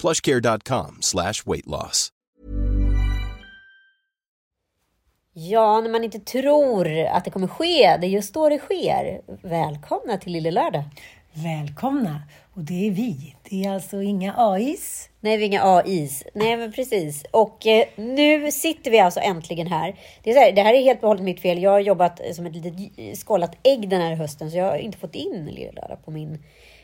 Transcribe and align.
plushcare.com 0.00 0.96
slash 1.00 1.42
weight 1.46 1.66
loss. 1.66 2.12
Ja, 5.32 5.80
när 5.80 5.90
man 5.90 6.04
inte 6.04 6.18
tror 6.18 6.88
att 7.06 7.24
det 7.24 7.30
kommer 7.30 7.46
ske, 7.46 7.96
det 8.00 8.06
är 8.06 8.10
just 8.10 8.34
då 8.34 8.48
det 8.48 8.58
sker. 8.58 9.20
Välkomna 9.42 10.18
till 10.18 10.32
Lille 10.32 10.50
Lördag! 10.50 10.84
Välkomna! 11.32 12.22
Och 12.54 12.62
det 12.62 12.86
är 12.86 12.90
vi. 12.90 13.36
Det 13.50 13.64
är 13.64 13.70
alltså 13.70 14.02
inga 14.02 14.34
AIs. 14.36 15.08
Nej, 15.20 15.36
vi 15.36 15.44
är 15.44 15.46
inga 15.46 15.62
AIs. 15.64 16.24
Nej, 16.34 16.56
men 16.56 16.72
precis. 16.72 17.24
Och 17.30 17.66
eh, 17.66 17.84
nu 17.96 18.52
sitter 18.52 18.90
vi 18.90 19.00
alltså 19.00 19.20
äntligen 19.20 19.66
här. 19.66 19.96
Det, 20.22 20.30
är 20.30 20.34
så 20.34 20.40
här, 20.40 20.52
det 20.52 20.62
här 20.62 20.74
är 20.74 20.82
helt 20.82 21.02
och 21.02 21.08
hållet 21.08 21.24
mitt 21.24 21.40
fel. 21.40 21.62
Jag 21.62 21.70
har 21.70 21.80
jobbat 21.80 22.20
som 22.32 22.46
ett 22.46 22.54
litet 22.54 23.18
skållat 23.18 23.56
ägg 23.62 23.88
den 23.88 24.00
här 24.00 24.14
hösten, 24.14 24.50
så 24.50 24.56
jag 24.56 24.64
har 24.64 24.76
inte 24.76 24.98
fått 24.98 25.14
in 25.14 25.46
Lille 25.46 25.72
Lördag 25.72 25.98
på 26.04 26.10
min 26.10 26.38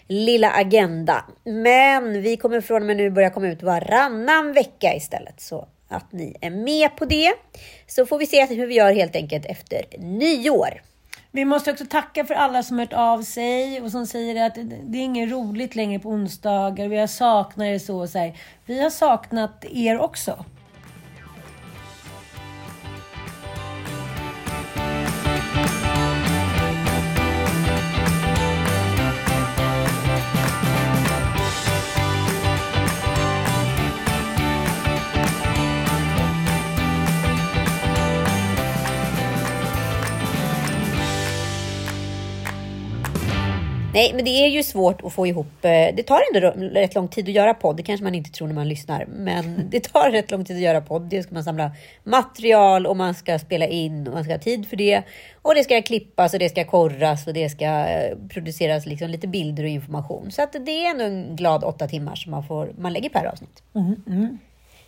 lilla 0.09 0.51
agenda. 0.51 1.25
Men 1.45 2.23
vi 2.23 2.37
kommer 2.37 2.61
från 2.61 2.83
och 2.83 2.87
med 2.87 2.97
nu 2.97 3.11
börja 3.11 3.31
komma 3.31 3.47
ut 3.47 3.63
varannan 3.63 4.53
vecka 4.53 4.95
istället. 4.95 5.41
Så 5.41 5.69
att 5.89 6.13
ni 6.13 6.37
är 6.41 6.51
med 6.51 6.97
på 6.97 7.05
det. 7.05 7.33
Så 7.87 8.07
får 8.07 8.19
vi 8.19 8.27
se 8.27 8.47
hur 8.47 8.67
vi 8.67 8.75
gör 8.75 8.93
helt 8.93 9.17
enkelt 9.17 9.47
efter 9.47 9.85
nyår. 9.99 10.83
Vi 11.31 11.45
måste 11.45 11.71
också 11.71 11.85
tacka 11.87 12.25
för 12.25 12.35
alla 12.35 12.63
som 12.63 12.79
hört 12.79 12.93
av 12.93 13.23
sig 13.23 13.81
och 13.81 13.91
som 13.91 14.07
säger 14.07 14.47
att 14.47 14.55
det 14.83 14.99
är 14.99 15.03
inget 15.03 15.31
roligt 15.31 15.77
längre 15.77 15.99
på 15.99 16.09
onsdagar. 16.09 16.89
Vi 16.89 16.97
har 16.97 17.07
saknat 17.07 17.67
er 17.67 17.79
så 17.79 17.99
och 17.99 18.09
så 18.09 18.19
här. 18.19 18.39
Vi 18.67 18.83
har 18.83 18.91
saknat 18.91 19.65
er 19.71 19.99
också. 19.99 20.45
Nej, 43.95 44.13
men 44.15 44.25
det 44.25 44.31
är 44.31 44.49
ju 44.49 44.63
svårt 44.63 45.05
att 45.05 45.13
få 45.13 45.27
ihop. 45.27 45.47
eh, 45.65 45.71
Det 45.71 46.03
tar 46.03 46.21
ändå 46.35 46.51
rätt 46.81 46.95
lång 46.95 47.09
tid 47.09 47.29
att 47.29 47.35
göra 47.35 47.55
podd. 47.55 47.77
Det 47.77 47.83
kanske 47.83 48.05
man 48.05 48.15
inte 48.15 48.31
tror 48.31 48.47
när 48.47 48.55
man 48.55 48.69
lyssnar, 48.69 49.07
men 49.07 49.67
det 49.71 49.81
tar 49.81 50.11
rätt 50.11 50.31
lång 50.31 50.45
tid 50.45 50.57
att 50.57 50.63
göra 50.63 50.81
podd. 50.81 51.03
Det 51.03 51.23
ska 51.23 51.35
man 51.35 51.45
samla 51.45 51.71
material 52.05 52.87
och 52.87 52.97
man 52.97 53.15
ska 53.15 53.39
spela 53.39 53.67
in 53.67 54.07
och 54.09 54.15
man 54.15 54.25
ska 54.25 54.33
ha 54.33 54.39
tid 54.39 54.69
för 54.69 54.77
det. 54.77 55.03
Och 55.43 55.55
det 55.55 55.65
ska 55.65 55.83
klippas 55.83 56.33
och 56.33 56.39
det 56.39 56.49
ska 56.49 56.65
korras 56.65 57.27
och 57.27 57.35
det 57.35 57.49
ska 57.49 57.65
eh, 57.65 58.17
produceras 58.29 58.87
liksom 58.87 59.11
lite 59.11 59.27
bilder 59.29 59.63
och 59.65 59.71
information. 59.71 60.31
Så 60.31 60.43
att 60.43 60.53
det 60.53 60.85
är 60.87 60.91
ändå 60.91 61.05
en 61.05 61.37
glad 61.37 61.65
åtta 61.65 61.89
timmar 61.89 62.15
som 62.15 62.31
man, 62.31 62.45
får, 62.47 62.73
man 62.79 62.93
lägger 62.93 63.09
per 63.09 63.25
avsnitt. 63.25 63.63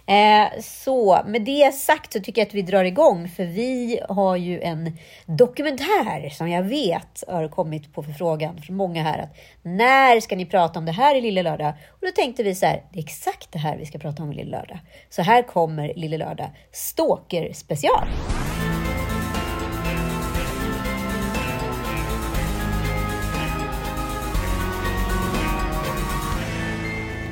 Eh, 0.07 0.61
så 0.61 1.21
med 1.27 1.43
det 1.43 1.75
sagt 1.75 2.13
så 2.13 2.21
tycker 2.21 2.41
jag 2.41 2.47
att 2.47 2.55
vi 2.55 2.63
drar 2.63 2.85
igång 2.85 3.29
för 3.29 3.45
vi 3.45 4.01
har 4.09 4.37
ju 4.37 4.61
en 4.61 4.99
dokumentär 5.27 6.31
som 6.31 6.49
jag 6.49 6.63
vet 6.63 7.25
har 7.29 7.49
kommit 7.49 7.95
på 7.95 8.03
förfrågan 8.03 8.63
från 8.63 8.77
många 8.77 9.03
här 9.03 9.19
att 9.19 9.37
när 9.63 10.21
ska 10.21 10.37
ni 10.37 10.47
prata 10.47 10.79
om 10.79 10.85
det 10.85 10.93
här 10.93 11.15
i 11.15 11.21
Lille 11.21 11.43
Lördag? 11.43 11.73
Och 11.91 12.07
då 12.07 12.11
tänkte 12.11 12.43
vi 12.43 12.55
så 12.55 12.67
här, 12.67 12.83
det 12.93 12.99
är 12.99 13.03
exakt 13.03 13.53
det 13.53 13.59
här 13.59 13.77
vi 13.77 13.87
ska 13.87 13.99
prata 13.99 14.23
om 14.23 14.33
i 14.33 14.35
Lille 14.35 14.51
Lördag. 14.51 14.79
Så 15.11 15.23
här 15.23 15.43
kommer 15.43 15.93
Lille 15.97 16.19
Lördag 16.19 16.51
Stalker 16.73 17.53
special. 17.53 18.09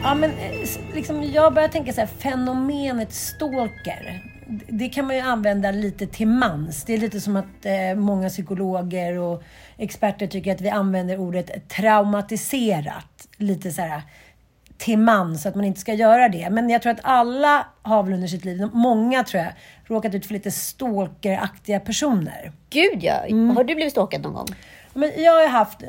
Ja, 0.04 0.14
men 0.14 0.30
eh, 0.30 0.68
liksom, 0.94 1.22
jag 1.22 1.54
börjar 1.54 1.68
tänka 1.68 1.92
så 1.92 2.00
här, 2.00 2.06
fenomenet 2.06 3.12
stalker. 3.12 4.22
Det 4.68 4.88
kan 4.88 5.06
man 5.06 5.16
ju 5.16 5.22
använda 5.22 5.70
lite 5.70 6.06
till 6.06 6.28
mans. 6.28 6.84
Det 6.84 6.94
är 6.94 6.98
lite 6.98 7.20
som 7.20 7.36
att 7.36 7.66
eh, 7.66 7.94
många 7.96 8.28
psykologer 8.28 9.18
och 9.18 9.42
experter 9.76 10.26
tycker 10.26 10.54
att 10.54 10.60
vi 10.60 10.68
använder 10.68 11.20
ordet 11.20 11.68
traumatiserat. 11.68 13.28
Lite 13.36 13.70
så 13.70 13.82
här 13.82 14.02
till 14.78 14.98
mans, 14.98 15.42
så 15.42 15.48
att 15.48 15.54
man 15.54 15.64
inte 15.64 15.80
ska 15.80 15.94
göra 15.94 16.28
det. 16.28 16.50
Men 16.50 16.70
jag 16.70 16.82
tror 16.82 16.92
att 16.92 17.00
alla 17.02 17.66
har 17.82 18.02
väl 18.02 18.12
under 18.12 18.28
sitt 18.28 18.44
liv, 18.44 18.68
många 18.72 19.24
tror 19.24 19.42
jag, 19.42 19.52
råkat 19.84 20.14
ut 20.14 20.26
för 20.26 20.34
lite 20.34 20.50
stalkeraktiga 20.50 21.80
personer. 21.80 22.52
Gud 22.70 23.02
ja, 23.04 23.14
har 23.54 23.64
du 23.64 23.74
blivit 23.74 23.92
stalkad 23.92 24.22
någon 24.22 24.34
gång? 24.34 24.48
Men 24.94 25.10
jag 25.16 25.32
har 25.32 25.48
haft 25.48 25.82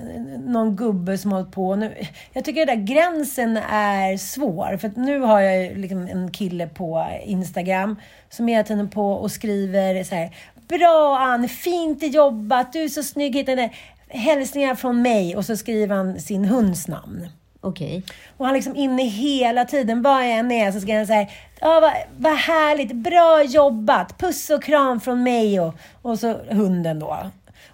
någon 0.45 0.75
gubbe 0.75 1.17
som 1.17 1.31
hållit 1.31 1.51
på. 1.51 1.75
Nu, 1.75 1.95
jag 2.33 2.45
tycker 2.45 2.65
den 2.65 2.79
där 2.79 2.95
gränsen 2.95 3.57
är 3.69 4.17
svår. 4.17 4.77
För 4.77 4.91
nu 4.95 5.19
har 5.19 5.39
jag 5.39 5.77
liksom 5.77 6.07
en 6.07 6.31
kille 6.31 6.67
på 6.67 7.07
Instagram 7.25 7.95
som 8.29 8.47
hela 8.47 8.63
tiden 8.63 8.89
på 8.89 9.11
och 9.11 9.31
skriver 9.31 10.03
så 10.03 10.15
här. 10.15 10.35
Bra 10.67 11.17
Ann, 11.19 11.49
fint 11.49 12.03
jobbat, 12.03 12.73
du 12.73 12.83
är 12.83 12.89
så 12.89 13.03
snygg. 13.03 13.35
Hittade 13.35 13.69
hälsningar 14.07 14.75
från 14.75 15.01
mig. 15.01 15.35
Och 15.35 15.45
så 15.45 15.57
skriver 15.57 15.95
han 15.95 16.19
sin 16.19 16.45
hunds 16.45 16.87
namn. 16.87 17.27
Okej. 17.61 18.03
Och 18.37 18.45
han 18.45 18.55
liksom 18.55 18.75
inne 18.75 19.03
hela 19.03 19.65
tiden. 19.65 20.01
Var 20.01 20.21
jag 20.21 20.31
än 20.31 20.51
är 20.51 20.71
så 20.71 20.79
ska 20.79 20.97
han 20.97 21.07
säga 21.07 21.27
Ja, 21.59 21.79
vad, 21.79 21.91
vad 22.17 22.37
härligt, 22.37 22.91
bra 22.91 23.43
jobbat, 23.43 24.17
puss 24.17 24.49
och 24.49 24.63
kram 24.63 25.01
från 25.01 25.23
mig 25.23 25.59
och, 25.59 25.75
och 26.01 26.19
så 26.19 26.33
hunden 26.49 26.99
då. 26.99 27.17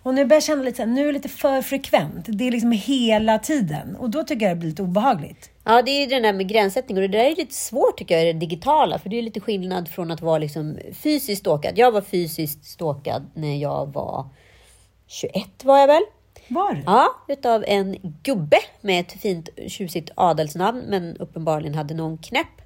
Och 0.04 0.14
nu 0.14 0.26
börjar 0.26 0.36
jag 0.36 0.44
känna 0.44 0.64
lite 0.64 0.78
så 0.78 0.84
här, 0.84 0.90
nu 0.90 1.02
är 1.02 1.06
det 1.06 1.12
lite 1.12 1.30
för 1.30 1.62
frekvent. 1.62 2.26
Det 2.28 2.48
är 2.48 2.52
liksom 2.52 2.72
hela 2.72 3.40
tiden. 3.40 3.96
Och 3.96 4.10
då 4.10 4.24
tycker 4.24 4.46
jag 4.46 4.56
det 4.56 4.60
blir 4.60 4.70
lite 4.70 4.84
obehagligt. 4.84 5.50
Ja, 5.64 5.82
det 5.82 5.92
är 5.92 6.00
ju 6.00 6.06
det 6.06 6.20
där 6.20 6.34
med 6.34 6.50
gränssättning 6.50 6.98
och 6.98 7.02
det 7.02 7.08
där 7.08 7.26
är 7.26 7.36
lite 7.36 7.54
svårt 7.54 7.98
tycker 7.98 8.16
jag 8.16 8.30
i 8.30 8.34
det 8.34 8.40
digitala, 8.40 9.00
för 9.00 9.10
det 9.10 9.18
är 9.18 9.22
lite 9.22 9.40
skillnad 9.40 9.90
från 9.90 10.12
att 10.12 10.22
vara 10.22 10.38
liksom 10.38 10.78
fysiskt 10.94 11.40
stalkad. 11.40 11.78
Jag 11.78 11.92
var 11.92 12.02
fysiskt 12.02 12.66
stalkad 12.66 13.26
när 13.34 13.58
jag 13.58 13.94
var 13.94 14.30
21 15.08 15.64
var 15.64 15.78
jag 15.78 15.88
väl? 15.88 16.04
Var? 16.48 16.84
Ja, 16.86 17.08
utav 17.28 17.64
en 17.68 17.96
gubbe 18.24 18.58
med 18.82 19.00
ett 19.00 19.12
fint 19.12 19.50
tjusigt 19.68 20.12
adelsnamn, 20.16 20.84
men 20.88 21.18
uppenbarligen 21.18 21.76
hade 21.76 21.94
någon 21.94 22.18
knäpp. 22.18 22.62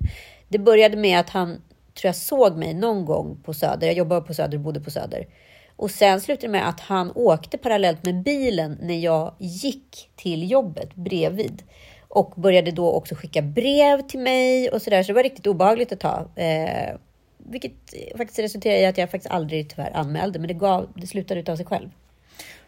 Det 0.47 0.59
började 0.59 0.97
med 0.97 1.19
att 1.19 1.29
han, 1.29 1.62
tror 1.94 2.09
jag, 2.09 2.16
såg 2.16 2.57
mig 2.57 2.73
någon 2.73 3.05
gång 3.05 3.38
på 3.43 3.53
Söder. 3.53 3.88
Jag 3.88 3.96
jobbade 3.96 4.22
på 4.22 4.34
Söder 4.34 4.58
och 4.58 4.64
bodde 4.64 4.79
på 4.79 4.91
Söder. 4.91 5.28
Och 5.76 5.92
sen 5.92 6.22
slutade 6.22 6.48
det 6.48 6.52
med 6.52 6.70
att 6.70 6.80
han 6.80 7.12
åkte 7.16 7.58
parallellt 7.58 8.06
med 8.06 8.24
bilen 8.24 8.78
när 8.82 8.98
jag 8.98 9.34
gick 9.40 10.10
till 10.16 10.52
jobbet 10.52 10.96
bredvid. 10.96 11.64
Och 12.08 12.34
började 12.36 12.72
då 12.72 12.92
också 12.92 13.16
skicka 13.16 13.42
brev 13.42 14.02
till 14.02 14.20
mig 14.20 14.70
och 14.70 14.82
sådär. 14.82 15.04
Så 15.04 15.08
det 15.08 15.14
var 15.14 15.24
riktigt 15.24 15.48
obehagligt 15.48 15.92
ett 15.92 16.00
tag. 16.00 16.30
Eh, 16.36 16.96
vilket 17.38 17.74
faktiskt 18.18 18.40
resulterade 18.40 18.80
i 18.80 18.86
att 18.86 18.98
jag 18.98 19.12
faktiskt 19.12 19.34
aldrig 19.34 19.70
tyvärr 19.70 19.92
anmälde. 19.96 20.40
Men 20.40 20.48
det, 20.48 20.54
gav, 20.54 20.90
det 20.96 21.08
slutade 21.08 21.40
utav 21.40 21.56
sig 21.56 21.66
själv. 21.66 21.90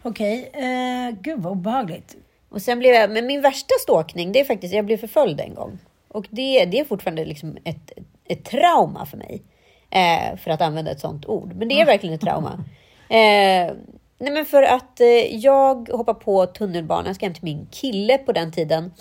Okej, 0.02 0.50
eh, 0.54 1.18
gud 1.22 1.40
vad 1.40 1.52
obehagligt. 1.52 2.16
Och 2.50 2.62
sen 2.62 2.80
blev 2.80 2.94
jag, 2.94 3.12
men 3.12 3.26
min 3.26 3.42
värsta 3.42 3.74
stalkning, 3.82 4.32
det 4.32 4.40
är 4.40 4.46
faktiskt, 4.46 4.74
jag 4.74 4.86
blev 4.86 4.98
förföljd 4.98 5.40
en 5.40 5.54
gång. 5.54 5.80
Och 6.08 6.28
det, 6.30 6.66
det 6.66 6.80
är 6.80 6.86
fortfarande 6.86 7.26
liksom 7.26 7.58
ett, 7.64 7.92
ett 8.26 8.46
trauma 8.46 9.06
för 9.06 9.18
mig. 9.18 9.42
Eh, 9.90 10.38
för 10.38 10.52
att 10.52 10.62
använda 10.62 10.92
ett 10.92 11.00
sånt 11.00 11.26
ord. 11.26 11.54
Men 11.56 11.68
det 11.68 11.82
är 11.82 11.86
verkligen 11.86 12.16
ett 12.16 12.22
trauma. 12.22 12.64
Eh, 13.10 13.74
nej 14.18 14.34
men 14.34 14.46
för 14.46 14.64
att 14.64 15.00
eh, 15.00 15.36
jag 15.36 15.90
hoppar 15.90 16.14
på 16.14 16.46
tunnelbanan, 16.46 17.06
jag 17.06 17.16
ska 17.16 17.26
hem 17.26 17.34
till 17.34 17.44
min 17.44 17.68
kille 17.72 18.18
på 18.18 18.32
den 18.32 18.52
tiden. 18.52 18.92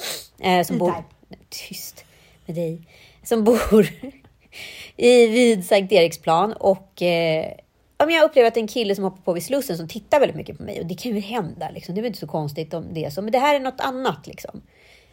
Eh, 0.41 0.63
som 0.63 0.79
bor... 0.79 0.91
Nej, 0.91 1.39
Tyst 1.49 2.05
med 2.47 2.57
dig. 2.57 2.81
Som 3.23 3.45
bor 3.45 3.87
i, 4.97 5.27
vid 5.27 5.67
Sankt 5.67 5.93
Eriksplan 5.93 6.53
och 6.53 7.03
eh, 7.03 7.53
om 7.97 8.11
jag 8.11 8.25
upplever 8.25 8.49
att 8.49 8.55
det 8.55 8.61
är 8.61 8.63
en 8.63 8.69
kille 8.69 8.95
som 8.95 9.05
hoppar 9.05 9.23
på 9.23 9.33
vid 9.33 9.45
Slussen 9.45 9.77
som 9.77 9.89
tittar 9.89 10.21
väldigt 10.21 10.37
mycket 10.37 10.59
på 10.59 10.63
mig 10.63 10.81
och 10.81 10.87
det 10.87 10.95
kan 10.95 11.15
ju 11.15 11.21
hända. 11.21 11.71
Liksom. 11.71 11.95
Det 11.95 12.01
är 12.01 12.03
väl 12.03 12.07
inte 12.07 12.19
så 12.19 12.27
konstigt 12.27 12.75
om 12.75 12.95
det 12.95 13.05
är 13.05 13.11
så, 13.11 13.23
men 13.23 13.33
det 13.33 13.39
här 13.39 13.55
är 13.55 13.61
något 13.61 13.81
annat. 13.81 14.27
Liksom. 14.27 14.63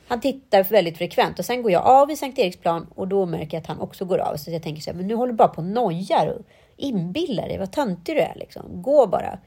Han 0.07 0.21
tittar 0.21 0.63
väldigt 0.63 0.97
frekvent 0.97 1.39
och 1.39 1.45
sen 1.45 1.61
går 1.61 1.71
jag 1.71 1.85
av 1.85 2.11
i 2.11 2.15
Sankt 2.15 2.39
Eriksplan 2.39 2.87
och 2.95 3.07
då 3.07 3.25
märker 3.25 3.57
jag 3.57 3.61
att 3.61 3.67
han 3.67 3.79
också 3.79 4.05
går 4.05 4.17
av. 4.17 4.37
Så 4.37 4.51
jag 4.51 4.63
tänker 4.63 4.81
så 4.81 4.89
här, 4.89 4.97
men 4.97 5.07
nu 5.07 5.15
håller 5.15 5.31
du 5.31 5.37
bara 5.37 5.47
på 5.47 5.61
och 5.61 5.67
nojar 5.67 6.27
och 6.27 6.41
inbillar 6.77 7.47
dig. 7.47 7.57
Vad 7.57 7.71
töntig 7.71 8.15
du 8.15 8.19
är 8.19 8.35
liksom. 8.35 8.81
Gå 8.81 9.07
bara. 9.07 9.39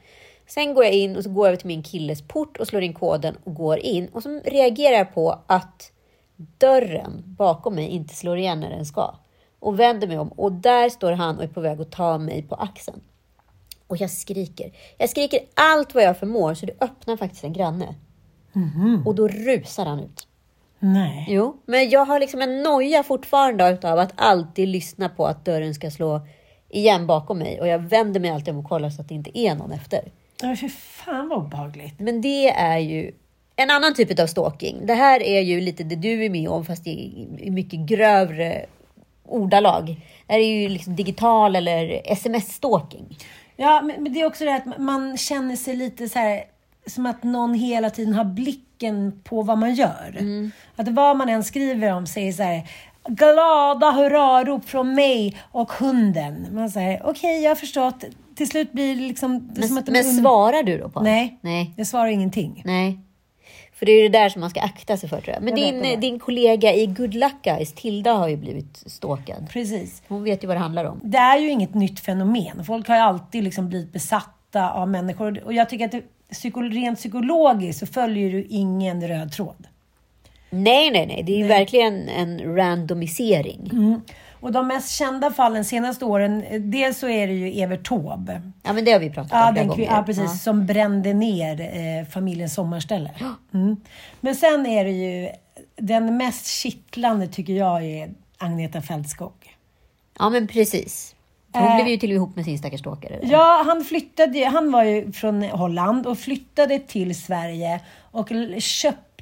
Sen 0.47 0.73
går 0.73 0.83
jag 0.83 0.93
in 0.93 1.15
och 1.15 1.23
så 1.23 1.29
går 1.29 1.45
jag 1.45 1.47
över 1.47 1.57
till 1.57 1.67
min 1.67 1.83
killes 1.83 2.21
port 2.21 2.57
och 2.57 2.67
slår 2.67 2.83
in 2.83 2.93
koden 2.93 3.37
och 3.43 3.55
går 3.55 3.79
in. 3.79 4.07
Och 4.07 4.23
så 4.23 4.41
reagerar 4.45 4.97
jag 4.97 5.13
på 5.13 5.39
att 5.47 5.91
dörren 6.57 7.23
bakom 7.25 7.75
mig 7.75 7.87
inte 7.87 8.15
slår 8.15 8.37
igen 8.37 8.59
när 8.59 8.69
den 8.69 8.85
ska. 8.85 9.15
Och 9.59 9.79
vänder 9.79 10.07
mig 10.07 10.19
om 10.19 10.27
och 10.27 10.51
där 10.51 10.89
står 10.89 11.11
han 11.11 11.37
och 11.37 11.43
är 11.43 11.47
på 11.47 11.61
väg 11.61 11.81
att 11.81 11.91
ta 11.91 12.17
mig 12.17 12.43
på 12.43 12.55
axeln. 12.55 13.01
Och 13.87 13.97
jag 13.97 14.11
skriker. 14.11 14.71
Jag 14.97 15.09
skriker 15.09 15.39
allt 15.53 15.95
vad 15.95 16.03
jag 16.03 16.17
förmår 16.19 16.53
så 16.53 16.65
det 16.65 16.73
öppnar 16.81 17.17
faktiskt 17.17 17.43
en 17.43 17.53
granne. 17.53 17.95
Och 19.05 19.15
då 19.15 19.27
rusar 19.27 19.85
han 19.85 19.99
ut. 19.99 20.27
Nej. 20.79 21.25
Jo, 21.29 21.61
men 21.65 21.89
jag 21.89 22.05
har 22.05 22.19
liksom 22.19 22.41
en 22.41 22.63
noja 22.63 23.03
fortfarande 23.03 23.69
utav 23.69 23.99
att 23.99 24.13
alltid 24.15 24.67
lyssna 24.67 25.09
på 25.09 25.25
att 25.25 25.45
dörren 25.45 25.73
ska 25.73 25.91
slå 25.91 26.21
igen 26.69 27.07
bakom 27.07 27.39
mig. 27.39 27.61
Och 27.61 27.67
jag 27.67 27.79
vänder 27.79 28.19
mig 28.19 28.29
alltid 28.29 28.53
om 28.53 28.59
och 28.59 28.69
kollar 28.69 28.89
så 28.89 29.01
att 29.01 29.09
det 29.09 29.15
inte 29.15 29.39
är 29.39 29.55
någon 29.55 29.71
efter. 29.71 30.01
Ja, 30.41 30.55
för 30.55 30.67
fan 30.67 31.29
vad 31.29 31.37
obehagligt. 31.37 31.99
Men 31.99 32.21
det 32.21 32.49
är 32.49 32.77
ju 32.77 33.11
en 33.55 33.71
annan 33.71 33.93
typ 33.93 34.19
av 34.19 34.27
stalking. 34.27 34.85
Det 34.85 34.93
här 34.93 35.23
är 35.23 35.41
ju 35.41 35.61
lite 35.61 35.83
det 35.83 35.95
du 35.95 36.25
är 36.25 36.29
med 36.29 36.49
om, 36.49 36.65
fast 36.65 36.87
i, 36.87 37.27
mycket 37.51 37.79
grövre 37.79 38.65
ordalag. 39.25 39.85
Det 40.27 40.33
här 40.33 40.39
är 40.39 40.61
ju 40.61 40.69
liksom 40.69 40.95
digital 40.95 41.55
eller 41.55 42.01
sms-stalking. 42.05 43.17
Ja, 43.55 43.81
men, 43.81 44.03
men 44.03 44.13
det 44.13 44.21
är 44.21 44.25
också 44.25 44.45
det 44.45 44.55
att 44.55 44.79
man 44.79 45.17
känner 45.17 45.55
sig 45.55 45.75
lite 45.75 46.09
så 46.09 46.19
här 46.19 46.43
som 46.85 47.05
att 47.05 47.23
någon 47.23 47.53
hela 47.53 47.89
tiden 47.89 48.13
har 48.13 48.25
blicken 48.25 49.21
på 49.23 49.41
vad 49.41 49.57
man 49.57 49.75
gör. 49.75 50.17
Att 50.75 50.87
vad 50.87 51.17
man 51.17 51.29
än 51.29 51.43
skriver 51.43 51.93
om 51.93 52.07
säger 52.07 52.31
så 52.31 52.43
här 52.43 52.69
glada 53.07 53.91
hurrarop 53.91 54.65
från 54.69 54.93
mig 54.93 55.37
och 55.51 55.71
hunden. 55.71 56.47
Man 56.51 56.69
säger 56.69 57.01
okej, 57.05 57.43
jag 57.43 57.51
har 57.51 57.55
förstått. 57.55 58.03
Till 58.35 58.47
slut 58.49 58.71
blir 58.71 58.95
det 58.95 59.01
liksom... 59.01 59.49
Det 59.53 59.61
är 59.61 59.67
som 59.67 59.73
Men, 59.75 59.79
att 59.81 59.85
de 59.85 59.91
men 59.91 60.05
und- 60.05 60.21
svarar 60.21 60.63
du 60.63 60.77
då 60.77 60.89
på 60.89 61.01
Nej, 61.01 61.37
Nej. 61.41 61.73
jag 61.77 61.87
svarar 61.87 62.07
ingenting. 62.07 62.61
Nej. 62.65 62.99
För 63.73 63.85
det 63.85 63.91
är 63.91 64.03
det 64.03 64.19
där 64.19 64.29
som 64.29 64.39
man 64.41 64.49
ska 64.49 64.61
akta 64.61 64.97
sig 64.97 65.09
för 65.09 65.21
tror 65.21 65.33
jag. 65.33 65.43
Men 65.43 65.57
Jag 65.57 65.83
din, 65.83 65.99
din 65.99 66.19
kollega 66.19 66.73
i 66.73 66.85
Good 66.85 67.13
Luck 67.13 67.35
Guys, 67.43 67.73
Tilda, 67.73 68.13
har 68.13 68.27
ju 68.27 68.37
blivit 68.37 68.83
stalkad. 68.85 69.49
Precis. 69.49 70.01
Hon 70.07 70.23
vet 70.23 70.43
ju 70.43 70.47
vad 70.47 70.55
det 70.55 70.61
handlar 70.61 70.85
om. 70.85 70.99
Det 71.03 71.17
är 71.17 71.37
ju 71.37 71.49
inget 71.49 71.73
nytt 71.73 71.99
fenomen. 71.99 72.63
Folk 72.65 72.87
har 72.87 72.95
ju 72.95 73.01
alltid 73.01 73.43
liksom 73.43 73.69
blivit 73.69 73.93
besatta 73.93 74.71
av 74.71 74.87
människor. 74.89 75.41
Och 75.45 75.53
jag 75.53 75.69
tycker 75.69 75.85
att 75.85 75.91
det, 75.91 76.01
psyko, 76.31 76.61
rent 76.61 76.99
psykologiskt 76.99 77.79
så 77.79 77.85
följer 77.85 78.31
du 78.31 78.43
ingen 78.49 79.07
röd 79.07 79.31
tråd. 79.31 79.67
Nej, 80.49 80.91
nej, 80.91 81.05
nej. 81.07 81.23
Det 81.23 81.31
är 81.33 81.37
ju 81.37 81.47
verkligen 81.47 82.09
en 82.09 82.55
randomisering. 82.55 83.69
Mm. 83.73 84.01
Och 84.39 84.51
de 84.51 84.67
mest 84.67 84.91
kända 84.91 85.31
fallen 85.31 85.65
senaste 85.65 86.05
åren, 86.05 86.43
eh, 86.43 86.61
dels 86.61 86.97
så 86.99 87.07
är 87.09 87.27
det 87.27 87.33
ju 87.33 87.61
Evert 87.61 87.87
Taube. 87.87 88.41
Ja, 88.63 88.73
men 88.73 88.85
det 88.85 88.91
har 88.91 88.99
vi 88.99 89.09
pratat 89.09 89.31
om 89.33 89.39
Ja, 89.39 89.45
flera 89.51 89.59
den, 89.59 89.67
gånger. 89.67 89.85
ja, 89.85 90.03
precis. 90.05 90.43
Som 90.43 90.65
brände 90.65 91.13
ner 91.13 91.61
eh, 91.61 92.07
familjens 92.09 92.53
sommarställe. 92.53 93.11
Mm. 93.53 93.77
Men 94.21 94.35
sen 94.35 94.65
är 94.65 94.83
det 94.85 94.91
ju, 94.91 95.29
den 95.75 96.17
mest 96.17 96.47
kittlande 96.47 97.27
tycker 97.27 97.53
jag 97.53 97.85
är 97.85 98.09
Agneta 98.37 98.81
Fältskog. 98.81 99.33
Ja, 100.19 100.29
men 100.29 100.47
precis. 100.47 101.13
Hon 101.53 101.63
Eh. 101.63 101.75
blev 101.75 101.87
ju 101.87 101.97
till 101.97 102.09
och 102.09 102.13
med 102.13 102.15
ihop 102.15 102.35
med 102.35 102.45
sin 102.45 102.57
stackars 102.57 102.79
stalkare. 102.79 103.19
Ja, 103.23 103.63
han 103.65 103.83
flyttade 103.83 104.45
han 104.45 104.71
var 104.71 104.83
ju 104.83 105.11
från 105.11 105.43
Holland 105.43 106.07
och 106.07 106.17
flyttade 106.19 106.79
till 106.79 107.21
Sverige 107.21 107.79
och 108.11 108.31
l- 108.31 108.55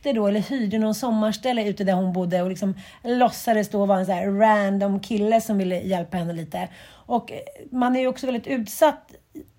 köpte 0.06 0.20
då, 0.20 0.28
eller 0.28 0.40
hyrde 0.40 0.80
någon 0.80 0.96
sommarställe 0.96 1.68
ute 1.68 1.84
där 1.84 1.94
hon 1.94 2.14
bodde 2.14 2.42
och 2.42 2.50
liksom 2.50 2.76
låtsades 3.04 3.70
då 3.70 3.86
vara 3.86 4.00
en 4.00 4.06
så 4.06 4.12
här 4.12 4.28
random 4.28 5.00
kille 5.00 5.42
som 5.42 5.58
ville 5.58 5.80
hjälpa 5.80 6.18
henne 6.18 6.34
lite. 6.34 6.70
Och 7.08 7.32
eh, 7.32 7.38
man 7.72 7.96
är 7.96 8.00
ju 8.00 8.08
också 8.08 8.26
väldigt 8.26 8.48
utsatt 8.48 9.12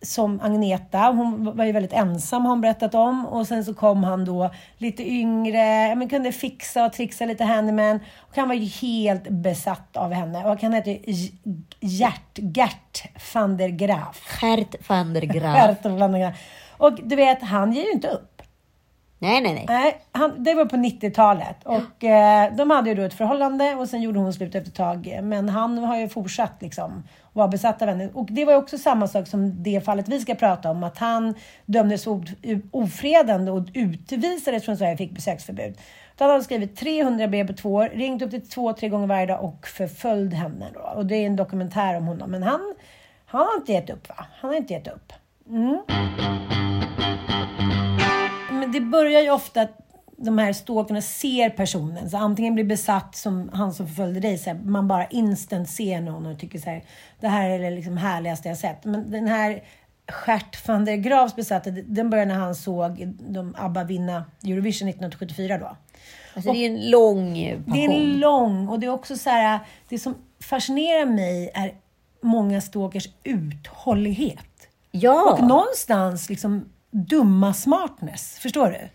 som 0.02 0.40
Agneta. 0.40 0.98
Hon 0.98 1.56
var 1.56 1.64
ju 1.64 1.72
väldigt 1.72 1.92
ensam 1.92 2.42
har 2.42 2.50
hon 2.50 2.60
berättat 2.60 2.94
om. 2.94 3.26
Och 3.26 3.46
sen 3.46 3.64
så 3.64 3.74
kom 3.74 4.04
han 4.04 4.24
då 4.24 4.50
lite 4.78 5.02
yngre, 5.02 5.94
men 5.96 6.08
kunde 6.08 6.32
fixa 6.32 6.84
och 6.84 6.92
trixa 6.92 7.26
lite 7.26 7.44
handyman. 7.44 8.00
Och 8.18 8.36
han 8.36 8.48
var 8.48 8.54
ju 8.54 8.66
helt 8.66 9.28
besatt 9.28 9.96
av 9.96 10.12
henne. 10.12 10.44
Och 10.44 10.62
han 10.62 10.72
hette 10.72 10.90
ju 10.90 11.30
Gert, 11.80 12.38
Gert 12.38 13.04
van 13.34 13.56
der 13.56 13.68
Graaf. 13.68 14.40
Gert 14.42 14.88
van 14.88 15.14
der 15.14 15.22
Graaf. 15.22 15.56
Gert 15.82 15.84
van 15.84 16.12
der 16.12 16.18
Graaf. 16.18 16.38
Och 16.78 16.92
du 17.02 17.16
vet, 17.16 17.42
han 17.42 17.72
ger 17.72 17.84
ju 17.84 17.92
inte 17.92 18.08
upp. 18.08 18.35
Nej, 19.18 19.40
nej, 19.40 19.54
nej. 19.54 19.64
Nej, 19.68 20.00
han, 20.12 20.44
det 20.44 20.54
var 20.54 20.64
på 20.64 20.76
90-talet. 20.76 21.56
Och 21.64 22.04
eh, 22.04 22.54
de 22.54 22.70
hade 22.70 22.90
ju 22.90 22.96
då 22.96 23.02
ett 23.02 23.14
förhållande 23.14 23.74
och 23.74 23.88
sen 23.88 24.02
gjorde 24.02 24.18
hon 24.18 24.32
slut 24.32 24.54
efter 24.54 24.70
ett 24.70 24.76
tag. 24.76 25.20
Men 25.22 25.48
han 25.48 25.78
har 25.78 25.98
ju 25.98 26.08
fortsatt 26.08 26.62
liksom 26.62 27.02
vara 27.32 27.48
besatt 27.48 27.82
av 27.82 27.88
henne. 27.88 28.10
Och 28.14 28.26
det 28.30 28.44
var 28.44 28.54
också 28.54 28.78
samma 28.78 29.08
sak 29.08 29.26
som 29.28 29.62
det 29.62 29.84
fallet 29.84 30.08
vi 30.08 30.20
ska 30.20 30.34
prata 30.34 30.70
om. 30.70 30.82
Att 30.84 30.98
han 30.98 31.34
dömdes 31.66 32.06
of, 32.06 32.24
ofredande 32.70 33.50
och 33.50 33.66
utvisades 33.74 34.64
från 34.64 34.76
Sverige 34.76 34.92
och 34.92 34.98
fick 34.98 35.12
besöksförbud. 35.12 35.78
Då 36.16 36.24
hade 36.24 36.34
han 36.34 36.44
skrivit 36.44 36.76
300 36.76 37.28
brev 37.28 37.46
på 37.46 37.52
två 37.52 37.74
år, 37.74 37.88
ringt 37.94 38.22
upp 38.22 38.30
till 38.30 38.48
två, 38.48 38.72
tre 38.72 38.88
gånger 38.88 39.06
varje 39.06 39.26
dag 39.26 39.44
och 39.44 39.66
förföljt 39.66 40.34
henne. 40.34 40.66
Då. 40.74 40.80
Och 40.80 41.06
det 41.06 41.16
är 41.16 41.26
en 41.26 41.36
dokumentär 41.36 41.96
om 41.96 42.06
honom. 42.06 42.30
Men 42.30 42.42
han, 42.42 42.74
han 43.26 43.40
har 43.40 43.56
inte 43.56 43.72
gett 43.72 43.90
upp 43.90 44.08
va? 44.08 44.26
Han 44.40 44.50
har 44.50 44.56
inte 44.56 44.72
gett 44.72 44.88
upp. 44.88 45.12
Mm. 45.48 45.78
Men 48.66 48.72
det 48.72 48.80
börjar 48.80 49.20
ju 49.22 49.30
ofta 49.30 49.62
att 49.62 49.78
de 50.16 50.38
här 50.38 50.52
stalkerna 50.52 51.00
ser 51.00 51.50
personen. 51.50 52.10
Så 52.10 52.16
antingen 52.16 52.54
blir 52.54 52.64
besatt 52.64 53.16
som 53.16 53.50
han 53.52 53.74
som 53.74 53.86
förföljde 53.86 54.20
dig. 54.20 54.38
Så 54.38 54.50
här, 54.50 54.58
man 54.64 54.88
bara 54.88 55.06
instant 55.06 55.70
ser 55.70 56.00
någon 56.00 56.26
och 56.26 56.38
tycker 56.38 56.58
så 56.58 56.70
här, 56.70 56.84
det 57.20 57.28
här 57.28 57.50
är 57.50 57.58
det 57.58 57.70
liksom 57.70 57.96
härligaste 57.96 58.48
jag 58.48 58.58
sett. 58.58 58.84
Men 58.84 59.10
den 59.10 59.26
här 59.26 59.62
Gert 60.26 60.68
van 60.68 60.84
der 60.84 60.96
Graafs 60.96 61.36
besatta, 61.36 61.70
den 61.70 62.10
började 62.10 62.32
när 62.32 62.40
han 62.40 62.54
såg 62.54 63.14
de 63.18 63.54
ABBA 63.58 63.84
vinna 63.84 64.24
Eurovision 64.44 64.88
1974 64.88 65.58
då. 65.58 65.76
Alltså, 66.34 66.52
det 66.52 66.58
är 66.58 66.66
en 66.66 66.90
lång 66.90 67.34
passion. 67.66 67.74
Det 67.74 67.84
är 67.84 68.18
lång 68.18 68.68
och 68.68 68.80
det 68.80 68.86
är 68.86 68.90
också 68.90 69.16
så 69.16 69.30
här, 69.30 69.60
det 69.88 69.98
som 69.98 70.14
fascinerar 70.40 71.06
mig 71.06 71.50
är 71.54 71.74
många 72.22 72.60
stalkers 72.60 73.08
uthållighet. 73.24 74.68
Ja. 74.90 75.32
Och 75.32 75.48
någonstans 75.48 76.28
liksom 76.28 76.64
dumma 76.96 77.54
smartness. 77.54 78.38
Förstår 78.42 78.70
du? 78.70 78.88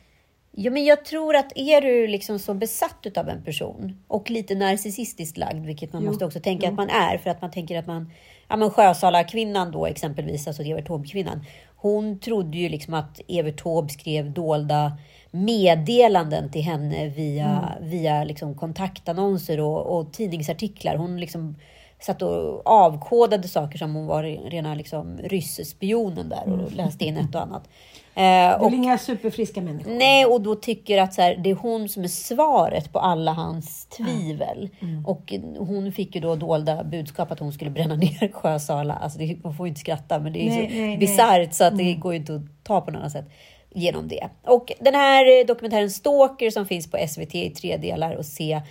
Ja, 0.52 0.72
men 0.72 0.86
jag 0.86 1.06
tror 1.06 1.36
att 1.36 1.52
är 1.56 1.82
du 1.82 2.08
liksom 2.08 2.40
så 2.40 2.54
besatt 2.54 3.18
av 3.18 3.30
en 3.30 3.44
person 3.44 4.04
och 4.08 4.30
lite 4.30 4.56
narcissistiskt 4.56 5.38
lagd, 5.38 5.66
vilket 5.66 5.94
man 5.94 6.06
måste 6.06 6.26
också 6.26 6.40
tänka 6.40 6.68
att 6.68 6.74
man 6.74 6.90
är, 6.90 7.18
för 7.18 7.30
att 7.30 7.42
man 7.42 7.52
tänker 7.52 7.80
att 7.80 7.88
man, 7.88 8.12
ja 8.48 8.56
men 8.56 8.70
Sjösala-kvinnan 8.70 9.72
då 9.72 9.86
exempelvis, 9.86 10.48
alltså 10.48 10.64
Evert 10.64 10.88
Taube-kvinnan, 10.88 11.46
hon 11.76 12.20
trodde 12.20 12.58
ju 12.58 12.70
liksom 12.70 12.94
att 12.94 13.22
Evert 13.28 13.64
Taube 13.64 13.90
skrev 13.90 14.32
dolda 14.32 14.98
meddelanden 15.32 16.52
till 16.52 16.62
henne 16.62 17.08
via, 17.08 17.74
via 17.82 18.24
liksom 18.24 18.56
kontaktannonser 18.56 19.60
och, 19.60 20.00
och 20.00 20.14
tidningsartiklar. 20.14 20.96
Hon 20.96 21.20
liksom 21.20 21.56
satt 22.00 22.22
och 22.22 22.68
avkodade 22.68 23.48
saker 23.48 23.78
som 23.78 23.96
hon 23.96 24.08
var 24.08 24.24
rena 24.24 24.76
liksom 24.76 25.18
ryss-spionen 25.18 26.30
där 26.30 26.54
och 26.54 26.72
läste 26.72 27.06
in 27.06 27.18
ett 27.18 27.36
och 27.36 27.42
annat. 27.42 27.70
Eh, 28.16 28.22
Det 28.22 28.28
är 28.28 28.62
och, 28.62 28.72
inga 28.72 28.98
superfriska 28.98 29.62
människor. 29.62 29.92
Nej, 29.92 30.26
och 30.26 30.42
då 30.42 30.56
tycker 30.56 31.02
att 31.02 31.14
så 31.14 31.22
här, 31.22 31.36
det 31.36 31.50
är 31.50 31.56
hon 31.56 31.90
som 31.90 32.04
är 32.04 32.08
svaret 32.08 32.94
på 32.94 33.00
alla 33.00 33.32
hans 33.34 33.86
tvivel. 33.86 34.70
Mm. 34.82 35.06
Och 35.06 35.34
hon 35.58 35.92
fick 35.92 36.16
ju 36.16 36.22
då 36.22 36.36
dolda 36.36 36.84
budskap 36.84 37.32
att 37.32 37.40
hon 37.40 37.54
skulle 37.54 37.72
bränna 37.72 37.96
ner 37.96 38.32
Sjösala. 38.32 38.94
Alltså 38.94 39.20
det, 39.20 39.44
man 39.44 39.54
får 39.56 39.68
ju 39.68 39.70
inte 39.70 39.80
skratta, 39.82 40.20
men 40.20 40.34
det 40.34 40.40
är 40.40 40.50
Nej, 40.50 40.68
så 40.70 40.76
nej, 40.76 40.84
Mm. 40.88 41.00
bisarrt 41.00 41.54
så 41.54 41.64
att 41.64 41.78
det 41.78 41.94
går 41.94 42.14
ju 42.14 42.20
inte 42.20 42.36
att 42.36 42.42
ta 42.64 42.82
på 42.82 42.92
något 42.92 43.00
annat 43.00 43.12
sätt 43.12 43.26
genom 43.74 44.08
det. 44.08 44.28
Och 44.48 44.72
den 44.80 44.96
här 44.96 45.46
dokumentären 45.48 45.90
Stalker 45.92 46.50
som 46.50 46.66
finns 46.66 46.92
på 46.92 46.98
SVT 47.08 47.36
i 47.36 47.50
tre 47.50 47.78
delar 47.78 48.16
och 48.16 48.26
se 48.26 48.62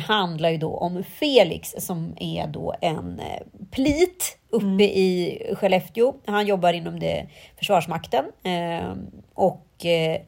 handlar 0.00 0.50
ju 0.50 0.56
då 0.56 0.76
om 0.76 1.04
Felix 1.04 1.74
som 1.78 2.14
är 2.20 2.46
då 2.46 2.74
en 2.80 3.20
eh, 3.20 3.42
plit 3.70 4.38
uppe 4.50 4.64
Mm. 4.66 4.80
i 4.80 5.38
Skellefteå. 5.54 6.14
Han 6.26 6.46
jobbar 6.46 6.72
inom 6.72 7.00
det, 7.00 7.26
Försvarsmakten 7.58 8.24
eh, 8.42 8.92
och 9.34 9.86
eh, 9.86 10.20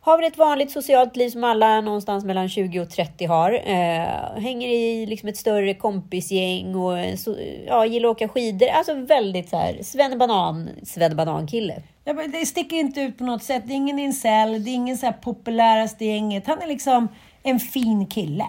har 0.00 0.18
väl 0.18 0.26
ett 0.26 0.38
vanligt 0.38 0.70
socialt 0.70 1.16
liv 1.16 1.30
som 1.30 1.44
alla 1.44 1.80
någonstans 1.80 2.24
mellan 2.24 2.48
20 2.48 2.80
och 2.80 2.90
30 2.90 3.24
har. 3.26 3.52
Eh, 3.52 4.40
hänger 4.42 4.68
i 4.68 5.06
liksom 5.06 5.28
ett 5.28 5.36
större 5.36 5.74
kompisgäng 5.74 6.74
och 6.74 7.18
så, 7.18 7.36
ja, 7.66 7.86
gillar 7.86 8.08
att 8.08 8.16
åka 8.16 8.28
skidor. 8.28 8.68
Alltså 8.68 8.94
väldigt 8.94 9.48
så 9.48 9.56
här 9.56 9.78
svennebanan, 9.82 10.70
svennebanan-kille. 10.82 11.82
Ja, 12.04 12.12
men 12.12 12.30
det 12.30 12.46
sticker 12.46 12.76
inte 12.76 13.00
ut 13.00 13.18
på 13.18 13.24
något 13.24 13.42
sätt. 13.42 13.62
Det 13.66 13.72
är 13.72 13.76
ingen 13.76 13.98
incel, 13.98 14.64
det 14.64 14.70
är 14.70 14.74
ingen 14.74 14.96
så 14.96 15.06
här 15.06 15.12
populäraste 15.12 16.04
gänget. 16.04 16.46
Han 16.46 16.62
är 16.62 16.66
liksom 16.66 17.08
en 17.42 17.60
fin 17.60 18.06
kille. 18.06 18.46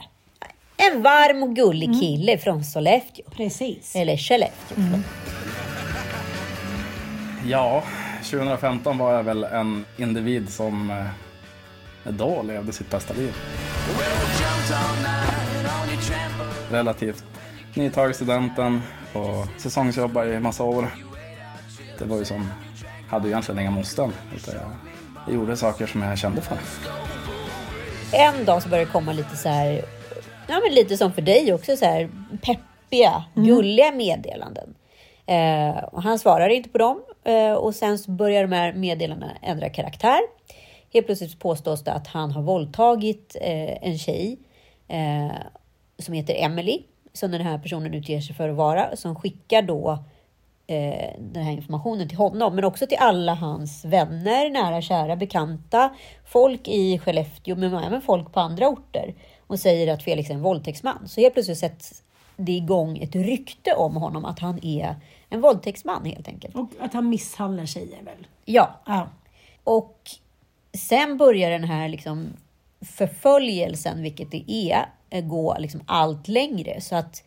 En 0.77 1.01
varm 1.01 1.43
och 1.43 1.55
gullig 1.55 1.99
kille 1.99 2.37
från 2.37 2.63
Sollefteå. 2.63 3.25
Precis. 3.31 3.95
Eller 3.95 4.17
Skellefteå. 4.17 4.77
Ja, 7.45 7.83
2015 8.23 8.97
var 8.97 9.13
jag 9.13 9.23
väl 9.23 9.43
en 9.43 9.85
individ 9.97 10.49
som 10.49 10.89
eh, 10.89 12.11
då 12.11 12.41
levde 12.41 12.73
sitt 12.73 12.91
bästa 12.91 13.13
liv. 13.13 13.33
Relativt 16.71 17.23
nytagen 17.73 18.13
studenten 18.13 18.81
och 19.13 19.47
säsongsjobbade 19.57 20.33
i 20.33 20.39
massa 20.39 20.63
år. 20.63 20.95
Det 21.99 22.05
var 22.05 22.17
ju 22.17 22.25
som, 22.25 22.49
hade 23.09 23.27
ju 23.27 23.31
egentligen 23.31 23.61
inga 23.61 23.71
måsten. 23.71 24.13
Jag 25.25 25.35
gjorde 25.35 25.57
saker 25.57 25.87
som 25.87 26.01
jag 26.01 26.17
kände 26.17 26.41
för. 26.41 26.57
En 28.11 28.45
dag 28.45 28.63
så 28.63 28.69
började 28.69 28.85
det 28.85 28.91
komma 28.91 29.13
lite 29.13 29.37
så 29.37 29.49
här, 29.49 29.85
ja 30.47 30.61
men 30.63 30.73
lite 30.73 30.97
som 30.97 31.13
för 31.13 31.21
dig 31.21 31.53
också, 31.53 31.77
så 31.77 31.85
här 31.85 32.09
peppiga, 32.41 33.23
gulliga 33.33 33.91
meddelanden. 33.91 34.75
Eh, 35.25 35.83
och 35.83 36.03
han 36.03 36.19
svarar 36.19 36.49
inte 36.49 36.69
på 36.69 36.77
dem 36.77 37.03
eh, 37.23 37.53
och 37.53 37.75
sen 37.75 37.99
så 37.99 38.11
börjar 38.11 38.41
de 38.41 38.51
här 38.51 38.73
meddelandena 38.73 39.31
ändra 39.41 39.69
karaktär. 39.69 40.19
Helt 40.93 41.05
plötsligt 41.05 41.39
påstås 41.39 41.83
det 41.83 41.91
att 41.91 42.07
han 42.07 42.31
har 42.31 42.41
våldtagit 42.41 43.35
eh, 43.41 43.87
en 43.87 43.97
tjej 43.97 44.39
eh, 44.87 45.35
som 45.99 46.13
heter 46.13 46.35
Emily, 46.43 46.83
som 47.13 47.31
den 47.31 47.41
här 47.41 47.57
personen 47.57 47.93
utger 47.93 48.21
sig 48.21 48.35
för 48.35 48.49
att 48.49 48.55
vara, 48.55 48.95
som 48.95 49.15
skickar 49.15 49.61
då 49.61 50.03
eh, 50.67 51.09
den 51.19 51.43
här 51.43 51.51
informationen 51.51 52.09
till 52.09 52.17
honom, 52.17 52.55
men 52.55 52.63
också 52.63 52.87
till 52.87 52.97
alla 52.97 53.33
hans 53.33 53.85
vänner, 53.85 54.49
nära, 54.49 54.81
kära, 54.81 55.15
bekanta, 55.15 55.89
folk 56.25 56.67
i 56.67 56.99
Skellefteå, 56.99 57.55
men 57.55 57.73
även 57.73 58.01
folk 58.01 58.33
på 58.33 58.39
andra 58.39 58.67
orter 58.67 59.13
och 59.47 59.59
säger 59.59 59.93
att 59.93 60.03
Felix 60.03 60.29
är 60.29 60.33
en 60.33 60.41
våldtäktsman. 60.41 61.07
Så 61.07 61.21
helt 61.21 61.33
plötsligt 61.33 61.57
sätts 61.57 62.03
det 62.37 62.51
igång 62.51 62.97
ett 62.97 63.15
rykte 63.15 63.73
om 63.73 63.95
honom 63.95 64.25
att 64.25 64.39
han 64.39 64.65
är 64.65 64.95
en 65.29 65.41
våldtäktsman 65.41 66.05
helt 66.05 66.27
enkelt. 66.27 66.55
Och 66.55 66.69
att 66.79 66.93
han 66.93 67.09
misshandlar 67.09 67.65
tjejer 67.65 68.03
väl? 68.03 68.27
Ja, 68.45 68.81
Ja. 68.85 69.07
och 69.63 69.99
sen 70.77 71.17
börjar 71.17 71.49
den 71.51 71.63
här 71.63 71.89
liksom 71.89 72.27
förföljelsen, 72.81 74.01
vilket 74.01 74.31
det 74.31 74.51
är, 74.51 74.85
gå 75.21 75.55
liksom 75.59 75.81
allt 75.85 76.27
längre. 76.27 76.81
Så 76.81 76.95
att 76.95 77.23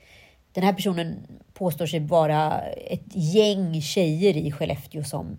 den 0.52 0.64
här 0.64 0.72
personen 0.72 1.16
påstår 1.54 1.86
sig 1.86 2.00
vara 2.00 2.60
ett 2.60 3.04
gäng 3.14 3.82
tjejer 3.82 4.36
i 4.36 4.52
Skellefteå 4.52 5.04
som 5.04 5.36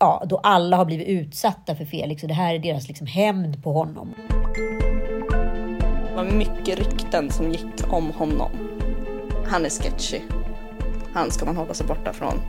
Ja, 0.00 0.22
då 0.26 0.38
alla 0.38 0.76
har 0.76 0.84
blivit 0.84 1.08
utsatta 1.08 1.76
för 1.76 1.84
Felix 1.84 2.22
och 2.22 2.28
det 2.28 2.34
här 2.34 2.54
är 2.54 2.58
deras 2.58 2.88
liksom 2.88 3.06
hämnd 3.06 3.62
på 3.62 3.72
honom. 3.72 4.14
Det 6.18 6.24
var 6.24 6.32
mycket 6.32 6.78
rykten 6.78 7.30
som 7.30 7.50
gick 7.50 7.92
om 7.92 8.10
honom. 8.10 8.50
Han 9.46 9.64
är 9.64 9.70
sketchy. 9.70 10.20
Han 11.14 11.30
ska 11.30 11.44
man 11.44 11.56
hålla 11.56 11.74
sig 11.74 11.86
borta 11.86 12.12
från. 12.12 12.40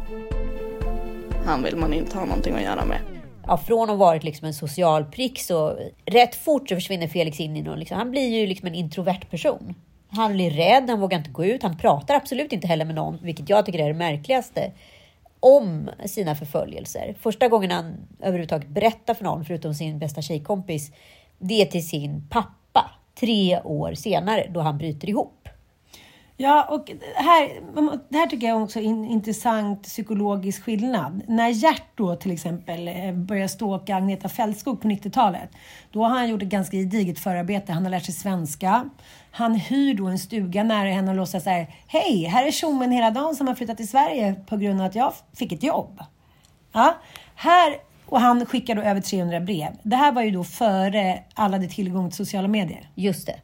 Han 1.45 1.63
vill 1.63 1.75
man 1.75 1.93
inte 1.93 2.17
ha 2.17 2.25
någonting 2.25 2.53
att 2.53 2.61
göra 2.61 2.85
med. 2.85 2.99
ja, 3.47 3.57
från 3.57 3.83
att 3.83 3.89
ha 3.89 3.95
varit 3.95 4.23
liksom 4.23 4.47
en 4.47 4.53
social 4.53 5.05
prick 5.05 5.39
så 5.39 5.77
rätt 6.05 6.35
fort 6.35 6.69
så 6.69 6.75
försvinner 6.75 7.07
Felix 7.07 7.39
in 7.39 7.57
i 7.57 7.61
någon, 7.61 7.79
liksom, 7.79 7.97
han 7.97 8.11
blir 8.11 8.39
ju 8.39 8.47
liksom 8.47 8.67
en 8.67 8.75
introvert 8.75 9.29
person. 9.29 9.75
Han 10.09 10.33
blir 10.33 10.51
rädd, 10.51 10.89
han 10.89 10.99
vågar 10.99 11.17
inte 11.17 11.31
gå 11.31 11.45
ut, 11.45 11.63
han 11.63 11.77
pratar 11.77 12.15
absolut 12.15 12.53
inte 12.53 12.67
heller 12.67 12.85
med 12.85 12.95
någon, 12.95 13.17
vilket 13.21 13.49
jag 13.49 13.65
tycker 13.65 13.79
är 13.79 13.87
det 13.87 13.93
märkligaste, 13.93 14.71
om 15.39 15.89
sina 16.05 16.35
förföljelser. 16.35 17.15
Första 17.19 17.47
gången 17.47 17.71
han 17.71 18.07
överhuvudtaget 18.19 18.69
berättar 18.69 19.13
för 19.13 19.23
någon, 19.23 19.45
förutom 19.45 19.73
sin 19.73 19.99
bästa 19.99 20.21
tjejkompis, 20.21 20.91
det 21.39 21.61
är 21.61 21.65
till 21.65 21.87
sin 21.87 22.27
pappa, 22.29 22.58
tre 23.19 23.61
år 23.61 23.93
senare, 23.93 24.47
då 24.53 24.59
han 24.59 24.77
bryter 24.77 25.09
ihop. 25.09 25.49
Ja, 26.41 26.63
och 26.69 26.91
här, 27.15 27.49
det 28.09 28.17
här 28.17 28.27
tycker 28.27 28.47
jag 28.47 28.63
också 28.63 28.79
är 28.79 28.83
en 28.83 29.05
intressant 29.05 29.83
psykologisk 29.83 30.63
skillnad. 30.63 31.21
När 31.27 31.49
Gert 31.49 31.83
då 31.95 32.15
till 32.15 32.31
exempel 32.31 32.87
eh, 32.87 33.13
började 33.13 33.49
stalka 33.49 33.95
Agneta 33.95 34.29
Fältskog 34.29 34.81
på 34.81 34.87
90-talet, 34.87 35.49
då 35.91 36.03
har 36.03 36.09
han 36.09 36.29
gjort 36.29 36.41
ett 36.41 36.49
ganska 36.49 36.77
gediget 36.77 37.19
förarbete. 37.19 37.71
Han 37.71 37.83
har 37.83 37.89
lärt 37.89 38.05
sig 38.05 38.13
svenska. 38.13 38.89
Han 39.31 39.55
hyr 39.55 39.93
då 39.93 40.07
en 40.07 40.19
stuga 40.19 40.63
nära 40.63 40.89
henne 40.89 41.11
och 41.11 41.17
låtsas 41.17 41.43
så 41.43 41.49
här, 41.49 41.75
hej, 41.87 42.23
här 42.23 42.47
är 42.47 42.51
tjommen 42.51 42.91
hela 42.91 43.11
dagen 43.11 43.35
som 43.35 43.47
har 43.47 43.55
flyttat 43.55 43.77
till 43.77 43.89
Sverige 43.89 44.35
på 44.47 44.57
grund 44.57 44.81
av 44.81 44.87
att 44.87 44.95
jag 44.95 45.13
fick 45.33 45.51
ett 45.51 45.63
jobb. 45.63 45.99
Ja, 46.71 46.95
här, 47.35 47.75
och 48.09 48.21
han 48.21 48.45
skickar 48.45 48.75
då 48.75 48.81
över 48.81 49.01
300 49.01 49.39
brev. 49.39 49.71
Det 49.83 49.95
här 49.95 50.11
var 50.11 50.21
ju 50.21 50.31
då 50.31 50.43
före 50.43 51.19
alla 51.33 51.57
hade 51.57 51.67
tillgång 51.67 52.09
till 52.09 52.17
sociala 52.17 52.47
medier. 52.47 52.89
Just 52.95 53.25
det. 53.25 53.35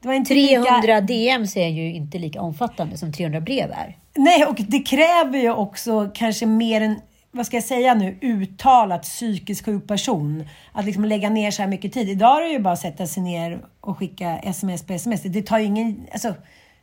Det 0.00 0.08
var 0.08 0.14
inte 0.14 0.34
300 0.34 0.80
lika... 0.80 1.00
DMs 1.00 1.56
är 1.56 1.68
ju 1.68 1.94
inte 1.94 2.18
lika 2.18 2.40
omfattande 2.40 2.98
som 2.98 3.12
300 3.12 3.40
brev 3.40 3.70
är. 3.70 3.96
Nej, 4.14 4.44
och 4.44 4.56
det 4.68 4.78
kräver 4.78 5.38
ju 5.38 5.52
också 5.52 6.10
kanske 6.14 6.46
mer 6.46 6.80
en, 6.80 7.00
vad 7.30 7.46
ska 7.46 7.56
jag 7.56 7.64
säga 7.64 7.94
nu, 7.94 8.18
uttalat 8.20 9.02
psykiskt 9.02 9.64
sjuk 9.64 9.88
person. 9.88 10.48
Att 10.72 10.84
liksom 10.84 11.04
lägga 11.04 11.30
ner 11.30 11.50
så 11.50 11.62
här 11.62 11.68
mycket 11.68 11.92
tid. 11.92 12.08
Idag 12.08 12.38
är 12.38 12.42
det 12.42 12.52
ju 12.52 12.58
bara 12.58 12.72
att 12.72 12.80
sätta 12.80 13.06
sig 13.06 13.22
ner 13.22 13.60
och 13.80 13.98
skicka 13.98 14.38
sms 14.38 14.86
på 14.86 14.92
sms. 14.92 15.22
Det 15.22 15.42
tar 15.42 15.58
ju 15.58 15.64
ingen, 15.64 16.06
alltså, 16.12 16.34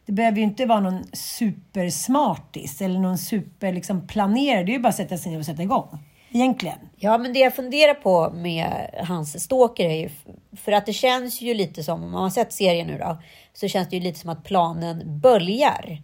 det 0.06 0.12
behöver 0.12 0.38
ju 0.38 0.44
inte 0.44 0.66
vara 0.66 0.80
någon 0.80 1.04
supersmartis 1.14 2.82
eller 2.82 3.00
någon 3.00 3.18
super 3.18 3.74
liksom. 3.74 4.08
Det 4.08 4.20
är 4.50 4.68
ju 4.68 4.80
bara 4.80 4.90
att 4.90 4.96
sätta 4.96 5.18
sig 5.18 5.32
ner 5.32 5.40
och 5.40 5.46
sätta 5.46 5.64
igång. 5.64 6.00
Egentligen. 6.34 6.78
Ja, 6.96 7.18
men 7.18 7.34
det 7.34 7.40
jag 7.40 7.56
funderar 7.56 7.94
på 7.94 8.30
med 8.30 8.90
hans 9.08 9.44
stalker 9.44 9.86
är 9.90 9.96
ju, 9.96 10.10
för 10.58 10.72
att 10.72 10.86
det 10.86 10.94
känns 10.94 11.42
ju 11.42 11.54
lite 11.54 11.84
som, 11.84 12.04
om 12.04 12.12
man 12.12 12.24
har 12.24 12.30
sett 12.30 12.54
serien 12.54 12.88
nu 12.88 12.98
då, 12.98 13.18
så 13.54 13.68
känns 13.68 13.90
det 13.90 13.96
ju 13.96 14.02
lite 14.04 14.20
som 14.20 14.30
att 14.30 14.44
planen 14.44 15.20
börjar. 15.20 16.02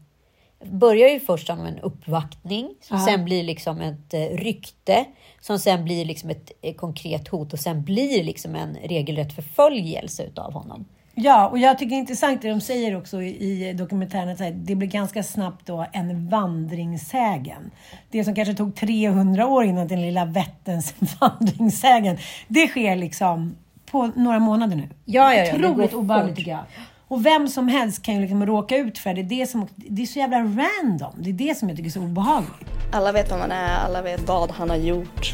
Börjar 0.63 1.09
ju 1.09 1.19
först 1.19 1.48
som 1.48 1.59
en 1.65 1.79
uppvaktning, 1.79 2.69
som 2.81 2.98
Ja. 2.98 3.05
sen 3.05 3.25
blir 3.25 3.43
liksom 3.43 3.81
ett 3.81 4.13
eh, 4.13 4.19
rykte, 4.38 5.05
som 5.41 5.59
sen 5.59 5.83
blir 5.86 6.05
liksom 6.05 6.29
ett 6.29 6.51
eh, 6.62 6.74
konkret 6.74 7.27
hot 7.27 7.53
och 7.53 7.59
sen 7.59 7.83
blir 7.83 8.24
liksom 8.24 8.55
en 8.55 8.77
regelrätt 8.83 9.33
förföljelse 9.36 10.24
utav 10.24 10.53
honom. 10.53 10.86
Ja, 11.21 11.47
och 11.47 11.57
jag 11.57 11.77
tycker 11.77 11.89
det 11.89 11.95
är 11.95 11.99
intressant 11.99 12.41
det 12.41 12.49
de 12.49 12.61
säger 12.61 12.97
också 12.97 13.21
i, 13.21 13.69
i 13.69 13.73
dokumentären, 13.73 14.29
att 14.29 14.65
det 14.65 14.75
blir 14.75 14.88
ganska 14.88 15.23
snabbt 15.23 15.65
då 15.65 15.85
en 15.91 16.29
vandringssägen. 16.29 17.71
Det 18.09 18.23
som 18.23 18.35
kanske 18.35 18.53
tog 18.53 18.75
300 18.75 19.47
år 19.47 19.63
innan 19.63 19.88
den 19.88 20.01
lilla 20.01 20.25
Vätterns 20.25 20.93
vandringssägen, 21.19 22.17
det 22.47 22.67
sker 22.67 22.95
liksom 22.95 23.55
på 23.91 24.11
några 24.15 24.39
månader 24.39 24.75
nu. 24.75 24.89
Ja, 25.05 25.33
ja, 25.33 25.45
ja, 25.45 25.57
det 25.57 25.67
Otroligt 25.67 25.93
obehagligt 25.93 26.35
tycker 26.35 26.51
jag. 26.51 26.63
Och 27.07 27.25
vem 27.25 27.47
som 27.47 27.67
helst 27.67 28.03
kan 28.03 28.15
ju 28.15 28.21
liksom 28.21 28.45
råka 28.45 28.77
ut 28.77 28.97
för 28.97 29.13
det. 29.13 29.23
Det 29.23 29.41
är, 29.41 29.45
som, 29.45 29.67
det 29.75 30.01
är 30.01 30.05
så 30.05 30.19
jävla 30.19 30.38
random. 30.38 31.13
Det 31.17 31.29
är 31.29 31.33
det 31.33 31.57
som 31.57 31.69
jag 31.69 31.77
tycker 31.77 31.89
är 31.89 31.93
så 31.93 32.01
obehagligt. 32.01 32.69
Alla 32.91 33.11
vet 33.11 33.31
vem 33.31 33.39
han 33.39 33.51
är, 33.51 33.75
alla 33.85 34.01
vet 34.01 34.27
vad 34.27 34.51
han 34.51 34.69
har 34.69 34.77
gjort. 34.77 35.33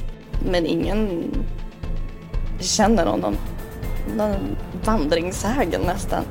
Men 0.52 0.66
ingen 0.66 1.24
känner 2.60 3.06
honom. 3.06 3.36
Någon 4.18 4.58
vandringssägen 4.86 5.82
nästan. 5.82 6.24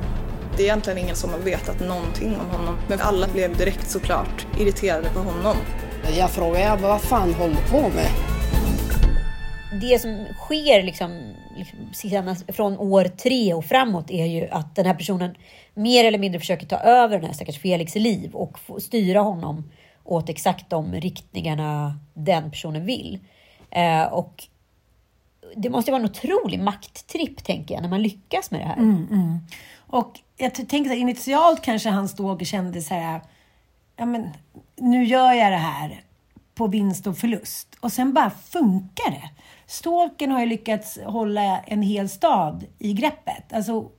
Det 0.57 0.63
är 0.63 0.65
egentligen 0.65 0.99
ingen 0.99 1.15
som 1.15 1.29
har 1.29 1.39
vetat 1.39 1.79
någonting 1.79 2.35
om 2.39 2.59
honom. 2.59 2.77
Men 2.87 2.99
alla 3.01 3.27
blev 3.27 3.57
direkt 3.57 3.89
såklart 3.89 4.47
irriterade 4.59 5.09
på 5.09 5.19
honom. 5.19 5.57
Jag 6.17 6.29
frågade 6.29 6.81
vad 6.81 7.01
fan 7.01 7.33
håller 7.33 7.55
du 7.55 7.71
på 7.71 7.81
med? 7.81 8.09
det 9.81 9.99
som 9.99 10.25
sker 10.33 10.83
liksom, 10.83 11.33
liksom 12.03 12.35
från 12.47 12.77
år 12.77 13.03
tre 13.03 13.53
och 13.53 13.65
framåt 13.65 14.11
är 14.11 14.25
ju 14.25 14.47
att 14.47 14.75
den 14.75 14.85
här 14.85 14.93
personen 14.93 15.35
mer 15.73 16.05
eller 16.05 16.17
mindre 16.17 16.39
försöker 16.39 16.67
ta 16.67 16.77
över 16.77 17.17
den 17.17 17.25
här 17.25 17.33
stackars 17.33 17.59
Felix 17.59 17.95
liv 17.95 18.35
och 18.35 18.59
styra 18.79 19.19
honom 19.19 19.71
åt 20.03 20.29
exakt 20.29 20.69
de 20.69 20.93
riktningarna 20.93 21.99
den 22.13 22.51
personen 22.51 22.85
vill. 22.85 23.19
Eh, 23.71 24.03
och 24.03 24.43
det 25.55 25.69
måste 25.69 25.91
vara 25.91 25.99
en 25.99 26.09
otrolig 26.09 26.59
makttripp, 26.59 27.43
tänker 27.43 27.75
jag, 27.75 27.81
när 27.81 27.89
man 27.89 28.01
lyckas 28.01 28.51
med 28.51 28.61
det 28.61 28.65
här. 28.65 28.77
Mm. 28.77 29.07
mm. 29.11 29.39
Och 29.87 30.19
jag 30.37 30.53
tänker 30.53 30.91
att 30.91 30.97
initialt 30.97 31.61
kanske 31.61 31.89
han 31.89 32.09
stod 32.09 32.41
och 32.41 32.47
kände 32.47 32.81
så 32.81 32.93
här, 32.93 33.21
ja 33.95 34.05
men 34.05 34.29
nu 34.75 35.03
gör 35.03 35.33
jag 35.33 35.51
det 35.51 35.57
här 35.57 36.01
på 36.55 36.67
vinst 36.67 37.07
och 37.07 37.17
förlust. 37.17 37.75
Och 37.79 37.91
sen 37.91 38.13
bara 38.13 38.29
funkar 38.29 39.11
det. 39.11 39.29
Stalken 39.67 40.31
har 40.31 40.39
ju 40.39 40.45
lyckats 40.45 40.99
hålla 41.05 41.59
en 41.59 41.81
hel 41.81 42.09
stad 42.09 42.65
i 42.79 42.93
greppet. 42.93 43.53
Alltså, 43.53 43.89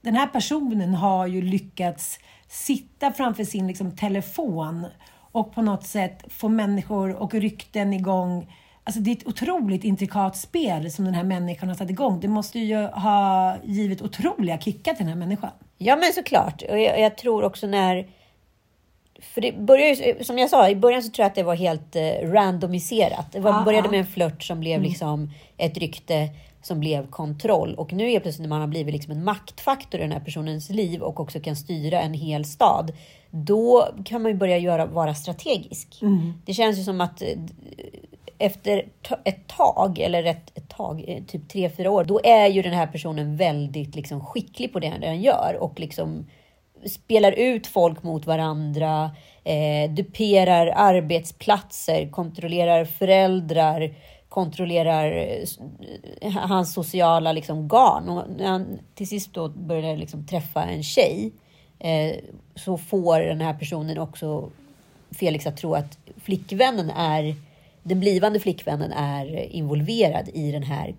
den 0.00 0.16
här 0.16 0.26
personen 0.26 0.94
har 0.94 1.26
ju 1.26 1.42
lyckats 1.42 2.18
sitta 2.48 3.12
framför 3.12 3.44
sin 3.44 3.66
liksom, 3.66 3.96
telefon 3.96 4.86
och 5.32 5.54
på 5.54 5.62
något 5.62 5.86
sätt 5.86 6.24
få 6.28 6.48
människor 6.48 7.14
och 7.14 7.34
rykten 7.34 7.92
igång. 7.92 8.54
Alltså 8.84 9.00
det 9.00 9.10
är 9.10 9.16
ett 9.16 9.26
otroligt 9.26 9.84
intrikat 9.84 10.36
spel 10.36 10.90
som 10.92 11.04
den 11.04 11.14
här 11.14 11.24
människan 11.24 11.68
har 11.68 11.76
satt 11.76 11.90
igång. 11.90 12.20
Det 12.20 12.28
måste 12.28 12.58
ju 12.58 12.76
ha 12.76 13.56
givit 13.64 14.02
otroliga 14.02 14.58
kickar 14.58 14.94
till 14.94 15.06
den 15.06 15.08
här 15.08 15.26
människan. 15.26 15.50
Ja, 15.78 15.96
men 15.96 16.12
såklart. 16.12 16.62
Och 16.62 16.78
jag, 16.78 17.00
jag 17.00 17.18
tror 17.18 17.44
också 17.44 17.66
när 17.66 18.06
för 19.20 19.40
det 19.40 19.52
börjar 19.52 19.86
ju, 19.86 20.24
som 20.24 20.38
jag 20.38 20.50
sa, 20.50 20.68
i 20.68 20.76
början 20.76 21.02
så 21.02 21.10
tror 21.10 21.22
jag 21.22 21.28
att 21.30 21.34
det 21.34 21.42
var 21.42 21.54
helt 21.54 21.96
eh, 21.96 22.02
randomiserat. 22.22 23.32
Det 23.32 23.40
var, 23.40 23.50
Ja, 23.50 23.62
började 23.64 23.86
ja. 23.86 23.90
med 23.90 24.00
en 24.00 24.06
flört 24.06 24.42
som 24.42 24.60
blev 24.60 24.82
liksom 24.82 25.30
ett 25.56 25.78
rykte 25.78 26.28
som 26.62 26.80
blev 26.80 27.10
kontroll. 27.10 27.74
Och 27.74 27.92
nu 27.92 28.12
är 28.12 28.20
plötsligt 28.20 28.42
när 28.42 28.48
man 28.48 28.60
har 28.60 28.68
blivit 28.68 28.94
liksom 28.94 29.12
en 29.12 29.24
maktfaktor 29.24 30.00
i 30.00 30.02
den 30.02 30.12
här 30.12 30.20
personens 30.20 30.70
liv 30.70 31.02
och 31.02 31.20
också 31.20 31.40
kan 31.40 31.56
styra 31.56 32.00
en 32.00 32.14
hel 32.14 32.44
stad. 32.44 32.92
Då 33.30 33.88
kan 34.04 34.22
man 34.22 34.32
ju 34.32 34.38
börja 34.38 34.58
göra, 34.58 34.86
vara 34.86 35.14
strategisk. 35.14 36.00
Det 36.46 36.54
känns 36.54 36.78
ju 36.78 36.82
som 36.82 37.00
att 37.00 37.22
eh, 37.22 37.28
efter 38.38 38.86
ett 39.24 39.46
tag, 39.46 39.98
eller 39.98 40.24
ett, 40.24 40.58
ett 40.58 40.68
tag, 40.68 41.04
eh, 41.08 41.22
typ 41.24 41.48
tre, 41.48 41.70
fyra 41.70 41.90
år, 41.90 42.04
då 42.04 42.20
är 42.24 42.46
ju 42.46 42.62
den 42.62 42.72
här 42.72 42.86
personen 42.86 43.36
väldigt 43.36 43.94
liksom, 43.94 44.26
skicklig 44.26 44.72
på 44.72 44.80
det 44.80 44.88
han 44.88 45.22
gör 45.22 45.56
och 45.60 45.80
liksom 45.80 46.26
spelar 46.86 47.32
ut 47.32 47.66
folk 47.66 48.02
mot 48.02 48.26
varandra, 48.26 49.10
eh, 49.44 49.90
duperar 49.90 50.72
arbetsplatser, 50.76 52.08
kontrollerar 52.08 52.84
föräldrar, 52.84 53.94
kontrollerar 54.28 55.26
eh, 56.20 56.32
hans 56.32 56.72
sociala 56.72 57.32
liksom, 57.32 57.68
garn. 57.68 58.08
Och 58.08 58.24
när 58.36 58.46
han 58.46 58.78
till 58.94 59.08
sist 59.08 59.34
då 59.34 59.48
börjar 59.48 59.96
liksom 59.96 60.26
träffa 60.26 60.64
en 60.64 60.82
tjej 60.82 61.32
eh, 61.78 62.16
så 62.54 62.78
får 62.78 63.20
den 63.20 63.40
här 63.40 63.54
personen 63.54 63.98
också 63.98 64.50
Felix 65.10 65.46
att 65.46 65.56
tro 65.56 65.74
att 65.74 65.98
flickvännen 66.16 66.90
är 66.90 67.34
den 67.84 68.00
blivande 68.00 68.40
flickvännen 68.40 68.92
är 68.92 69.52
involverad 69.52 70.28
i 70.34 70.52
den 70.52 70.62
här 70.62 70.94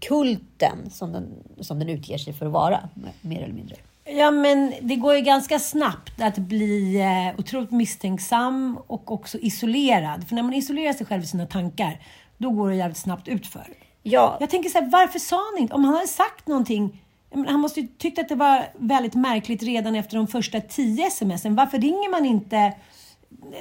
kulten 0.00 0.90
som 0.90 1.12
den, 1.12 1.34
som 1.60 1.78
den 1.78 1.88
utger 1.88 2.18
sig 2.18 2.32
för 2.32 2.46
att 2.46 2.52
vara, 2.52 2.88
mer 3.20 3.42
eller 3.42 3.54
mindre. 3.54 3.76
Ja, 4.04 4.30
men 4.30 4.72
det 4.80 4.96
går 4.96 5.14
ju 5.14 5.20
ganska 5.20 5.58
snabbt 5.58 6.22
att 6.22 6.38
bli 6.38 7.00
eh, 7.00 7.40
otroligt 7.40 7.70
misstänksam 7.70 8.78
och 8.86 9.12
också 9.12 9.38
isolerad. 9.38 10.28
För 10.28 10.34
när 10.34 10.42
man 10.42 10.52
isolerar 10.52 10.92
sig 10.92 11.06
själv 11.06 11.22
i 11.22 11.26
sina 11.26 11.46
tankar, 11.46 12.00
då 12.38 12.50
går 12.50 12.70
det 12.70 12.76
jävligt 12.76 12.96
snabbt 12.96 13.28
utför. 13.28 13.66
Ja, 14.02 14.36
Jag 14.40 14.50
tänker 14.50 14.70
så 14.70 14.78
här, 14.78 14.90
varför 14.90 15.18
sa 15.18 15.36
han 15.52 15.62
inte? 15.62 15.74
Om 15.74 15.84
han 15.84 15.94
hade 15.94 16.08
sagt 16.08 16.48
någonting, 16.48 17.02
han 17.48 17.60
måste 17.60 17.80
ju 17.80 17.86
tyckt 17.98 18.18
att 18.18 18.28
det 18.28 18.34
var 18.34 18.64
väldigt 18.78 19.14
märkligt 19.14 19.62
redan 19.62 19.94
efter 19.94 20.16
de 20.16 20.26
första 20.26 20.60
tio 20.60 21.10
smsen. 21.10 21.54
Varför 21.56 21.78
ringer 21.78 22.10
man 22.10 22.26
inte 22.26 22.72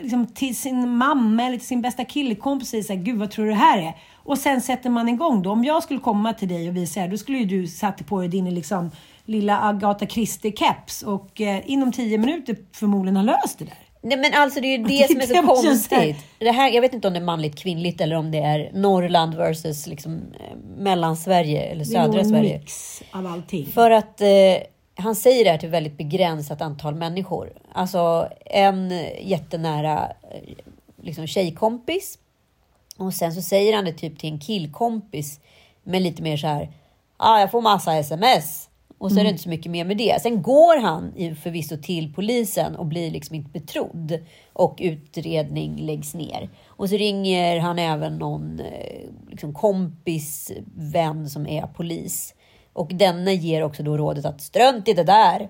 liksom, 0.01 0.27
till 0.27 0.55
sin 0.55 0.89
mamma 0.97 1.43
eller 1.43 1.57
till 1.57 1.67
sin 1.67 1.81
bästa 1.81 2.05
killkompis 2.05 2.73
och 2.73 2.83
säger 2.85 3.01
gud 3.03 3.17
vad 3.19 3.31
tror 3.31 3.45
du 3.45 3.51
det 3.51 3.57
här 3.57 3.77
är? 3.77 3.93
Och 4.15 4.37
sen 4.37 4.61
sätter 4.61 4.89
man 4.89 5.09
igång 5.09 5.41
då. 5.41 5.51
Om 5.51 5.63
jag 5.63 5.83
skulle 5.83 5.99
komma 5.99 6.33
till 6.33 6.47
dig 6.47 6.69
och 6.69 6.75
visa 6.77 6.99
det 6.99 7.03
här, 7.05 7.11
då 7.11 7.17
skulle 7.17 7.37
ju 7.37 7.45
du 7.45 7.67
satt 7.67 8.05
på 8.07 8.19
dig 8.19 8.27
din 8.29 8.55
liksom, 8.55 8.91
lilla 9.25 9.59
Agatha 9.61 10.05
Christie-keps 10.05 11.03
och 11.05 11.41
eh, 11.41 11.61
inom 11.65 11.91
tio 11.91 12.17
minuter 12.17 12.55
förmodligen 12.73 13.15
ha 13.15 13.23
löst 13.23 13.59
det 13.59 13.65
där. 13.65 13.77
nej, 14.01 14.17
men 14.17 14.33
alltså 14.33 14.61
det 14.61 14.67
är 14.67 14.77
ju 14.77 14.83
det 14.83 14.97
det 14.97 15.07
som 15.07 15.21
är 15.21 15.25
så 15.25 15.33
är 15.33 15.41
det 15.41 15.47
konstigt. 15.47 16.17
Det 16.39 16.51
här, 16.51 16.69
jag 16.71 16.81
vet 16.81 16.93
inte 16.93 17.07
om 17.07 17.13
det 17.13 17.19
är 17.19 17.23
manligt 17.23 17.55
kvinnligt 17.59 18.01
eller 18.01 18.15
om 18.15 18.31
det 18.31 18.37
är 18.39 18.71
Norrland 18.73 19.35
versus 19.35 19.87
liksom, 19.87 20.13
eh, 20.15 20.57
Mellansverige 20.77 21.61
eller 21.61 21.85
Det 21.85 21.95
är 21.95 22.01
nog 22.01 22.05
södra 22.05 22.19
en 22.19 22.29
Sverige. 22.29 22.57
mix 22.59 23.01
av 23.11 23.27
allting. 23.27 23.65
För 23.65 23.91
att 23.91 24.21
eh, 24.21 24.27
han 24.95 25.15
säger 25.15 25.43
det 25.43 25.51
här 25.51 25.57
till 25.57 25.69
väldigt 25.69 25.97
begränsat 25.97 26.61
antal 26.61 26.95
människor. 26.95 27.53
Alltså 27.71 28.29
en 28.45 28.89
jättenära 29.21 30.11
eh, 30.31 30.53
liksom 31.01 31.27
tjejkompis. 31.27 32.19
Och 32.97 33.13
sen 33.13 33.33
så 33.33 33.41
säger 33.41 33.75
han 33.75 33.85
det 33.85 33.93
typ 33.93 34.19
till 34.19 34.33
en 34.33 34.39
killkompis. 34.39 35.39
Men 35.83 36.03
lite 36.03 36.21
mer 36.21 36.37
så 36.37 36.47
här. 36.47 36.71
Ah, 37.17 37.39
jag 37.39 37.51
får 37.51 37.61
massa 37.61 37.95
sms. 37.95 38.69
Och 38.97 39.11
så 39.11 39.19
är 39.19 39.23
det 39.23 39.29
inte 39.29 39.43
så 39.43 39.49
mycket 39.49 39.71
mer 39.71 39.85
med 39.85 39.97
det. 39.97 40.21
Sen 40.21 40.41
går 40.41 40.81
han 40.81 41.13
förvisso 41.35 41.77
till 41.77 42.13
polisen 42.13 42.75
och 42.75 42.85
blir 42.85 43.11
liksom 43.11 43.35
inte 43.35 43.49
betrodd. 43.49 44.19
Och 44.53 44.77
utredning 44.81 45.77
läggs 45.77 46.13
ner. 46.13 46.49
Och 46.65 46.89
så 46.89 46.97
ringer 46.97 47.59
han 47.59 47.79
även 47.79 48.17
någon 48.17 48.59
eh, 48.59 49.09
liksom 49.29 49.53
kompis, 49.53 50.51
vän 50.75 51.29
som 51.29 51.47
är 51.47 51.67
polis. 51.67 52.34
Och 52.75 52.91
denne 52.93 53.33
ger 53.33 53.63
också 53.63 53.83
då 53.83 53.97
rådet 53.97 54.25
att 54.25 54.41
strönt 54.41 54.87
i 54.87 54.93
det 54.93 55.03
där. 55.03 55.49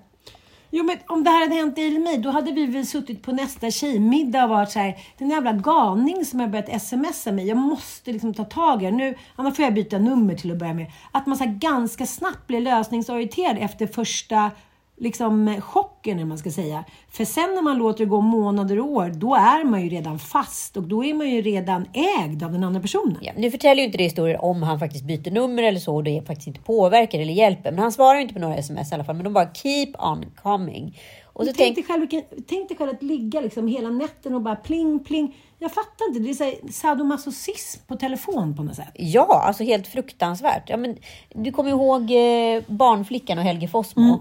Jo, 0.69 0.83
men 0.83 0.97
om 1.07 1.23
det 1.23 1.29
här 1.29 1.41
hade 1.41 1.55
hänt 1.55 1.75
dig 1.75 1.87
eller 1.87 1.99
mig, 1.99 2.17
då 2.17 2.29
hade 2.29 2.51
vi 2.51 2.65
väl 2.65 2.85
suttit 2.85 3.23
på 3.23 3.31
nästa 3.31 3.71
tjejmiddag 3.71 4.43
och 4.43 4.49
varit 4.49 4.71
så 4.71 4.79
här, 4.79 4.97
den 5.17 5.29
jävla 5.29 5.53
galning 5.53 6.25
som 6.25 6.39
har 6.39 6.47
börjat 6.47 6.81
smsa 6.81 7.31
mig, 7.31 7.47
jag 7.47 7.57
måste 7.57 8.11
liksom 8.11 8.33
ta 8.33 8.43
tag 8.43 8.83
i 8.83 8.85
det. 8.85 8.91
Nu, 8.91 9.15
annars 9.35 9.55
får 9.55 9.65
jag 9.65 9.73
byta 9.73 9.97
nummer 9.97 10.35
till 10.35 10.51
att 10.51 10.57
börja 10.57 10.73
med. 10.73 10.91
Att 11.11 11.27
man 11.27 11.37
så 11.37 11.43
här 11.43 11.51
ganska 11.51 12.05
snabbt 12.05 12.47
blir 12.47 12.61
lösningsorienterad 12.61 13.57
efter 13.59 13.87
första 13.87 14.51
liksom 14.97 15.47
eh, 15.47 15.61
chocken, 15.61 16.17
eller 16.17 16.25
man 16.25 16.37
ska 16.37 16.51
säga. 16.51 16.83
För 17.09 17.25
sen 17.25 17.55
när 17.55 17.61
man 17.61 17.77
låter 17.77 17.99
det 17.99 18.09
gå 18.09 18.21
månader 18.21 18.79
och 18.79 18.91
år, 18.91 19.11
då 19.15 19.35
är 19.35 19.63
man 19.63 19.81
ju 19.81 19.89
redan 19.89 20.19
fast 20.19 20.77
och 20.77 20.83
då 20.83 21.05
är 21.05 21.13
man 21.13 21.29
ju 21.29 21.41
redan 21.41 21.85
ägd 21.93 22.43
av 22.43 22.51
den 22.51 22.63
andra 22.63 22.81
personen. 22.81 23.17
Ja, 23.21 23.31
nu 23.37 23.51
förtäljer 23.51 23.81
ju 23.81 23.85
inte 23.85 23.97
det 23.97 24.03
historier 24.03 24.45
om 24.45 24.63
han 24.63 24.79
faktiskt 24.79 25.03
byter 25.03 25.31
nummer 25.31 25.63
eller 25.63 25.79
så 25.79 25.95
och 25.95 26.03
det 26.03 26.27
faktiskt 26.27 26.47
inte 26.47 26.59
påverkar 26.59 27.19
eller 27.19 27.33
hjälper. 27.33 27.71
Men 27.71 27.79
han 27.79 27.91
svarar 27.91 28.15
ju 28.15 28.21
inte 28.21 28.33
på 28.33 28.39
några 28.39 28.55
sms 28.55 28.91
i 28.91 28.95
alla 28.95 29.03
fall. 29.03 29.15
Men 29.15 29.23
de 29.23 29.33
bara 29.33 29.53
keep 29.53 29.93
on 29.99 30.25
coming. 30.43 30.97
Och 31.35 31.45
så 31.45 31.53
tänk, 31.53 31.75
tänk, 31.75 31.75
dig 31.75 31.83
själv, 31.83 32.23
tänk 32.47 32.69
dig 32.69 32.77
själv 32.77 32.91
att 32.91 33.03
ligga 33.03 33.41
liksom 33.41 33.67
hela 33.67 33.89
nätten 33.89 34.35
och 34.35 34.41
bara 34.41 34.55
pling 34.55 35.03
pling. 35.03 35.35
Jag 35.59 35.71
fattar 35.71 36.07
inte, 36.07 36.19
det 36.19 36.29
är 36.29 36.33
så 36.33 36.43
här 36.43 36.55
sadomasochism 36.71 37.81
på 37.87 37.95
telefon 37.95 38.55
på 38.55 38.63
något 38.63 38.75
sätt. 38.75 38.91
ja, 38.93 39.43
alltså 39.47 39.63
helt 39.63 39.87
fruktansvärt. 39.87 40.69
Ja, 40.69 40.77
men, 40.77 40.97
du 41.33 41.51
kommer 41.51 41.69
ihåg 41.69 42.01
eh, 42.01 42.63
barnflickan 42.67 43.37
och 43.37 43.43
Helge 43.43 43.67
Fossmo. 43.67 44.19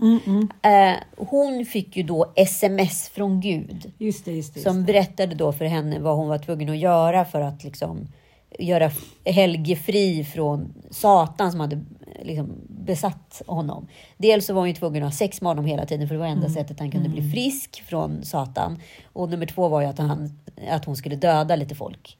Eh, 0.62 0.94
hon 1.16 1.64
fick 1.64 1.96
ju 1.96 2.02
då 2.02 2.32
sms 2.36 3.08
från 3.08 3.40
Gud. 3.40 3.92
Just 3.98 4.24
det, 4.24 4.32
just 4.32 4.54
det. 4.54 4.58
Just 4.58 4.70
Som 4.70 4.84
berättade 4.84 5.34
då 5.34 5.52
för 5.52 5.64
henne 5.64 5.98
vad 5.98 6.16
hon 6.16 6.28
var 6.28 6.38
tvungen 6.38 6.68
att 6.68 6.78
göra 6.78 7.24
för 7.24 7.40
att 7.40 7.64
liksom 7.64 8.08
göra 8.58 8.90
Helge 9.24 9.76
fri 9.76 10.24
från 10.24 10.74
Satan 10.90 11.50
som 11.50 11.60
hade 11.60 11.84
liksom 12.22 12.52
besatt 12.86 13.42
honom. 13.46 13.86
Dels 14.16 14.46
så 14.46 14.54
var 14.54 14.60
hon 14.60 14.68
ju 14.68 14.74
tvungen 14.74 15.02
att 15.02 15.12
ha 15.12 15.16
sex 15.16 15.40
med 15.40 15.50
honom 15.50 15.64
hela 15.64 15.86
tiden 15.86 16.08
för 16.08 16.14
det 16.14 16.18
var 16.20 16.26
enda 16.26 16.48
sättet 16.48 16.80
han 16.80 16.90
kunde 16.90 17.08
bli 17.08 17.30
frisk 17.30 17.82
från 17.88 18.24
Satan. 18.24 18.78
Och 19.12 19.30
nummer 19.30 19.46
två 19.46 19.68
var 19.68 19.80
ju 19.80 19.86
att, 19.86 19.98
han, 19.98 20.38
att 20.70 20.84
hon 20.84 20.96
skulle 20.96 21.16
döda 21.16 21.56
lite 21.56 21.74
folk. 21.74 22.18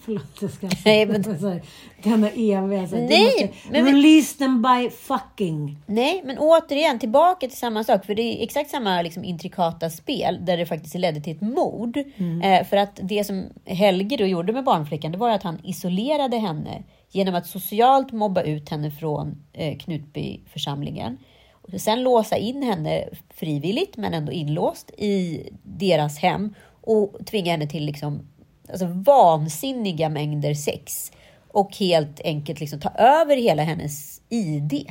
Förlåt, 0.00 0.22
jag 0.40 0.50
ska 0.50 0.68
Nej, 0.84 1.06
men- 1.06 1.22
Denna 2.02 2.30
eviga... 2.30 2.88
Så 2.88 2.96
här, 2.96 3.02
du 3.02 3.08
Nej, 3.08 3.24
måste 3.24 3.48
men- 3.70 3.84
men- 3.84 3.94
Release 3.94 4.38
them 4.38 4.62
by 4.62 4.90
fucking. 4.90 5.78
Nej, 5.86 6.22
men 6.24 6.38
återigen 6.38 6.98
tillbaka 6.98 7.48
till 7.48 7.56
samma 7.58 7.84
sak. 7.84 8.04
För 8.04 8.14
det 8.14 8.22
är 8.22 8.42
exakt 8.44 8.70
samma 8.70 9.02
liksom, 9.02 9.24
intrikata 9.24 9.90
spel 9.90 10.38
där 10.44 10.56
det 10.56 10.66
faktiskt 10.66 10.94
ledde 10.94 11.20
till 11.20 11.32
ett 11.36 11.40
mord. 11.40 11.96
Eh, 12.44 12.64
för 12.66 12.76
att 12.76 13.00
det 13.02 13.24
som 13.24 13.44
Helge 13.64 14.16
då 14.16 14.26
gjorde 14.26 14.52
med 14.52 14.64
barnflickan, 14.64 15.12
det 15.12 15.18
var 15.18 15.30
att 15.30 15.42
han 15.42 15.58
isolerade 15.64 16.36
henne 16.38 16.82
genom 17.10 17.34
att 17.34 17.46
socialt 17.46 18.12
mobba 18.12 18.42
ut 18.42 18.68
henne 18.68 18.90
från 18.90 19.42
eh, 19.52 19.78
Knutbyförsamlingen. 19.78 21.18
Och 21.52 21.80
sen 21.80 22.02
låsa 22.02 22.36
in 22.36 22.62
henne 22.62 23.04
frivilligt, 23.30 23.96
men 23.96 24.14
ändå 24.14 24.32
inlåst 24.32 24.90
i 24.90 25.42
deras 25.62 26.18
hem 26.18 26.54
och 26.80 27.16
tvinga 27.26 27.52
henne 27.52 27.66
till 27.66 27.84
liksom, 27.84 28.28
alltså, 28.70 28.86
vansinniga 28.86 30.08
mängder 30.08 30.54
sex. 30.54 31.12
Och 31.48 31.76
helt 31.76 32.20
enkelt 32.24 32.60
liksom, 32.60 32.80
ta 32.80 32.90
över 32.90 33.36
hela 33.36 33.62
hennes 33.62 34.20
ID. 34.28 34.86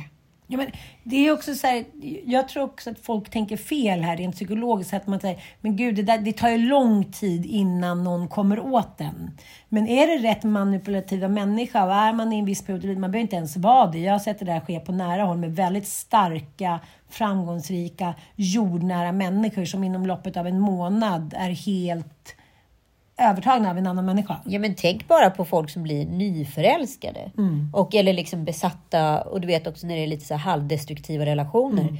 Ja, 0.50 0.56
men 0.56 0.70
det 1.02 1.16
är 1.16 1.32
också 1.32 1.54
så 1.54 1.66
här, 1.66 1.84
jag 2.26 2.48
tror 2.48 2.64
också 2.64 2.90
att 2.90 2.98
folk 2.98 3.30
tänker 3.30 3.56
fel 3.56 4.00
här 4.00 4.16
rent 4.16 4.34
psykologiskt. 4.34 4.94
Att 4.94 5.06
man 5.06 5.20
säger, 5.20 5.42
men 5.60 5.76
gud, 5.76 5.94
det, 5.94 6.02
där, 6.02 6.18
det 6.18 6.32
tar 6.32 6.48
ju 6.48 6.58
lång 6.58 7.04
tid 7.04 7.46
innan 7.46 8.04
någon 8.04 8.28
kommer 8.28 8.60
åt 8.60 8.98
den. 8.98 9.30
Men 9.68 9.88
är 9.88 10.06
det 10.06 10.28
rätt 10.28 10.44
manipulativa 10.44 11.28
människa 11.28 11.84
och 11.84 11.94
är 11.94 12.12
man 12.12 12.32
i 12.32 12.38
en 12.38 12.44
viss 12.44 12.62
period 12.62 12.98
man 12.98 13.10
behöver 13.10 13.22
inte 13.22 13.36
ens 13.36 13.56
vara 13.56 13.86
det. 13.86 13.98
Jag 13.98 14.12
har 14.12 14.18
sett 14.18 14.38
det 14.38 14.44
där 14.44 14.60
ske 14.60 14.80
på 14.80 14.92
nära 14.92 15.24
håll 15.24 15.38
med 15.38 15.56
väldigt 15.56 15.86
starka, 15.86 16.80
framgångsrika, 17.08 18.14
jordnära 18.36 19.12
människor 19.12 19.64
som 19.64 19.84
inom 19.84 20.06
loppet 20.06 20.36
av 20.36 20.46
en 20.46 20.60
månad 20.60 21.34
är 21.36 21.50
helt 21.50 22.34
övertagna 23.18 23.70
av 23.70 23.78
en 23.78 23.86
annan 23.86 24.06
människa. 24.06 24.36
Ja, 24.44 24.58
men 24.58 24.74
tänk 24.74 25.08
bara 25.08 25.30
på 25.30 25.44
folk 25.44 25.70
som 25.70 25.82
blir 25.82 26.06
nyförälskade. 26.06 27.30
Och, 27.72 27.94
eller 27.94 28.12
liksom 28.12 28.44
besatta. 28.44 29.20
Och 29.20 29.40
du 29.40 29.46
vet 29.46 29.66
också 29.66 29.86
när 29.86 29.96
det 29.96 30.02
är 30.02 30.06
lite 30.06 30.24
så 30.24 30.34
halvdestruktiva 30.34 31.26
relationer. 31.26 31.98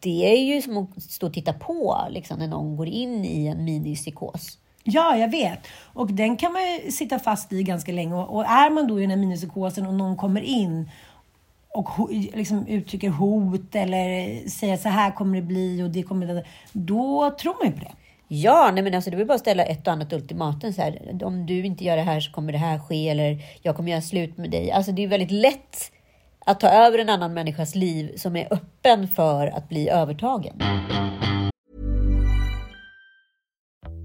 Det 0.00 0.32
är 0.32 0.54
ju 0.54 0.62
som 0.62 0.76
att 0.78 1.02
stå 1.02 1.26
och 1.26 1.32
titta 1.32 1.52
på 1.52 1.98
liksom, 2.10 2.38
när 2.38 2.48
någon 2.48 2.76
går 2.76 2.88
in 2.88 3.24
i 3.24 3.46
en 3.46 3.64
minipsykos. 3.64 4.58
Ja, 4.84 5.16
jag 5.16 5.30
vet. 5.30 5.58
Och 5.92 6.12
den 6.12 6.36
kan 6.36 6.52
man 6.52 6.62
ju 6.62 6.90
sitta 6.90 7.18
fast 7.18 7.52
i 7.52 7.62
ganska 7.62 7.92
länge. 7.92 8.14
Och, 8.14 8.36
och 8.36 8.44
är 8.44 8.70
man 8.70 8.86
då 8.86 8.98
i 8.98 9.02
den 9.02 9.10
här 9.10 9.16
minipsykosen 9.16 9.86
och 9.86 9.94
någon 9.94 10.16
kommer 10.16 10.40
in 10.40 10.90
och 11.74 11.88
liksom 12.10 12.66
uttrycker 12.66 13.10
hot 13.10 13.74
eller 13.74 14.48
säger 14.48 14.76
så 14.76 14.88
här 14.88 15.10
kommer 15.10 15.40
det 15.40 15.46
bli 15.46 15.82
och 15.82 15.90
det 15.90 16.02
kommer 16.02 16.26
det. 16.26 16.44
Då 16.72 17.34
tror 17.40 17.54
man 17.62 17.72
ju 17.72 17.78
på 17.78 17.84
det. 17.84 17.92
Ja, 18.28 18.70
nej 18.74 18.84
men 18.84 18.94
alltså 18.94 19.10
det 19.10 19.16
vill 19.16 19.26
bara 19.26 19.38
ställa 19.38 19.64
ett 19.64 19.86
och 19.86 19.92
annat 19.92 20.12
ultimatum. 20.12 20.72
Så 20.72 20.82
här, 20.82 21.18
om 21.24 21.46
du 21.46 21.64
inte 21.66 21.84
gör 21.84 21.96
det 21.96 22.02
här 22.02 22.20
så 22.20 22.32
kommer 22.32 22.52
det 22.52 22.58
här 22.58 22.78
ske. 22.78 23.08
Eller 23.08 23.38
jag 23.62 23.76
kommer 23.76 23.90
göra 23.90 24.02
slut 24.02 24.36
med 24.36 24.50
dig. 24.50 24.70
Alltså 24.70 24.92
det 24.92 25.04
är 25.04 25.08
väldigt 25.08 25.30
lätt 25.30 25.92
att 26.46 26.60
ta 26.60 26.68
över 26.68 26.98
en 26.98 27.08
annan 27.08 27.34
människas 27.34 27.74
liv 27.74 28.16
som 28.16 28.36
är 28.36 28.52
öppen 28.52 29.08
för 29.08 29.46
att 29.46 29.68
bli 29.68 29.88
övertagen. 29.88 30.62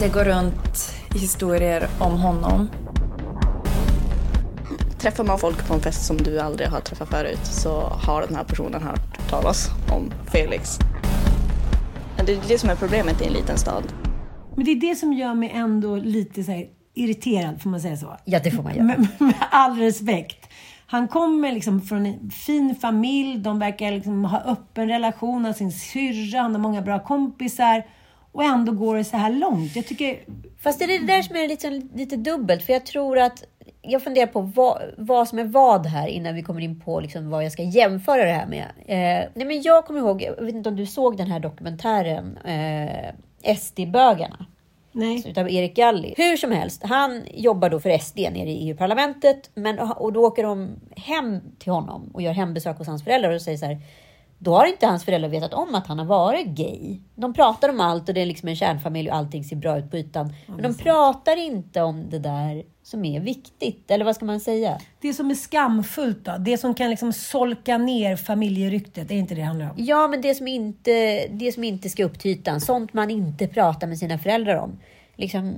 Det 0.00 0.08
går 0.08 0.24
runt 0.24 0.94
historier 1.14 1.88
om 1.98 2.12
honom. 2.12 2.68
Träffar 4.98 5.24
man 5.24 5.38
folk 5.38 5.68
på 5.68 5.74
en 5.74 5.80
fest 5.80 6.06
som 6.06 6.16
du 6.16 6.40
aldrig 6.40 6.68
har 6.68 6.80
träffat 6.80 7.08
förut 7.08 7.40
så 7.42 7.80
har 7.80 8.26
den 8.26 8.36
här 8.36 8.44
personen 8.44 8.82
hört 8.82 9.28
talas 9.30 9.68
om 9.92 10.12
Felix. 10.32 10.78
Det 12.26 12.32
är 12.32 12.40
det 12.48 12.58
som 12.58 12.70
är 12.70 12.76
problemet 12.76 13.22
i 13.22 13.26
en 13.26 13.32
liten 13.32 13.58
stad. 13.58 13.84
Men 14.56 14.64
det 14.64 14.70
är 14.70 14.80
det 14.80 14.96
som 14.96 15.12
gör 15.12 15.34
mig 15.34 15.50
ändå 15.54 15.96
lite 15.96 16.44
så 16.44 16.52
här 16.52 16.66
irriterad, 16.94 17.62
får 17.62 17.70
man 17.70 17.80
säga 17.80 17.96
så? 17.96 18.16
Ja, 18.24 18.40
det 18.44 18.50
får 18.50 18.62
man 18.62 18.74
göra. 18.74 18.84
Med, 18.84 19.08
med 19.18 19.34
all 19.50 19.78
respekt. 19.78 20.48
Han 20.86 21.08
kommer 21.08 21.52
liksom 21.52 21.80
från 21.80 22.06
en 22.06 22.30
fin 22.30 22.74
familj, 22.74 23.38
de 23.38 23.58
verkar 23.58 23.92
liksom 23.92 24.24
ha 24.24 24.40
öppen 24.40 24.88
relation 24.88 25.44
han 25.44 25.54
sin 25.54 25.72
syrra, 25.72 26.40
han 26.40 26.54
har 26.54 26.60
många 26.62 26.82
bra 26.82 26.98
kompisar. 26.98 27.82
Och 28.32 28.44
ändå 28.44 28.72
går 28.72 28.96
det 28.96 29.04
så 29.04 29.16
här 29.16 29.30
långt. 29.30 29.76
Jag 29.76 29.86
tycker... 29.86 30.18
Fast 30.60 30.78
det 30.78 30.84
är 30.84 31.00
det 31.00 31.06
där 31.06 31.22
som 31.22 31.36
är 31.36 31.48
lite, 31.48 31.70
lite 31.70 32.16
dubbelt, 32.16 32.62
för 32.62 32.72
jag 32.72 32.86
tror 32.86 33.18
att 33.18 33.44
jag 33.82 34.02
funderar 34.02 34.26
på 34.26 34.40
vad, 34.40 34.82
vad 34.98 35.28
som 35.28 35.38
är 35.38 35.44
vad 35.44 35.86
här 35.86 36.08
innan 36.08 36.34
vi 36.34 36.42
kommer 36.42 36.60
in 36.60 36.80
på 36.80 37.00
liksom 37.00 37.30
vad 37.30 37.44
jag 37.44 37.52
ska 37.52 37.62
jämföra 37.62 38.24
det 38.24 38.32
här 38.32 38.46
med. 38.46 38.66
Eh, 38.86 39.28
nej 39.34 39.46
men 39.46 39.62
jag 39.62 39.86
kommer 39.86 40.00
ihåg, 40.00 40.22
jag 40.22 40.44
vet 40.44 40.54
inte 40.54 40.68
om 40.68 40.76
du 40.76 40.86
såg 40.86 41.16
den 41.16 41.30
här 41.30 41.40
dokumentären 41.40 42.36
eh, 42.36 43.54
SD-bögarna? 43.56 44.46
Nej. 44.96 45.14
Alltså, 45.14 45.28
utav 45.28 45.50
Erik 45.50 45.76
Galli. 45.76 46.14
Hur 46.16 46.36
som 46.36 46.52
helst, 46.52 46.82
han 46.84 47.22
jobbar 47.34 47.70
då 47.70 47.80
för 47.80 47.98
SD 47.98 48.18
nere 48.18 48.50
i 48.50 48.68
EU-parlamentet. 48.68 49.50
Men, 49.54 49.78
och 49.78 50.12
då 50.12 50.26
åker 50.26 50.42
de 50.42 50.76
hem 50.96 51.40
till 51.58 51.72
honom 51.72 52.10
och 52.14 52.22
gör 52.22 52.32
hembesök 52.32 52.78
hos 52.78 52.86
hans 52.86 53.04
föräldrar 53.04 53.30
och 53.30 53.42
säger 53.42 53.58
så 53.58 53.66
här. 53.66 53.78
Då 54.38 54.54
har 54.54 54.66
inte 54.66 54.86
hans 54.86 55.04
föräldrar 55.04 55.28
vetat 55.28 55.54
om 55.54 55.74
att 55.74 55.86
han 55.86 55.98
har 55.98 56.06
varit 56.06 56.46
gay. 56.46 57.00
De 57.14 57.34
pratar 57.34 57.68
om 57.68 57.80
allt 57.80 58.08
och 58.08 58.14
det 58.14 58.20
är 58.20 58.26
liksom 58.26 58.48
en 58.48 58.56
kärnfamilj 58.56 59.10
och 59.10 59.16
allting 59.16 59.44
ser 59.44 59.56
bra 59.56 59.78
ut 59.78 59.90
på 59.90 59.96
ytan. 59.96 60.32
Men 60.46 60.62
de 60.62 60.74
pratar 60.74 61.36
inte 61.36 61.82
om 61.82 62.10
det 62.10 62.18
där 62.18 62.64
som 62.82 63.04
är 63.04 63.20
viktigt. 63.20 63.90
Eller 63.90 64.04
vad 64.04 64.16
ska 64.16 64.24
man 64.24 64.40
säga? 64.40 64.78
Det 65.00 65.12
som 65.12 65.30
är 65.30 65.34
skamfullt 65.34 66.24
då? 66.24 66.36
Det 66.38 66.58
som 66.58 66.74
kan 66.74 66.90
liksom 66.90 67.12
solka 67.12 67.78
ner 67.78 68.16
familjeryktet, 68.16 69.10
är 69.10 69.14
inte 69.14 69.34
det 69.34 69.40
det 69.40 69.46
handlar 69.46 69.70
om? 69.70 69.74
Ja, 69.76 70.08
men 70.08 70.20
det 70.20 70.34
som 70.34 70.48
inte, 70.48 71.26
det 71.26 71.52
som 71.52 71.64
inte 71.64 71.88
ska 71.88 72.04
upp 72.04 72.18
till 72.18 72.30
ytan. 72.30 72.60
Sånt 72.60 72.92
man 72.92 73.10
inte 73.10 73.46
pratar 73.46 73.86
med 73.86 73.98
sina 73.98 74.18
föräldrar 74.18 74.56
om. 74.56 74.78
Liksom, 75.16 75.54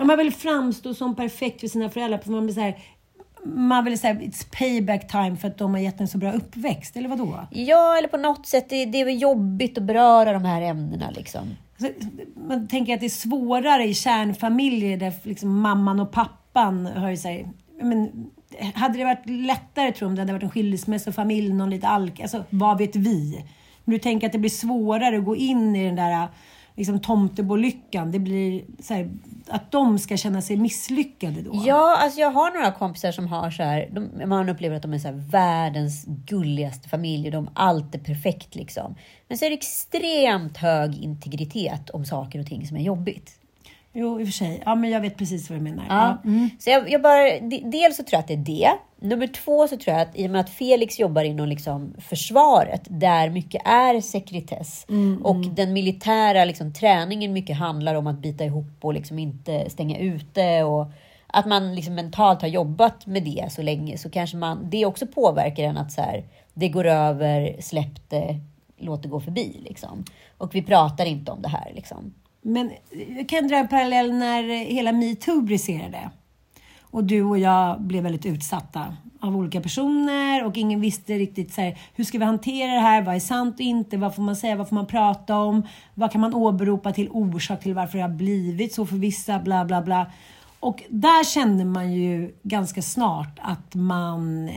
Ja, 0.00 0.04
man 0.04 0.18
vill 0.18 0.32
framstå 0.32 0.94
som 0.94 1.16
perfekt 1.16 1.60
för 1.60 1.68
sina 1.68 1.90
föräldrar. 1.90 2.18
För 2.18 2.30
man 2.30 2.46
vill 2.46 2.54
så 2.54 2.60
här, 2.60 2.78
man 3.44 3.84
vill 3.84 3.98
säga 3.98 4.14
it's 4.14 4.46
payback 4.58 5.08
time 5.08 5.36
för 5.36 5.48
att 5.48 5.58
de 5.58 5.74
har 5.74 5.80
gett 5.80 6.00
en 6.00 6.08
så 6.08 6.18
bra 6.18 6.32
uppväxt, 6.32 6.96
eller 6.96 7.08
vad 7.08 7.18
då? 7.18 7.46
ja, 7.50 7.98
eller 7.98 8.08
på 8.08 8.16
något 8.16 8.46
sätt. 8.46 8.68
Det, 8.68 8.84
det 8.84 9.00
är 9.00 9.04
väl 9.04 9.22
jobbigt 9.22 9.78
att 9.78 9.84
beröra 9.84 10.32
de 10.32 10.44
här 10.44 10.62
ämnena. 10.62 11.10
Liksom. 11.10 11.56
Man 12.48 12.68
tänker 12.68 12.94
att 12.94 13.00
det 13.00 13.06
är 13.06 13.10
svårare 13.10 13.84
i 13.84 13.94
kärnfamiljer 13.94 14.96
där 14.96 15.12
liksom 15.22 15.60
mamman 15.60 16.00
och 16.00 16.12
pappan 16.12 16.88
ju 17.10 17.16
sig. 17.16 17.48
Men 17.82 18.30
hade 18.74 18.98
det 18.98 19.04
varit 19.04 19.28
lättare 19.28 19.92
tror 19.92 20.06
jag 20.06 20.08
om 20.08 20.14
det 20.14 20.22
hade 20.22 20.32
varit 20.32 20.42
en 20.42 20.50
skilsmässofamilj, 20.50 21.52
någon 21.52 21.70
lite 21.70 21.88
alk, 21.88 22.20
alltså 22.20 22.44
vad 22.50 22.78
vet 22.78 22.96
vi? 22.96 23.44
Men 23.84 23.92
du 23.92 23.98
tänker 23.98 24.26
att 24.26 24.32
det 24.32 24.38
blir 24.38 24.50
svårare 24.50 25.18
att 25.18 25.24
gå 25.24 25.36
in 25.36 25.76
i 25.76 25.86
den 25.86 25.96
där 25.96 26.28
liksom 26.76 27.00
tomtebolyckan. 27.00 28.10
Det 28.12 28.18
blir 28.18 28.64
så 28.80 28.94
här, 28.94 29.10
att 29.48 29.70
de 29.70 29.98
ska 29.98 30.16
känna 30.16 30.42
sig 30.42 30.56
misslyckade 30.56 31.42
då. 31.42 31.62
Ja, 31.66 31.96
alltså 31.98 32.20
jag 32.20 32.30
har 32.30 32.50
några 32.50 32.72
kompisar 32.72 33.12
som 33.12 33.26
har 33.26 33.50
så 33.50 33.62
här, 33.62 33.88
de, 33.92 34.28
man 34.28 34.48
upplever 34.48 34.76
att 34.76 34.82
de 34.82 34.94
är 34.94 34.98
så 34.98 35.08
här 35.08 35.24
världens 35.30 36.04
gulligaste 36.06 36.88
familj 36.88 37.26
och 37.26 37.32
de, 37.32 37.50
allt 37.54 37.94
är 37.94 37.98
perfekt 37.98 38.54
liksom. 38.54 38.94
Men 39.28 39.38
så 39.38 39.44
är 39.44 39.50
det 39.50 39.56
extremt 39.56 40.56
hög 40.56 40.98
integritet 40.98 41.90
om 41.90 42.04
saker 42.04 42.40
och 42.40 42.46
ting 42.46 42.66
som 42.66 42.76
är 42.76 42.82
jobbigt. 42.82 43.39
Jo, 43.92 44.20
i 44.20 44.22
och 44.22 44.26
för 44.26 44.32
sig. 44.32 44.62
Ja, 44.64 44.74
men 44.74 44.90
jag 44.90 45.00
vet 45.00 45.16
precis 45.16 45.50
vad 45.50 45.58
du 45.58 45.62
menar. 45.62 45.84
Ja. 45.88 46.18
Mm. 46.30 46.50
Så 46.58 46.70
jag, 46.70 46.90
jag 46.90 47.02
bara, 47.02 47.40
de- 47.40 47.70
dels 47.70 47.96
så 47.96 48.02
tror 48.02 48.12
jag 48.12 48.20
att 48.20 48.26
det 48.28 48.34
är 48.34 48.36
det. 48.36 48.70
Nummer 49.08 49.26
två 49.26 49.68
så 49.68 49.76
tror 49.76 49.96
jag 49.96 50.08
att 50.08 50.16
i 50.18 50.26
och 50.26 50.30
med 50.30 50.40
att 50.40 50.50
Felix 50.50 50.98
jobbar 50.98 51.22
inom 51.24 51.48
liksom 51.48 51.94
försvaret 51.98 52.82
där 52.88 53.30
mycket 53.30 53.62
är 53.64 54.00
sekretess 54.00 54.86
och 55.22 55.36
den 55.36 55.72
militära 55.72 56.44
liksom, 56.44 56.72
träningen 56.72 57.32
mycket 57.32 57.56
handlar 57.56 57.94
om 57.94 58.06
att 58.06 58.18
bita 58.18 58.44
ihop 58.44 58.72
och 58.80 58.94
liksom 58.94 59.18
inte 59.18 59.70
stänga 59.70 59.98
ute 59.98 60.62
och 60.64 60.86
att 61.26 61.46
man 61.46 61.74
liksom 61.74 61.94
mentalt 61.94 62.40
har 62.42 62.48
jobbat 62.48 63.06
med 63.06 63.22
det 63.24 63.52
så 63.52 63.62
länge 63.62 63.98
så 63.98 64.10
kanske 64.10 64.36
man, 64.36 64.70
det 64.70 64.86
också 64.86 65.06
påverkar 65.06 65.64
en 65.64 65.76
att 65.76 65.92
så 65.92 66.00
här, 66.00 66.24
det 66.54 66.68
går 66.68 66.86
över, 66.86 67.56
släpp 67.60 68.08
det, 68.10 68.36
låt 68.78 69.02
det 69.02 69.08
gå 69.08 69.20
förbi 69.20 69.60
liksom. 69.64 70.04
Och 70.38 70.54
vi 70.54 70.62
pratar 70.62 71.04
inte 71.06 71.32
om 71.32 71.42
det 71.42 71.48
här 71.48 71.72
liksom. 71.74 72.14
Men 72.42 72.70
eh, 72.70 73.16
jag 73.16 73.28
kan 73.28 73.48
dra 73.48 73.56
en 73.56 73.68
parallell 73.68 74.12
när 74.12 74.50
eh, 74.50 74.56
hela 74.56 74.92
metoo 74.92 75.40
briserade. 75.40 76.10
Och 76.80 77.04
du 77.04 77.22
och 77.22 77.38
jag 77.38 77.80
blev 77.80 78.02
väldigt 78.02 78.26
utsatta 78.26 78.96
av 79.20 79.36
olika 79.36 79.60
personer 79.60 80.44
och 80.44 80.56
ingen 80.56 80.80
visste 80.80 81.18
riktigt 81.18 81.52
så 81.54 81.60
här, 81.60 81.78
hur 81.94 82.04
ska 82.04 82.18
vi 82.18 82.24
hantera 82.24 82.72
det 82.72 82.80
här? 82.80 83.02
Vad 83.02 83.14
är 83.14 83.20
sant 83.20 83.54
och 83.54 83.60
inte? 83.60 83.96
Vad 83.96 84.14
får 84.14 84.22
man 84.22 84.36
säga? 84.36 84.56
Vad 84.56 84.68
får 84.68 84.76
man 84.76 84.86
prata 84.86 85.38
om? 85.38 85.62
Vad 85.94 86.12
kan 86.12 86.20
man 86.20 86.34
åberopa 86.34 86.92
till 86.92 87.08
orsak 87.10 87.60
till 87.60 87.74
varför 87.74 87.98
det 87.98 88.04
har 88.04 88.08
blivit 88.08 88.74
så 88.74 88.86
för 88.86 88.96
vissa? 88.96 89.38
Bla, 89.38 89.64
bla, 89.64 89.82
bla. 89.82 90.06
Och 90.60 90.82
där 90.88 91.24
kände 91.24 91.64
man 91.64 91.92
ju 91.92 92.34
ganska 92.42 92.82
snart 92.82 93.38
att 93.42 93.74
man 93.74 94.48
eh, 94.48 94.54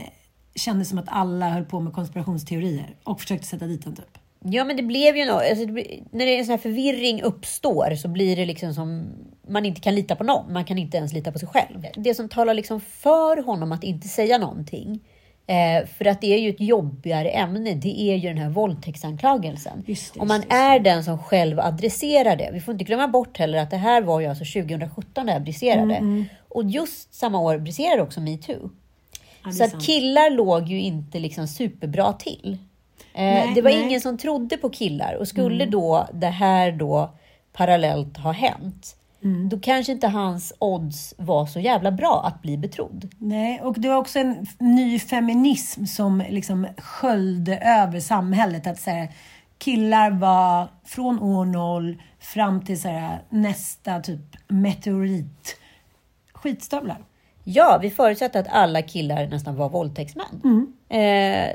kände 0.54 0.84
som 0.84 0.98
att 0.98 1.08
alla 1.08 1.50
höll 1.50 1.64
på 1.64 1.80
med 1.80 1.92
konspirationsteorier 1.92 2.94
och 3.04 3.20
försökte 3.20 3.46
sätta 3.46 3.66
dit 3.66 3.86
en 3.86 3.96
typ. 3.96 4.18
Ja, 4.46 4.64
men 4.64 4.76
det 4.76 4.82
blev 4.82 5.16
ju 5.16 5.24
något. 5.24 5.42
Alltså, 5.50 5.66
det 5.66 6.00
när 6.10 6.26
det 6.26 6.34
är 6.34 6.38
en 6.38 6.44
sån 6.44 6.50
här 6.50 6.58
förvirring 6.58 7.22
uppstår 7.22 7.94
så 7.94 8.08
blir 8.08 8.36
det 8.36 8.46
liksom 8.46 8.74
som 8.74 9.04
man 9.48 9.64
inte 9.66 9.80
kan 9.80 9.94
lita 9.94 10.16
på 10.16 10.24
någon. 10.24 10.52
Man 10.52 10.64
kan 10.64 10.78
inte 10.78 10.96
ens 10.96 11.12
lita 11.12 11.32
på 11.32 11.38
sig 11.38 11.48
själv. 11.48 11.86
Det 11.96 12.14
som 12.14 12.28
talar 12.28 12.54
liksom 12.54 12.80
för 12.80 13.42
honom 13.42 13.72
att 13.72 13.84
inte 13.84 14.08
säga 14.08 14.38
någonting, 14.38 15.00
eh, 15.46 15.86
för 15.86 16.04
att 16.04 16.20
det 16.20 16.34
är 16.34 16.38
ju 16.38 16.48
ett 16.50 16.60
jobbigare 16.60 17.28
ämne, 17.28 17.74
det 17.74 18.00
är 18.00 18.16
ju 18.16 18.28
den 18.28 18.38
här 18.38 18.48
våldtäktsanklagelsen. 18.50 19.84
Just 19.86 20.14
det, 20.14 20.20
Om 20.20 20.28
man 20.28 20.36
just 20.36 20.50
det, 20.50 20.56
är 20.56 20.80
den 20.80 21.04
som 21.04 21.18
själv 21.18 21.60
adresserar 21.60 22.36
det. 22.36 22.50
Vi 22.52 22.60
får 22.60 22.72
inte 22.72 22.84
glömma 22.84 23.08
bort 23.08 23.38
heller 23.38 23.58
att 23.58 23.70
det 23.70 23.76
här 23.76 24.02
var 24.02 24.20
ju 24.20 24.26
alltså 24.26 24.44
2017 24.44 25.26
det 25.26 25.32
här 25.32 25.40
briserade. 25.40 25.94
Mm, 25.94 26.24
Och 26.48 26.64
just 26.64 27.14
samma 27.14 27.38
år 27.38 27.58
briserade 27.58 28.02
också 28.02 28.20
metoo. 28.20 28.70
Ja, 29.44 29.52
Så 29.52 29.64
att 29.64 29.70
sant. 29.70 29.86
killar 29.86 30.30
låg 30.30 30.68
ju 30.68 30.80
inte 30.80 31.18
liksom 31.18 31.48
superbra 31.48 32.12
till. 32.12 32.58
Eh, 33.14 33.24
Nej, 33.24 33.52
det 33.54 33.62
var 33.62 33.70
nej. 33.70 33.82
ingen 33.82 34.00
som 34.00 34.18
trodde 34.18 34.56
på 34.56 34.70
killar 34.70 35.14
och 35.14 35.28
skulle 35.28 35.66
då 35.66 36.08
det 36.12 36.26
här 36.26 36.72
då 36.72 37.14
parallellt 37.52 38.16
ha 38.16 38.32
hänt, 38.32 38.96
då 39.50 39.58
kanske 39.60 39.92
inte 39.92 40.08
hans 40.08 40.52
odds 40.58 41.14
var 41.18 41.46
så 41.46 41.60
jävla 41.60 41.90
bra 41.90 42.24
att 42.26 42.42
bli 42.42 42.56
betrodd. 42.56 43.10
Nej, 43.18 43.60
och 43.60 43.80
det 43.80 43.88
var 43.88 43.96
också 43.96 44.18
en 44.18 44.46
ny 44.58 44.98
feminism 44.98 45.84
som 45.84 46.22
liksom 46.30 46.66
sköljde 46.76 47.58
över 47.58 48.00
samhället. 48.00 48.66
Att 48.66 48.80
säga 48.80 49.08
killar 49.58 50.10
var 50.10 50.68
från 50.84 51.20
år 51.20 51.44
noll 51.44 52.02
fram 52.20 52.64
till 52.64 52.80
så 52.80 52.88
här, 52.88 53.22
nästa 53.28 54.00
typ 54.00 54.36
meteorit. 54.48 55.56
Skitstövlar. 56.32 56.98
Ja, 57.44 57.78
vi 57.82 57.90
förutsatte 57.90 58.38
att 58.40 58.48
alla 58.50 58.82
killar 58.82 59.26
nästan 59.26 59.56
var 59.56 59.68
våldtäktsmän. 59.68 60.72
Eh, 60.88 61.50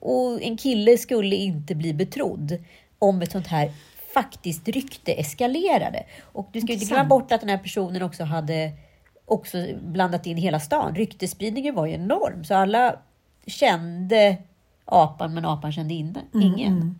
och 0.00 0.42
en 0.42 0.56
kille 0.56 0.98
skulle 0.98 1.36
inte 1.36 1.74
bli 1.74 1.94
betrodd 1.94 2.58
om 2.98 3.22
ett 3.22 3.32
sånt 3.32 3.46
här 3.46 3.72
faktiskt 4.14 4.68
rykte 4.68 5.12
eskalerade. 5.12 6.04
Och 6.22 6.48
du 6.52 6.60
ska 6.60 6.72
inte 6.72 6.84
glömma 6.84 7.04
bort 7.04 7.32
att 7.32 7.40
den 7.40 7.50
här 7.50 7.58
personen 7.58 8.02
också 8.02 8.24
hade 8.24 8.72
också 9.24 9.66
blandat 9.82 10.26
in 10.26 10.36
hela 10.36 10.60
stan. 10.60 10.94
Ryktespridningen 10.94 11.74
var 11.74 11.86
ju 11.86 11.94
enorm, 11.94 12.44
så 12.44 12.54
alla 12.54 12.96
kände 13.46 14.36
apan, 14.84 15.34
men 15.34 15.44
apan 15.44 15.72
kände 15.72 15.94
inne. 15.94 16.20
ingen. 16.34 16.98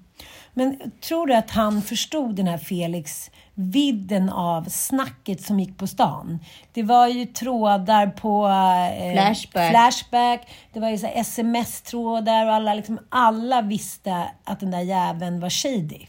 Men 0.58 0.90
tror 1.00 1.26
du 1.26 1.34
att 1.34 1.50
han 1.50 1.82
förstod 1.82 2.34
den 2.34 2.46
här 2.46 2.58
Felix 2.58 3.30
vidden 3.54 4.28
av 4.28 4.64
snacket 4.64 5.42
som 5.42 5.60
gick 5.60 5.78
på 5.78 5.86
stan? 5.86 6.38
Det 6.72 6.82
var 6.82 7.06
ju 7.06 7.26
trådar 7.26 8.06
på 8.06 8.48
eh, 8.48 9.12
Flashback. 9.12 9.70
Flashback. 9.70 10.48
Det 10.72 10.80
var 10.80 10.90
ju 10.90 10.96
sms-trådar 11.14 12.46
och 12.46 12.52
alla, 12.52 12.74
liksom, 12.74 12.98
alla 13.08 13.62
visste 13.62 14.30
att 14.44 14.60
den 14.60 14.70
där 14.70 14.80
jäveln 14.80 15.40
var 15.40 15.50
shady. 15.50 16.06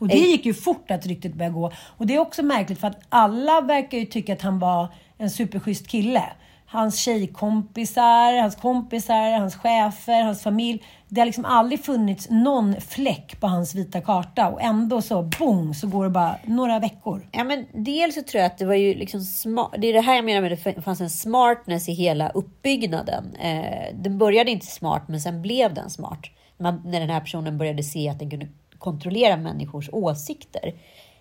Och 0.00 0.08
det 0.08 0.18
gick 0.18 0.46
ju 0.46 0.54
fort 0.54 0.90
att 0.90 1.06
ryktet 1.06 1.34
började 1.34 1.54
gå. 1.54 1.72
Och 1.96 2.06
det 2.06 2.14
är 2.14 2.18
också 2.18 2.42
märkligt 2.42 2.80
för 2.80 2.88
att 2.88 3.00
alla 3.08 3.60
verkar 3.60 3.98
ju 3.98 4.04
tycka 4.04 4.32
att 4.32 4.42
han 4.42 4.58
var 4.58 4.88
en 5.16 5.30
superschysst 5.30 5.88
kille. 5.88 6.24
Hans 6.70 6.98
tjejkompisar, 6.98 8.40
hans 8.40 8.56
kompisar, 8.56 9.38
hans 9.38 9.56
chefer, 9.56 10.22
hans 10.22 10.42
familj. 10.42 10.82
Det 11.08 11.20
har 11.20 11.26
liksom 11.26 11.44
aldrig 11.44 11.84
funnits 11.84 12.30
någon 12.30 12.80
fläck 12.80 13.40
på 13.40 13.46
hans 13.46 13.74
vita 13.74 14.00
karta 14.00 14.48
och 14.48 14.62
ändå 14.62 15.02
så 15.02 15.22
boom 15.22 15.74
så 15.74 15.86
går 15.86 16.04
det 16.04 16.10
bara 16.10 16.36
några 16.44 16.78
veckor. 16.78 17.28
Ja, 17.32 17.44
men 17.44 17.66
dels 17.72 18.14
så 18.14 18.22
tror 18.22 18.40
jag 18.40 18.46
att 18.46 18.58
det 18.58 18.64
var 18.64 18.74
ju 18.74 18.94
liksom 18.94 19.20
smart. 19.20 19.74
Det 19.78 19.86
är 19.86 19.92
det 19.92 20.00
här 20.00 20.14
jag 20.14 20.24
menar 20.24 20.40
med 20.40 20.52
att 20.52 20.64
det 20.64 20.82
fanns 20.82 21.00
en 21.00 21.10
smartness 21.10 21.88
i 21.88 21.92
hela 21.92 22.28
uppbyggnaden. 22.28 23.36
Eh, 23.36 23.94
den 23.94 24.18
började 24.18 24.50
inte 24.50 24.66
smart, 24.66 25.02
men 25.08 25.20
sen 25.20 25.42
blev 25.42 25.74
den 25.74 25.90
smart. 25.90 26.26
Man, 26.56 26.82
när 26.84 27.00
den 27.00 27.10
här 27.10 27.20
personen 27.20 27.58
började 27.58 27.82
se 27.82 28.08
att 28.08 28.18
den 28.18 28.30
kunde 28.30 28.48
kontrollera 28.78 29.36
människors 29.36 29.88
åsikter. 29.92 30.74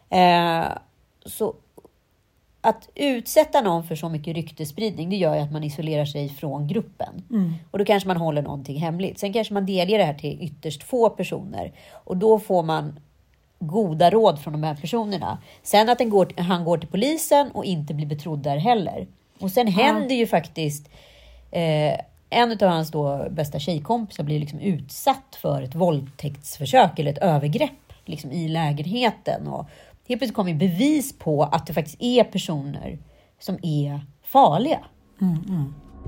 Eh, 0.09 0.65
så 1.25 1.55
att 2.67 2.89
utsätta 2.95 3.61
någon 3.61 3.83
för 3.83 3.95
så 3.95 4.09
mycket 4.09 4.35
ryktespridning, 4.35 5.09
det 5.09 5.15
gör 5.15 5.35
ju 5.35 5.41
att 5.41 5.51
man 5.51 5.63
isolerar 5.63 6.05
sig 6.05 6.29
från 6.29 6.67
gruppen. 6.67 7.23
Och 7.71 7.79
då 7.79 7.85
kanske 7.85 8.07
man 8.07 8.17
håller 8.17 8.41
någonting 8.41 8.77
hemligt. 8.79 9.19
Sen 9.19 9.33
kanske 9.33 9.53
man 9.53 9.65
delger 9.65 9.97
det 9.97 10.03
här 10.03 10.13
till 10.13 10.41
ytterst 10.41 10.83
få 10.83 11.09
personer 11.09 11.71
och 11.91 12.17
då 12.17 12.39
får 12.39 12.63
man 12.63 12.99
goda 13.59 14.09
råd 14.09 14.39
från 14.39 14.53
de 14.53 14.63
här 14.63 14.75
personerna. 14.75 15.37
Sen 15.63 15.89
att 15.89 15.99
går, 15.99 16.41
han 16.41 16.63
går 16.63 16.77
till 16.77 16.89
polisen 16.89 17.51
och 17.51 17.65
inte 17.65 17.93
blir 17.93 18.05
betrodd 18.05 18.39
där 18.39 18.57
heller. 18.57 19.07
Och 19.39 19.51
sen 19.51 19.67
händer 19.67 20.15
ju 20.15 20.27
faktiskt 20.27 20.89
eh, 21.51 21.99
en 22.29 22.51
av 22.51 22.69
hans 22.69 22.91
då 22.91 23.27
bästa 23.29 23.59
tjejkompisar 23.59 24.23
blir 24.23 24.39
liksom 24.39 24.59
utsatt 24.59 25.37
för 25.41 25.61
ett 25.61 25.75
våldtäktsförsök 25.75 26.99
eller 26.99 27.11
ett 27.11 27.17
övergrepp 27.17 27.71
liksom 28.05 28.31
i 28.31 28.47
lägenheten. 28.47 29.47
Och 29.47 29.65
helt 30.07 30.19
plötsligt 30.19 30.35
kommer 30.35 30.53
bevis 30.53 31.19
på 31.19 31.43
att 31.43 31.67
det 31.67 31.73
faktiskt 31.73 31.97
är 31.99 32.23
personer 32.23 32.99
som 33.39 33.57
är 33.61 34.01
farliga. 34.23 34.79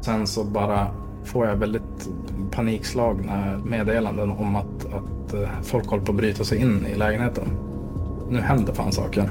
Sen 0.02 0.28
så 0.28 0.44
bara 0.44 0.88
får 1.24 1.48
jag 1.48 1.56
väldigt 1.56 2.10
panikslagna 2.52 3.62
meddelanden 3.66 4.32
om 4.32 4.56
att, 4.56 4.86
att 4.86 5.34
eh, 5.34 5.50
folk 5.62 5.88
håller 5.88 6.04
på 6.04 6.12
att 6.12 6.18
bryta 6.18 6.44
sig 6.44 6.62
in 6.62 6.86
i 6.86 6.96
lägenheten. 6.96 7.48
Nu 8.30 8.42
händer 8.42 8.74
fan 8.74 8.92
saker. 8.92 9.30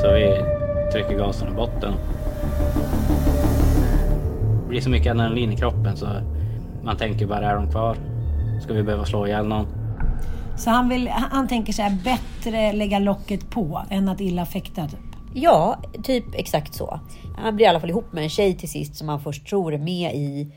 Så 0.00 0.12
vi 0.12 0.44
trycker 0.92 1.18
gasen 1.18 1.52
i 1.52 1.56
botten. 1.56 1.94
Det 4.62 4.68
blir 4.68 4.80
så 4.80 4.90
mycket 4.90 5.10
adrenalin 5.10 5.52
i 5.52 5.56
kroppen 5.56 5.96
så 5.96 6.06
man 6.84 6.96
tänker 6.96 7.26
bara, 7.26 7.50
är 7.50 7.54
de 7.54 7.70
kvar? 7.70 7.96
Ska 8.62 8.72
vi 8.72 8.82
behöva 8.82 9.04
slå 9.04 9.26
ihjäl 9.26 9.46
någon? 9.46 9.66
Så 10.58 10.70
han, 10.70 10.88
vill, 10.88 11.08
han 11.08 11.48
tänker 11.48 11.72
så 11.72 11.82
här, 11.82 11.96
bättre 12.04 12.72
lägga 12.72 12.98
locket 12.98 13.50
på 13.50 13.82
än 13.90 14.08
att 14.08 14.20
illa 14.20 14.46
fäkta 14.46 14.88
typ. 14.88 15.00
Ja, 15.34 15.82
typ 16.02 16.24
exakt 16.34 16.74
så. 16.74 17.00
Han 17.36 17.56
blir 17.56 17.66
i 17.66 17.68
alla 17.68 17.80
fall 17.80 17.90
ihop 17.90 18.12
med 18.12 18.24
en 18.24 18.30
tjej 18.30 18.56
till 18.56 18.68
sist 18.68 18.96
som 18.96 19.08
han 19.08 19.20
först 19.20 19.46
tror 19.46 19.74
är 19.74 19.78
med 19.78 20.14
i 20.14 20.52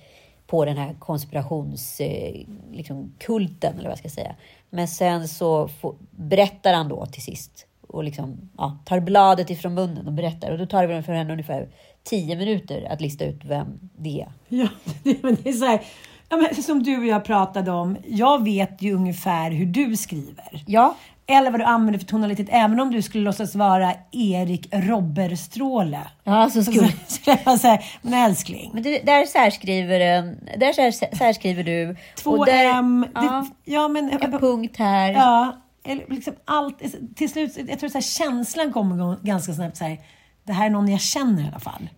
på 0.47 0.65
den 0.65 0.77
här 0.77 0.95
konspirationskulten, 0.99 2.61
liksom, 2.71 3.13
kulten, 3.19 3.73
eller 3.73 3.83
vad 3.83 3.91
jag 3.91 3.97
ska 3.97 4.09
säga. 4.09 4.35
Men 4.69 4.87
sen 4.87 5.27
så 5.27 5.67
får, 5.67 5.95
berättar 6.11 6.73
han 6.73 6.87
då 6.87 7.05
till 7.05 7.21
sist 7.21 7.67
och 7.87 8.03
liksom, 8.03 8.49
ja, 8.57 8.77
tar 8.85 8.99
bladet 8.99 9.49
ifrån 9.49 9.73
munnen 9.73 10.07
och 10.07 10.13
berättar. 10.13 10.51
Och 10.51 10.57
då 10.57 10.65
tar 10.65 10.87
det 10.87 11.03
för 11.03 11.13
henne 11.13 11.33
ungefär 11.33 11.69
tio 12.03 12.35
minuter 12.35 12.87
att 12.89 13.01
lista 13.01 13.25
ut 13.25 13.45
vem 13.45 13.79
det 13.97 14.21
är. 14.21 14.31
Ja, 14.47 14.67
men 15.21 15.37
det 15.43 15.49
är 15.49 15.53
så 15.53 15.65
här, 15.65 15.81
ja, 16.31 16.37
men 16.37 16.63
som 16.63 16.83
du 16.83 16.97
och 16.97 17.05
jag 17.05 17.23
pratade 17.23 17.71
om. 17.71 17.97
Jag 18.07 18.43
vet 18.43 18.81
ju 18.81 18.93
ungefär 18.93 19.51
hur 19.51 19.65
du 19.65 19.97
skriver. 19.97 20.63
Ja, 20.67 20.95
Eller 21.27 21.51
vad 21.51 21.59
du 21.59 21.63
använder 21.63 21.99
för 21.99 22.07
tonalitet. 22.07 22.47
Även 22.49 22.79
om 22.79 22.91
du 22.91 23.01
skulle 23.01 23.23
låtsas 23.23 23.55
vara 23.55 23.93
Erik 24.11 24.67
Robberstråle. 24.71 25.99
ja 26.23 26.49
så 26.49 26.63
skulle... 26.63 26.93
jag 27.45 27.59
säga, 27.59 27.79
men 28.01 28.13
älskling. 28.13 28.71
Men 28.73 28.83
du, 28.83 28.99
där 29.03 29.25
särskriver, 29.25 29.99
där 30.57 30.73
sär, 30.73 31.15
särskriver 31.15 31.63
du. 31.63 31.95
Två 32.15 32.45
där, 32.45 32.65
M. 32.65 33.05
Ja, 33.13 33.21
Det, 33.21 33.71
ja, 33.71 33.87
men... 33.87 34.09
en 34.09 34.31
punkt 34.39 34.75
här. 34.77 35.11
Ja, 35.11 35.61
eller 35.85 36.05
liksom 36.07 36.33
allt. 36.45 36.77
Till 37.15 37.29
slut, 37.29 37.57
jag 37.69 37.79
tror 37.79 37.89
så 37.89 37.97
här, 37.97 38.01
känslan 38.01 38.73
kommer 38.73 39.25
ganska 39.25 39.53
snabbt. 39.53 39.77
Så 39.77 39.83
här, 39.83 39.99
det 40.43 40.53
här 40.53 40.65
är 40.65 40.69
någon 40.69 40.87
jag 40.87 41.01
känner 41.01 41.43
i 41.43 41.47
alla 41.47 41.59
fall. 41.59 41.89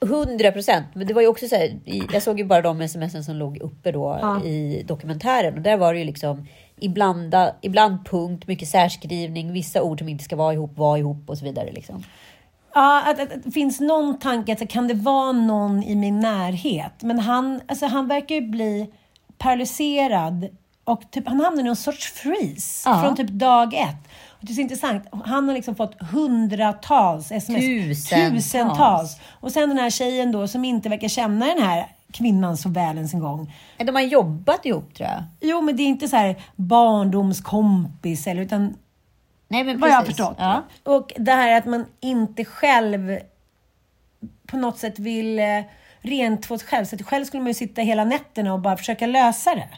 Hundra 0.00 0.52
procent. 0.52 0.86
Men 0.94 1.06
det 1.06 1.14
var 1.14 1.22
ju 1.22 1.28
också 1.28 1.48
så 1.48 1.56
här, 1.56 1.78
jag 2.12 2.22
såg 2.22 2.38
ju 2.38 2.44
bara 2.44 2.62
de 2.62 2.88
smsen 2.88 3.24
som 3.24 3.36
låg 3.36 3.58
uppe 3.58 3.92
då 3.92 4.18
Ja. 4.22 4.44
i 4.44 4.82
dokumentären 4.88 5.54
och 5.54 5.60
där 5.60 5.76
var 5.76 5.92
det 5.92 5.98
ju 5.98 6.04
liksom 6.04 6.46
ibland, 6.76 7.34
ibland 7.60 8.06
punkt, 8.06 8.46
mycket 8.46 8.68
särskrivning, 8.68 9.52
vissa 9.52 9.82
ord 9.82 9.98
som 9.98 10.08
inte 10.08 10.24
ska 10.24 10.36
vara 10.36 10.52
ihop, 10.52 10.76
var 10.78 10.96
ihop 10.96 11.30
och 11.30 11.38
så 11.38 11.44
vidare. 11.44 11.72
Liksom. 11.72 12.02
Ja, 12.74 13.02
att, 13.06 13.20
att, 13.20 13.46
att 13.46 13.54
finns 13.54 13.80
någon 13.80 14.18
tanke 14.18 14.52
att 14.52 14.68
kan 14.68 14.88
det 14.88 14.94
vara 14.94 15.32
någon 15.32 15.82
i 15.82 15.94
min 15.94 16.20
närhet? 16.20 17.02
Men 17.02 17.18
han, 17.18 17.60
alltså, 17.68 17.86
han 17.86 18.08
verkar 18.08 18.34
ju 18.34 18.40
bli 18.40 18.90
paralyserad 19.38 20.48
och 20.84 21.10
typ, 21.10 21.28
han 21.28 21.40
hamnar 21.40 21.60
i 21.60 21.64
någon 21.66 21.76
sorts 21.76 22.12
freeze 22.12 22.88
Ja. 22.90 23.02
från 23.02 23.16
typ 23.16 23.30
dag 23.30 23.74
ett. 23.74 24.08
Det 24.46 24.52
är 24.52 24.54
så 24.54 24.60
intressant. 24.60 25.04
Han 25.24 25.48
har 25.48 25.54
liksom 25.54 25.74
fått 25.76 26.02
hundratals 26.02 27.32
sms. 27.32 27.60
Tusentals. 27.60 28.32
Tusentals. 28.32 29.16
Och 29.40 29.52
sen 29.52 29.68
den 29.68 29.78
här 29.78 29.90
tjejen 29.90 30.32
då 30.32 30.48
som 30.48 30.64
inte 30.64 30.88
verkar 30.88 31.08
känna 31.08 31.46
den 31.46 31.62
här 31.62 31.86
kvinnan 32.12 32.56
så 32.56 32.68
väl 32.68 32.96
ens 32.96 33.14
en 33.14 33.20
gång. 33.20 33.54
De 33.78 33.94
har 33.94 34.02
jobbat 34.02 34.66
ihop 34.66 34.94
tror 34.94 35.08
jag. 35.08 35.22
Jo, 35.40 35.60
men 35.60 35.76
det 35.76 35.82
är 35.82 35.86
inte 35.86 36.08
så 36.08 36.16
här 36.16 36.36
barndomskompis 36.56 38.26
eller 38.26 38.42
utan 38.42 38.74
Nej, 39.48 39.64
men 39.64 39.80
vad 39.80 39.90
jag 39.90 39.94
har 39.94 40.04
förstått. 40.04 40.36
Ja. 40.38 40.62
Och 40.84 41.12
det 41.16 41.32
här 41.32 41.58
att 41.58 41.64
man 41.64 41.86
inte 42.00 42.44
själv 42.44 43.18
på 44.46 44.56
något 44.56 44.78
sätt 44.78 44.98
vill 44.98 45.38
eh, 45.38 45.44
rentvå 46.00 46.58
sig 46.58 46.68
själv. 46.68 46.84
Så 46.84 46.94
att 46.96 47.02
själv 47.02 47.24
skulle 47.24 47.42
man 47.42 47.48
ju 47.50 47.54
sitta 47.54 47.82
hela 47.82 48.04
nätterna 48.04 48.52
och 48.52 48.60
bara 48.60 48.76
försöka 48.76 49.06
lösa 49.06 49.54
det. 49.54 49.68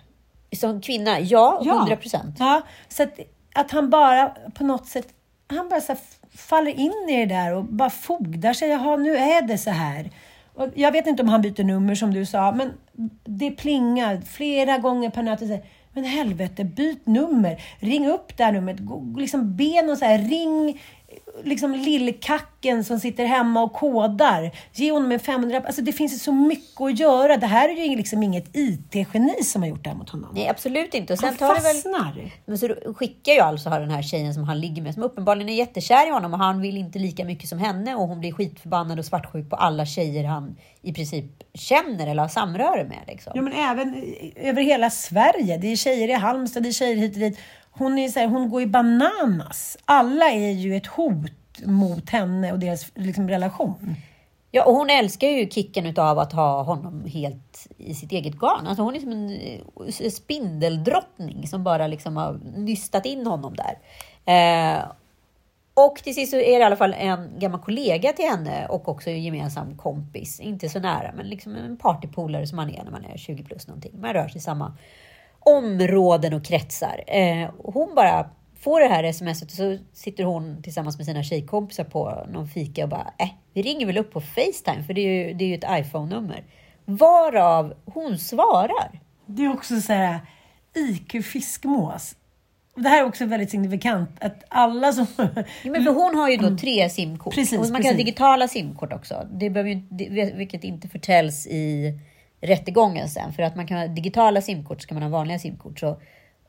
Som 0.56 0.80
kvinna, 0.80 1.20
ja, 1.20 1.60
Ja. 1.64 1.74
hundra 1.78 1.96
procent. 1.96 2.36
Ja, 2.38 2.62
så 2.88 3.02
att, 3.02 3.18
att 3.60 3.70
han 3.70 3.90
bara 3.90 4.32
på 4.54 4.64
något 4.64 4.86
sätt, 4.86 5.08
han 5.46 5.68
bara 5.68 5.80
så 5.80 5.94
faller 6.36 6.70
in 6.70 7.08
i 7.08 7.16
det 7.16 7.34
där 7.34 7.54
och 7.54 7.64
bara 7.64 7.90
fogdar 7.90 8.52
sig. 8.52 8.68
Jaha, 8.68 8.96
nu 8.96 9.16
är 9.16 9.42
det 9.42 9.58
så 9.58 9.70
här. 9.70 10.10
Och 10.54 10.68
jag 10.74 10.92
vet 10.92 11.06
inte 11.06 11.22
om 11.22 11.28
han 11.28 11.42
byter 11.42 11.64
nummer 11.64 11.94
som 11.94 12.14
du 12.14 12.26
sa, 12.26 12.52
men 12.52 12.72
det 13.24 13.50
plingar 13.50 14.20
flera 14.20 14.78
gånger 14.78 15.10
per 15.10 15.22
natt. 15.22 15.42
Och 15.42 15.46
säger, 15.48 15.64
men 15.92 16.04
helvete, 16.04 16.64
byt 16.64 17.06
nummer. 17.06 17.62
Ring 17.80 18.06
upp 18.08 18.36
det 18.36 18.44
här 18.44 18.52
numret. 18.52 18.78
Gå- 18.80 19.14
Liksom 19.18 19.56
be 19.56 19.82
någon 19.82 19.96
så 19.96 20.04
här, 20.04 20.18
ring 20.18 20.80
liksom 21.44 21.72
lillkacken 21.74 22.84
som 22.84 23.00
sitter 23.00 23.24
hemma 23.24 23.62
och 23.62 23.72
kodar. 23.72 24.50
Ge 24.72 24.92
honom 24.92 25.12
en 25.12 25.20
500 25.20 25.62
Alltså 25.66 25.82
det 25.82 25.92
finns 25.92 26.22
så 26.22 26.32
mycket 26.32 26.80
att 26.80 26.98
göra. 26.98 27.36
Det 27.36 27.46
här 27.46 27.68
är 27.68 27.84
ju 27.90 27.96
liksom 27.96 28.22
inget 28.22 28.56
IT-geni 28.56 29.42
som 29.44 29.62
har 29.62 29.68
gjort 29.68 29.84
det 29.84 29.90
här 29.90 29.96
mot 29.96 30.10
honom. 30.10 30.30
Nej, 30.34 30.48
absolut 30.48 30.94
inte. 30.94 31.12
Och 31.12 31.18
sen 31.18 31.28
Han 31.28 31.36
tar 31.36 31.54
det 31.54 31.60
väl... 31.60 31.74
fastnar. 31.74 32.30
Men 32.46 32.58
så 32.58 32.68
skickar 32.96 33.32
ju 33.32 33.40
alltså 33.40 33.70
den 33.70 33.90
här 33.90 34.02
tjejen 34.02 34.34
som 34.34 34.44
han 34.44 34.60
ligger 34.60 34.82
med, 34.82 34.94
som 34.94 35.02
uppenbarligen 35.02 35.48
är 35.48 35.54
jättekär 35.54 36.06
i 36.06 36.10
honom 36.10 36.32
och 36.32 36.38
han 36.38 36.60
vill 36.60 36.76
inte 36.76 36.98
lika 36.98 37.24
mycket 37.24 37.48
som 37.48 37.58
henne 37.58 37.94
och 37.94 38.08
hon 38.08 38.20
blir 38.20 38.32
skitförbannad 38.32 38.98
och 38.98 39.04
svartsjuk 39.04 39.50
på 39.50 39.56
alla 39.56 39.86
tjejer 39.86 40.24
han 40.24 40.56
i 40.82 40.92
princip 40.92 41.24
känner 41.54 42.06
eller 42.06 42.22
har 42.22 42.28
samröre 42.28 42.84
med. 42.84 42.98
Liksom. 43.06 43.32
Ja, 43.36 43.42
men 43.42 43.52
även 43.52 43.94
i- 43.94 44.32
över 44.36 44.62
hela 44.62 44.90
Sverige. 44.90 45.58
Det 45.58 45.72
är 45.72 45.76
tjejer 45.76 46.08
i 46.08 46.12
Halmstad, 46.12 46.62
det 46.62 46.68
är 46.68 46.72
tjejer 46.72 46.96
hit 46.96 47.12
och 47.14 47.20
dit. 47.20 47.38
Hon, 47.78 47.98
är 47.98 48.08
så 48.08 48.20
här, 48.20 48.26
hon 48.26 48.50
går 48.50 48.62
i 48.62 48.66
bananas. 48.66 49.76
Alla 49.84 50.30
är 50.30 50.50
ju 50.50 50.76
ett 50.76 50.86
hot 50.86 51.64
mot 51.64 52.10
henne 52.10 52.52
och 52.52 52.58
deras 52.58 52.92
liksom, 52.94 53.28
relation. 53.28 53.94
Ja, 54.50 54.64
och 54.64 54.74
hon 54.74 54.90
älskar 54.90 55.28
ju 55.28 55.50
kicken 55.50 55.86
utav 55.86 56.18
att 56.18 56.32
ha 56.32 56.62
honom 56.62 57.04
helt 57.04 57.66
i 57.76 57.94
sitt 57.94 58.12
eget 58.12 58.34
garn. 58.34 58.66
Alltså 58.66 58.82
hon 58.82 58.96
är 58.96 59.00
som 59.00 59.12
en 59.12 59.30
eh, 60.00 60.10
spindeldrottning 60.10 61.48
som 61.48 61.64
bara 61.64 61.86
liksom 61.86 62.16
har 62.16 62.40
nystat 62.56 63.06
in 63.06 63.26
honom 63.26 63.56
där. 63.56 63.78
Eh, 64.34 64.84
och 65.74 65.96
till 65.96 66.14
sist 66.14 66.30
så 66.30 66.36
är 66.36 66.52
det 66.52 66.58
i 66.58 66.62
alla 66.62 66.76
fall 66.76 66.94
en 66.98 67.38
gammal 67.38 67.60
kollega 67.60 68.12
till 68.12 68.24
henne 68.24 68.66
och 68.66 68.88
också 68.88 69.10
en 69.10 69.22
gemensam 69.22 69.76
kompis. 69.76 70.40
Inte 70.40 70.68
så 70.68 70.80
nära, 70.80 71.12
men 71.16 71.26
liksom 71.26 71.56
en 71.56 71.76
partypolare 71.76 72.46
som 72.46 72.56
man 72.56 72.70
är 72.70 72.84
när 72.84 72.90
man 72.90 73.04
är 73.04 73.16
20 73.16 73.44
plus 73.44 73.66
någonting. 73.66 74.00
Man 74.00 74.12
rör 74.12 74.28
sig 74.28 74.36
i 74.36 74.40
samma 74.40 74.76
områden 75.56 76.34
och 76.34 76.44
kretsar. 76.44 77.04
Eh, 77.06 77.50
hon 77.64 77.94
bara 77.94 78.30
får 78.60 78.80
det 78.80 78.88
här 78.88 79.12
smset 79.12 79.50
och 79.50 79.56
så 79.56 79.78
sitter 79.92 80.24
hon 80.24 80.62
tillsammans 80.62 80.96
med 80.96 81.06
sina 81.06 81.22
tjejkompisar 81.22 81.84
på 81.84 82.26
någon 82.28 82.48
fika 82.48 82.82
och 82.82 82.88
bara, 82.88 83.12
äh, 83.18 83.28
vi 83.54 83.62
ringer 83.62 83.86
väl 83.86 83.98
upp 83.98 84.12
på 84.12 84.20
Facetime 84.20 84.82
för 84.86 84.94
det 84.94 85.00
är 85.00 85.26
ju, 85.26 85.34
det 85.34 85.44
är 85.44 85.48
ju 85.48 85.54
ett 85.54 85.86
iPhone-nummer. 85.86 86.44
Varav 86.84 87.74
hon 87.84 88.18
svarar. 88.18 89.00
Det 89.26 89.44
är 89.44 89.52
också 89.52 89.80
så 89.80 89.92
här, 89.92 90.18
IQ 90.74 91.24
fiskmås. 91.24 92.14
Det 92.74 92.88
här 92.88 92.98
är 92.98 93.04
också 93.04 93.26
väldigt 93.26 93.50
signifikant 93.50 94.10
att 94.20 94.44
alla 94.48 94.92
som... 94.92 95.06
Ja, 95.62 95.70
men 95.70 95.84
för 95.84 95.92
hon 95.92 96.14
har 96.14 96.28
ju 96.28 96.36
då 96.36 96.56
tre 96.56 96.90
simkort. 96.90 97.34
Precis, 97.34 97.58
och 97.58 97.58
man 97.58 97.66
kan 97.68 97.76
precis. 97.76 97.92
ha 97.92 97.96
digitala 97.96 98.48
simkort 98.48 98.92
också. 98.92 99.28
Det 99.32 99.50
behöver 99.50 99.70
ju, 99.70 99.82
vilket 100.36 100.64
inte 100.64 100.88
förtäljs 100.88 101.46
i 101.46 101.98
rättegången 102.40 103.08
sen. 103.08 103.32
För 103.32 103.42
att 103.42 103.56
man 103.56 103.66
kan 103.66 103.78
ha 103.78 103.86
digitala 103.86 104.40
simkort 104.40 104.82
så 104.82 104.88
kan 104.88 104.94
man 104.94 105.02
ha 105.02 105.18
vanliga 105.18 105.38
simkort. 105.38 105.78
Så 105.78 106.00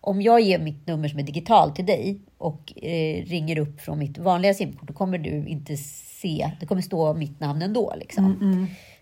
om 0.02 0.22
jag 0.22 0.42
ger 0.42 0.60
mitt 0.60 0.88
nummer 0.88 1.08
som 1.08 1.20
är 1.20 1.24
digitalt 1.24 1.76
till 1.76 1.86
dig 1.86 2.22
och 2.38 2.84
eh, 2.84 3.26
ringer 3.26 3.60
upp 3.60 3.82
från 3.82 4.00
mitt 4.00 4.18
vanliga 4.18 4.54
simkort, 4.54 4.88
då 4.88 4.94
kommer 4.94 5.18
du 5.18 5.48
inte 5.48 5.78
se, 5.78 6.52
det 6.60 6.66
kommer 6.66 6.82
stå 6.82 7.14
mitt 7.14 7.40
namn 7.40 7.62
ändå. 7.62 7.94
Liksom. 7.98 8.24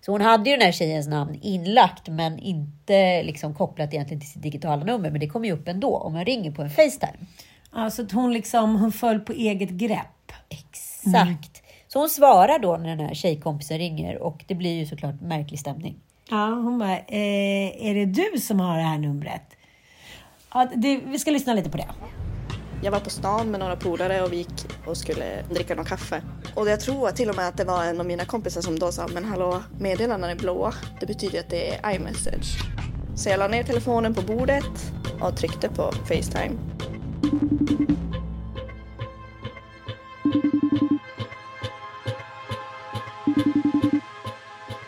Så 0.01 0.11
hon 0.11 0.21
hade 0.21 0.49
ju 0.49 0.55
den 0.55 0.65
här 0.65 0.71
tjejens 0.71 1.07
namn 1.07 1.39
inlagt, 1.41 2.07
men 2.09 2.39
inte 2.39 3.23
liksom 3.23 3.53
kopplat 3.53 3.93
egentligen 3.93 4.21
till 4.21 4.29
sitt 4.29 4.41
digitala 4.41 4.83
nummer. 4.83 5.11
Men 5.11 5.19
det 5.19 5.27
kommer 5.27 5.47
ju 5.47 5.53
upp 5.53 5.67
ändå 5.67 5.97
om 5.97 6.13
man 6.13 6.25
ringer 6.25 6.51
på 6.51 6.61
en 6.61 6.69
Facetime. 6.69 7.17
Alltså 7.71 8.01
att 8.01 8.11
hon 8.11 8.33
liksom, 8.33 8.75
hon 8.75 8.91
föll 8.91 9.19
på 9.19 9.33
eget 9.33 9.69
grepp. 9.69 10.31
Exakt. 10.49 11.63
Så 11.87 11.99
hon 11.99 12.09
svarar 12.09 12.59
då 12.59 12.77
när 12.77 12.89
den 12.89 12.99
här 12.99 13.13
tjejkompisen 13.13 13.77
ringer 13.77 14.17
och 14.17 14.43
det 14.47 14.55
blir 14.55 14.73
ju 14.73 14.85
såklart 14.85 15.21
märklig 15.21 15.59
stämning. 15.59 15.95
Ja, 16.29 16.45
hon 16.45 16.79
bara, 16.79 16.97
eh, 16.97 17.87
är 17.87 17.93
det 17.93 18.05
du 18.05 18.39
som 18.39 18.59
har 18.59 18.77
det 18.77 18.83
här 18.83 18.97
numret? 18.97 19.41
Ja, 20.53 20.67
det, 20.75 20.97
vi 20.97 21.19
ska 21.19 21.31
lyssna 21.31 21.53
lite 21.53 21.69
på 21.69 21.77
det. 21.77 21.87
Jag 22.83 22.91
var 22.91 22.99
på 22.99 23.09
stan 23.09 23.51
med 23.51 23.59
några 23.59 23.75
polare 23.75 24.21
och 24.21 24.33
vi 24.33 24.37
gick 24.37 24.65
och 24.85 24.97
skulle 24.97 25.43
dricka 25.51 25.75
någon 25.75 25.85
kaffe. 25.85 26.21
Och 26.55 26.69
jag 26.69 26.79
tror 26.79 27.09
till 27.09 27.29
och 27.29 27.35
med 27.35 27.47
att 27.47 27.57
det 27.57 27.63
var 27.63 27.83
en 27.83 27.99
av 27.99 28.05
mina 28.05 28.25
kompisar 28.25 28.61
som 28.61 28.79
då 28.79 28.91
sa 28.91 29.07
men 29.07 29.25
hallå, 29.25 29.63
meddelandena 29.79 30.31
är 30.31 30.35
blåa. 30.35 30.73
Det 30.99 31.05
betyder 31.05 31.39
att 31.39 31.49
det 31.49 31.75
är 31.75 31.95
iMessage. 31.95 32.57
Så 33.15 33.29
jag 33.29 33.39
la 33.39 33.47
ner 33.47 33.63
telefonen 33.63 34.13
på 34.13 34.21
bordet 34.21 34.93
och 35.21 35.37
tryckte 35.37 35.69
på 35.69 35.91
Facetime. 35.91 36.55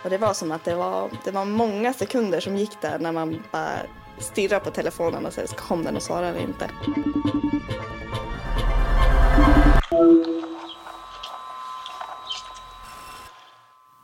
Och 0.09 0.11
det 0.11 0.17
var 0.25 0.33
som 0.33 0.51
att 0.51 0.63
det 0.63 0.75
var, 0.75 1.09
det 1.23 1.31
var 1.31 1.45
många 1.45 1.93
sekunder 1.93 2.39
som 2.39 2.57
gick 2.57 2.81
där 2.81 2.99
när 2.99 3.11
man 3.11 3.43
bara 3.51 3.77
stirrar 4.17 4.59
på 4.59 4.71
telefonen 4.71 5.25
och 5.25 5.33
säger 5.33 5.47
kom 5.47 5.83
den 5.83 5.95
och 5.95 6.01
svarar 6.01 6.29
eller 6.29 6.39
inte. 6.39 6.65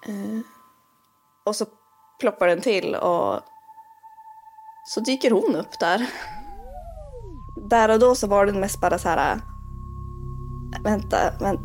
Eh, 0.08 0.40
Och 1.46 1.56
så 1.56 1.66
ploppar 2.20 2.48
den 2.48 2.62
till 2.62 2.96
och 2.96 3.40
så 4.86 5.00
dyker 5.00 5.32
hon 5.32 5.56
upp 5.56 5.80
där. 5.80 6.10
Där 7.70 7.90
och 7.90 8.00
då 8.00 8.16
så 8.16 8.28
var 8.28 8.46
det 8.46 8.54
mest 8.54 8.82
bara 8.82 9.00
så 9.00 9.10
här. 9.10 9.40
Vänta, 10.84 11.18
men 11.40 11.58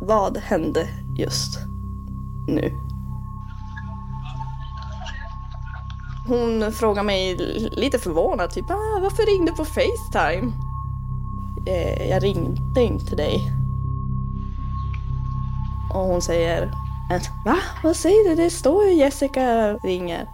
vad 0.00 0.36
hände 0.36 0.88
just 1.18 1.58
nu? 2.48 2.91
Hon 6.28 6.72
frågar 6.72 7.02
mig 7.02 7.36
lite 7.72 7.98
förvånad, 7.98 8.50
typ 8.50 8.70
ah, 8.70 8.98
varför 9.02 9.26
ringde 9.26 9.52
på 9.52 9.64
Facetime? 9.64 10.52
Eh, 11.66 12.10
jag 12.10 12.22
ringde 12.24 12.82
inte 12.82 13.16
dig. 13.16 13.52
Och 15.94 16.00
hon 16.00 16.22
säger 16.22 16.70
Va? 17.44 17.58
Vad 17.82 17.96
säger 17.96 18.28
du? 18.28 18.34
Det 18.34 18.50
står 18.50 18.84
ju 18.84 18.94
Jessica 18.94 19.74
ringer. 19.74 20.28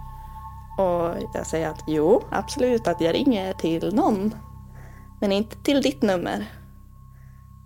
Och 0.79 1.15
jag 1.35 1.47
säger 1.47 1.69
att 1.69 1.85
jo, 1.87 2.23
absolut 2.31 2.87
att 2.87 3.01
jag 3.01 3.15
ringer 3.15 3.53
till 3.53 3.95
någon. 3.95 4.35
Men 5.21 5.33
inte 5.33 5.57
till 5.57 5.83
ditt 5.83 6.03
nummer. 6.03 6.47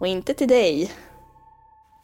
Och 0.01 0.07
inte 0.07 0.35
till 0.35 0.49
dig. 0.49 0.93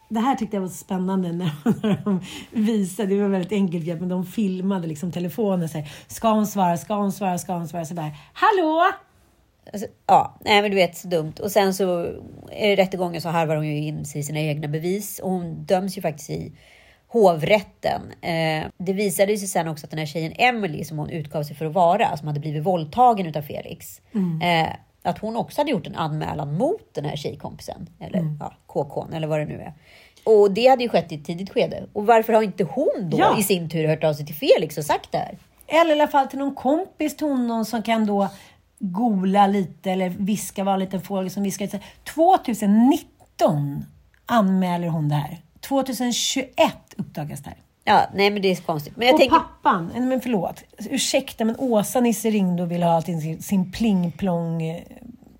Det 0.08 0.20
här 0.20 0.34
tyckte 0.34 0.56
jag 0.56 0.60
var 0.60 0.68
så 0.68 0.74
spännande 0.74 1.32
när, 1.32 1.50
när 1.82 2.02
de 2.04 2.20
visade. 2.50 3.08
Det 3.14 3.22
var 3.22 3.28
väldigt 3.28 3.52
enkelt 3.52 3.84
grepp, 3.84 4.00
men 4.00 4.08
de 4.08 4.26
filmade 4.26 4.86
liksom 4.86 5.12
telefonen. 5.12 5.68
Så 5.68 5.78
här, 5.78 5.90
ska 6.06 6.28
hon 6.28 6.46
svara? 6.46 6.76
Ska 6.76 6.94
hon 6.94 7.12
svara? 7.12 7.38
Ska 7.38 7.52
hon 7.52 7.68
svara? 7.68 7.84
Så 7.84 7.94
bara, 7.94 8.10
hallå? 8.32 8.92
Alltså, 9.72 9.88
ja, 10.06 10.38
nej 10.44 10.62
men 10.62 10.70
du 10.70 10.76
vet, 10.76 10.96
så 10.96 11.08
dumt. 11.08 11.32
Och 11.42 11.50
sen 11.50 11.74
så 11.74 12.00
är 12.50 12.76
det 12.76 12.82
rättegången 12.82 13.20
så 13.20 13.28
harvar 13.28 13.56
hon 13.56 13.66
ju 13.66 13.76
in 13.76 14.04
sig 14.04 14.20
i 14.20 14.24
sina 14.24 14.40
egna 14.40 14.68
bevis 14.68 15.18
och 15.18 15.30
hon 15.30 15.64
döms 15.64 15.98
ju 15.98 16.02
faktiskt 16.02 16.30
i 16.30 16.52
hovrätten. 17.08 18.02
Eh, 18.22 18.66
det 18.78 18.92
visade 18.92 19.36
sig 19.36 19.48
sen 19.48 19.68
också 19.68 19.86
att 19.86 19.90
den 19.90 19.98
här 19.98 20.06
tjejen 20.06 20.32
Emily 20.36 20.84
som 20.84 20.98
hon 20.98 21.10
utgav 21.10 21.42
sig 21.42 21.56
för 21.56 21.66
att 21.66 21.72
vara, 21.72 22.16
som 22.16 22.28
hade 22.28 22.40
blivit 22.40 22.62
våldtagen 22.62 23.26
utav 23.26 23.42
Felix, 23.42 24.00
eh, 24.42 24.68
att 25.08 25.18
hon 25.18 25.36
också 25.36 25.60
hade 25.60 25.70
gjort 25.70 25.86
en 25.86 25.96
anmälan 25.96 26.54
mot 26.56 26.94
den 26.94 27.04
här 27.04 27.16
tjejkompisen, 27.16 27.88
eller 28.00 28.36
ja, 28.40 28.52
KK, 28.66 29.06
eller 29.12 29.26
vad 29.26 29.40
det 29.40 29.44
nu 29.44 29.60
är. 29.60 29.72
Och 30.24 30.50
det 30.50 30.66
hade 30.68 30.82
ju 30.82 30.88
skett 30.88 31.12
i 31.12 31.14
ett 31.14 31.24
tidigt 31.24 31.50
skede. 31.50 31.86
Och 31.92 32.06
varför 32.06 32.32
har 32.32 32.42
inte 32.42 32.64
hon 32.64 33.10
då 33.10 33.18
Ja. 33.18 33.38
i 33.38 33.42
sin 33.42 33.70
tur 33.70 33.88
hört 33.88 34.04
av 34.04 34.14
sig 34.14 34.26
till 34.26 34.34
Felix 34.34 34.78
och 34.78 34.84
sagt 34.84 35.12
det 35.12 35.18
här? 35.18 35.38
Eller 35.66 35.90
i 35.96 36.00
alla 36.00 36.08
fall 36.08 36.26
till 36.26 36.38
någon 36.38 36.54
kompis 36.54 37.16
till 37.16 37.26
honom 37.26 37.64
som 37.64 37.82
kan 37.82 38.06
då 38.06 38.28
gola 38.78 39.46
lite 39.46 39.90
eller 39.90 40.08
viska, 40.08 40.64
vara 40.64 40.74
en 40.74 40.80
liten 40.80 41.00
fågel 41.00 41.30
som 41.30 41.42
viskar. 41.42 41.64
lite. 41.64 41.80
2019 42.14 43.84
anmäler 44.26 44.88
hon 44.88 45.08
det 45.08 45.14
här. 45.14 45.38
2021 45.60 46.48
uppdagas 46.96 47.42
det 47.42 47.50
här. 47.50 47.58
Ja, 47.88 48.06
nej 48.14 48.30
men 48.30 48.42
det 48.42 48.48
är 48.50 48.54
så 48.54 48.62
konstigt. 48.62 48.96
Men 48.96 49.06
jag 49.06 49.14
och 49.14 49.20
tänker... 49.20 49.36
pappan, 49.36 49.90
nej, 49.94 50.00
men 50.06 50.20
förlåt, 50.20 50.64
ursäkta 50.90 51.44
men 51.44 51.56
Åsa-Nisse 51.58 52.30
ringde 52.30 52.62
och 52.62 52.70
ville 52.70 52.84
ha 52.86 52.92
allting, 52.92 53.20
sin, 53.20 53.42
sin 53.42 53.72
pling-plong. 53.72 54.62
eh, 54.62 54.82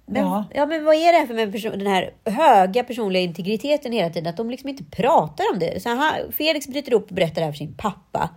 Men, 0.07 0.23
Ja. 0.27 0.45
ja. 0.55 0.67
men 0.67 0.85
vad 0.85 0.95
är 0.95 1.13
det 1.13 1.19
här 1.19 1.27
för 1.27 1.35
med 1.35 1.53
person, 1.53 1.73
den 1.79 1.87
här 1.87 2.11
höga 2.25 2.85
personliga 2.85 3.23
integriteten 3.23 3.93
hela 3.93 4.11
tiden? 4.11 4.31
Att 4.31 4.37
de 4.37 4.51
liksom 4.51 4.69
inte 4.69 4.85
pratar 4.85 5.45
om 5.53 5.59
det. 5.59 5.83
Så 5.83 5.89
här, 5.89 6.31
Felix 6.33 6.69
bryter 6.69 6.93
upp 6.93 7.09
och 7.09 7.15
berättar 7.15 7.35
det 7.35 7.45
här 7.45 7.53
för 7.53 7.59
sin 7.59 7.75
pappa. 7.75 8.31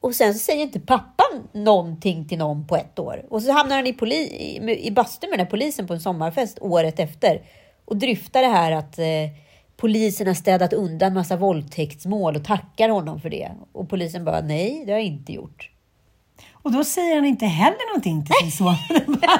Och 0.00 0.14
sen 0.14 0.34
så 0.34 0.38
säger 0.38 0.62
inte 0.62 0.80
pappan 0.80 1.48
någonting 1.52 2.28
till 2.28 2.38
någon 2.38 2.66
på 2.66 2.76
ett 2.76 2.98
år. 2.98 3.26
Och 3.30 3.42
så 3.42 3.52
hamnar 3.52 3.76
han 3.76 3.86
i, 3.86 3.92
poli, 3.92 4.14
i, 4.16 4.86
i 4.86 4.90
bastun 4.90 5.30
med 5.30 5.38
den 5.38 5.46
här 5.46 5.50
polisen 5.50 5.86
på 5.86 5.94
en 5.94 6.00
sommarfest 6.00 6.58
året 6.60 7.00
efter. 7.00 7.42
Och 7.84 7.96
dryftar 7.96 8.42
det 8.42 8.48
här 8.48 8.72
att 8.72 8.98
eh, 8.98 9.06
polisen 9.76 10.26
har 10.26 10.34
städat 10.34 10.72
undan 10.72 11.14
massa 11.14 11.36
våldtäktsmål 11.36 12.36
och 12.36 12.44
tackar 12.44 12.88
honom 12.88 13.20
för 13.20 13.30
det. 13.30 13.50
Och 13.72 13.88
polisen 13.88 14.24
bara 14.24 14.40
nej, 14.40 14.82
det 14.86 14.92
har 14.92 14.98
jag 14.98 15.06
inte 15.06 15.32
gjort. 15.32 15.70
Och 16.52 16.72
då 16.72 16.84
säger 16.84 17.14
han 17.16 17.24
inte 17.24 17.46
heller 17.46 17.88
någonting 17.88 18.24
till 18.26 18.34
sin 18.34 18.50
son. 18.50 18.74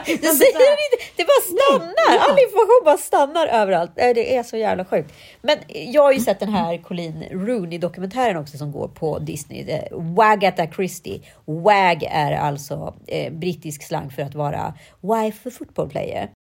Det 0.07 0.23
säger 0.23 0.69
han 0.71 0.79
inte. 0.87 1.05
Det 1.17 1.25
bara 1.25 1.57
stannar. 1.57 2.19
All 2.19 2.39
information 2.39 2.83
bara 2.85 2.97
stannar 2.97 3.47
överallt. 3.47 3.91
Nej, 3.97 4.15
Det 4.15 4.37
är 4.37 4.43
så 4.43 4.57
jävla 4.57 4.85
sjukt. 4.85 5.13
Men 5.43 5.59
jag 5.69 6.03
har 6.03 6.13
ju 6.13 6.21
sett 6.21 6.41
den 6.41 6.49
här 6.49 6.79
Colleen 6.79 7.25
Rooney-dokumentären 7.31 8.37
också 8.37 8.59
som 8.59 8.73
går 8.73 8.89
på 8.89 9.19
Disney. 9.19 9.71
eh, 9.71 9.83
Wagatha 9.93 10.67
Christie. 10.67 11.21
WAG 11.45 12.03
är 12.11 12.33
alltså 12.33 12.95
eh, 13.07 13.33
brittisk 13.33 13.83
slang 13.83 14.11
för 14.11 14.23
att 14.23 14.35
vara 14.35 14.75
wife 15.01 15.51
football 15.51 15.89
player. 15.89 16.31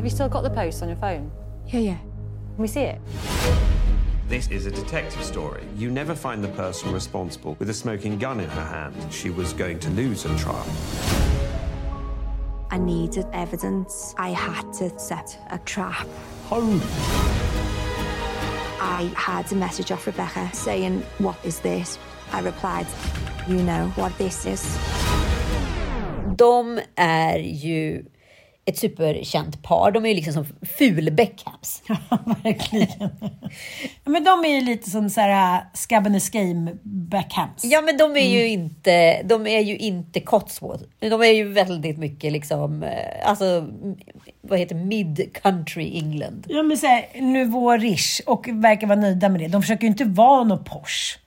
Have 0.00 0.06
you 0.06 0.10
still 0.10 0.30
got 0.30 0.40
the 0.44 0.48
post 0.48 0.80
on 0.80 0.88
your 0.88 0.96
phone? 0.96 1.30
Yeah, 1.66 1.80
yeah. 1.80 1.98
Can 1.98 2.56
we 2.56 2.68
see 2.68 2.84
it? 2.84 2.98
This 4.28 4.48
is 4.48 4.64
a 4.64 4.70
detective 4.70 5.22
story. 5.22 5.62
You 5.76 5.90
never 5.90 6.14
find 6.14 6.42
the 6.42 6.48
person 6.48 6.90
responsible 6.90 7.54
with 7.58 7.68
a 7.68 7.74
smoking 7.74 8.18
gun 8.18 8.40
in 8.40 8.48
her 8.48 8.64
hand. 8.64 8.94
She 9.12 9.28
was 9.28 9.52
going 9.52 9.78
to 9.80 9.90
lose 9.90 10.24
a 10.24 10.34
trial. 10.38 10.64
I 12.70 12.78
needed 12.78 13.26
evidence. 13.34 14.14
I 14.16 14.30
had 14.30 14.72
to 14.78 14.98
set 14.98 15.38
a 15.50 15.58
trap. 15.58 16.08
Home. 16.46 16.80
I 18.80 19.12
had 19.14 19.52
a 19.52 19.54
message 19.54 19.92
off 19.92 20.06
Rebecca 20.06 20.48
saying, 20.54 21.02
What 21.18 21.36
is 21.44 21.60
this? 21.60 21.98
I 22.32 22.40
replied, 22.40 22.86
You 23.46 23.56
know 23.56 23.92
what 23.96 24.16
this 24.16 24.46
is. 24.46 24.78
De 26.36 26.80
är 26.96 27.38
ju 27.38 28.04
ett 28.70 28.78
superkänt 28.78 29.62
par. 29.62 29.90
De 29.90 30.04
är 30.04 30.08
ju 30.08 30.14
liksom 30.14 30.32
som 30.32 30.46
ful-Beckhams. 30.78 31.82
Verkligen. 32.44 33.08
Ja, 34.04 34.10
men 34.10 34.24
de 34.24 34.44
är 34.44 34.54
ju 34.54 34.60
lite 34.60 34.90
som 34.90 35.10
så 35.10 35.20
här 35.20 35.56
uh, 35.58 35.62
Scab 35.74 36.06
and 36.06 36.16
Escame 36.16 36.72
Beckhams. 36.82 37.64
Ja, 37.64 37.80
men 37.80 37.96
de 37.96 38.16
är 38.16 38.28
ju 38.28 38.48
inte, 38.48 39.22
de 39.22 39.46
är 39.46 39.60
ju 39.60 39.76
inte 39.78 40.20
Cotswold. 40.20 40.86
De 40.98 41.12
är 41.22 41.32
ju 41.32 41.48
väldigt 41.48 41.98
mycket 41.98 42.32
liksom, 42.32 42.82
eh, 42.82 43.28
alltså, 43.30 43.68
vad 44.40 44.58
heter 44.58 44.74
mid-country 44.74 45.96
England. 45.96 46.46
Ja, 46.48 46.62
men 46.62 46.76
så 46.76 46.86
här, 46.86 47.20
nivå 47.20 47.76
riche 47.76 48.22
och 48.26 48.48
verkar 48.52 48.86
vara 48.86 49.00
nöjda 49.00 49.28
med 49.28 49.40
det. 49.40 49.48
De 49.48 49.62
försöker 49.62 49.82
ju 49.82 49.88
inte 49.88 50.04
vara 50.04 50.44
någon 50.44 50.64
Porsche. 50.64 51.18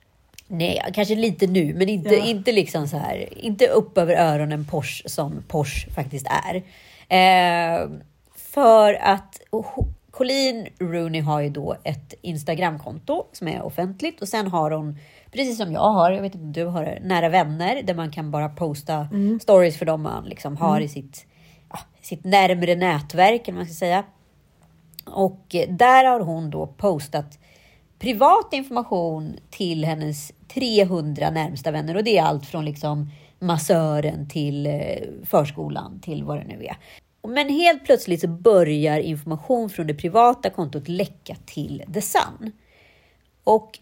Nej, 0.48 0.82
kanske 0.94 1.14
lite 1.14 1.46
nu, 1.46 1.74
men 1.74 1.88
inte, 1.88 2.14
Ja. 2.14 2.26
inte 2.26 2.52
liksom 2.52 2.88
så 2.88 2.96
här, 2.98 3.28
inte 3.44 3.66
upp 3.66 3.98
över 3.98 4.14
öronen 4.14 4.64
Porsche 4.70 5.08
som 5.08 5.42
Porsche 5.48 5.90
faktiskt 5.90 6.26
är. 6.26 6.62
Eh, 7.08 7.88
för 8.36 8.94
att 8.94 9.40
ho- 9.50 9.92
Colleen 10.10 10.66
Rooney 10.80 11.20
har 11.20 11.40
ju 11.40 11.48
då 11.50 11.76
ett 11.84 12.14
Instagramkonto 12.22 13.26
som 13.32 13.48
är 13.48 13.62
offentligt 13.62 14.22
och 14.22 14.28
sen 14.28 14.46
har 14.46 14.70
hon 14.70 14.98
precis 15.32 15.56
som 15.58 15.72
jag 15.72 15.80
har, 15.92 16.10
jag 16.10 16.22
vet 16.22 16.34
inte 16.34 16.44
om 16.44 16.52
du 16.52 16.64
har 16.64 16.84
det, 16.84 16.98
nära 17.02 17.28
vänner 17.28 17.82
där 17.82 17.94
man 17.94 18.10
kan 18.12 18.30
bara 18.30 18.48
posta 18.48 18.94
Mm. 19.12 19.40
stories 19.40 19.78
för 19.78 19.86
dem 19.86 20.02
man 20.02 20.24
liksom 20.24 20.56
har 20.56 20.70
Mm. 20.76 20.82
i 20.84 20.88
sitt, 20.88 21.26
ja, 21.70 21.78
sitt 22.02 22.24
närmre 22.24 22.74
nätverk, 22.74 23.48
eller 23.48 23.56
man 23.58 23.66
ska 23.66 23.74
säga. 23.74 24.04
Och 25.06 25.56
där 25.68 26.04
har 26.04 26.20
hon 26.20 26.50
då 26.50 26.66
postat 26.66 27.38
privat 27.98 28.48
information 28.52 29.36
till 29.50 29.84
hennes 29.84 30.32
300 30.54 31.30
närmsta 31.30 31.70
vänner 31.70 31.96
och 31.96 32.04
det 32.04 32.18
är 32.18 32.22
allt 32.22 32.46
från 32.46 32.64
liksom 32.64 33.10
massören 33.44 34.28
till 34.28 34.66
eh, 34.66 34.72
förskolan 35.24 36.00
till 36.00 36.24
vad 36.24 36.38
det 36.38 36.44
nu 36.44 36.64
är. 36.64 36.76
Men 37.28 37.48
helt 37.48 37.84
plötsligt 37.84 38.20
så 38.20 38.28
börjar 38.28 38.98
information 38.98 39.70
från 39.70 39.86
det 39.86 39.94
privata 39.94 40.50
kontot 40.50 40.88
läcka 40.88 41.36
till 41.46 41.82
The 41.94 42.00
Sun. 42.00 42.52
Och 43.44 43.78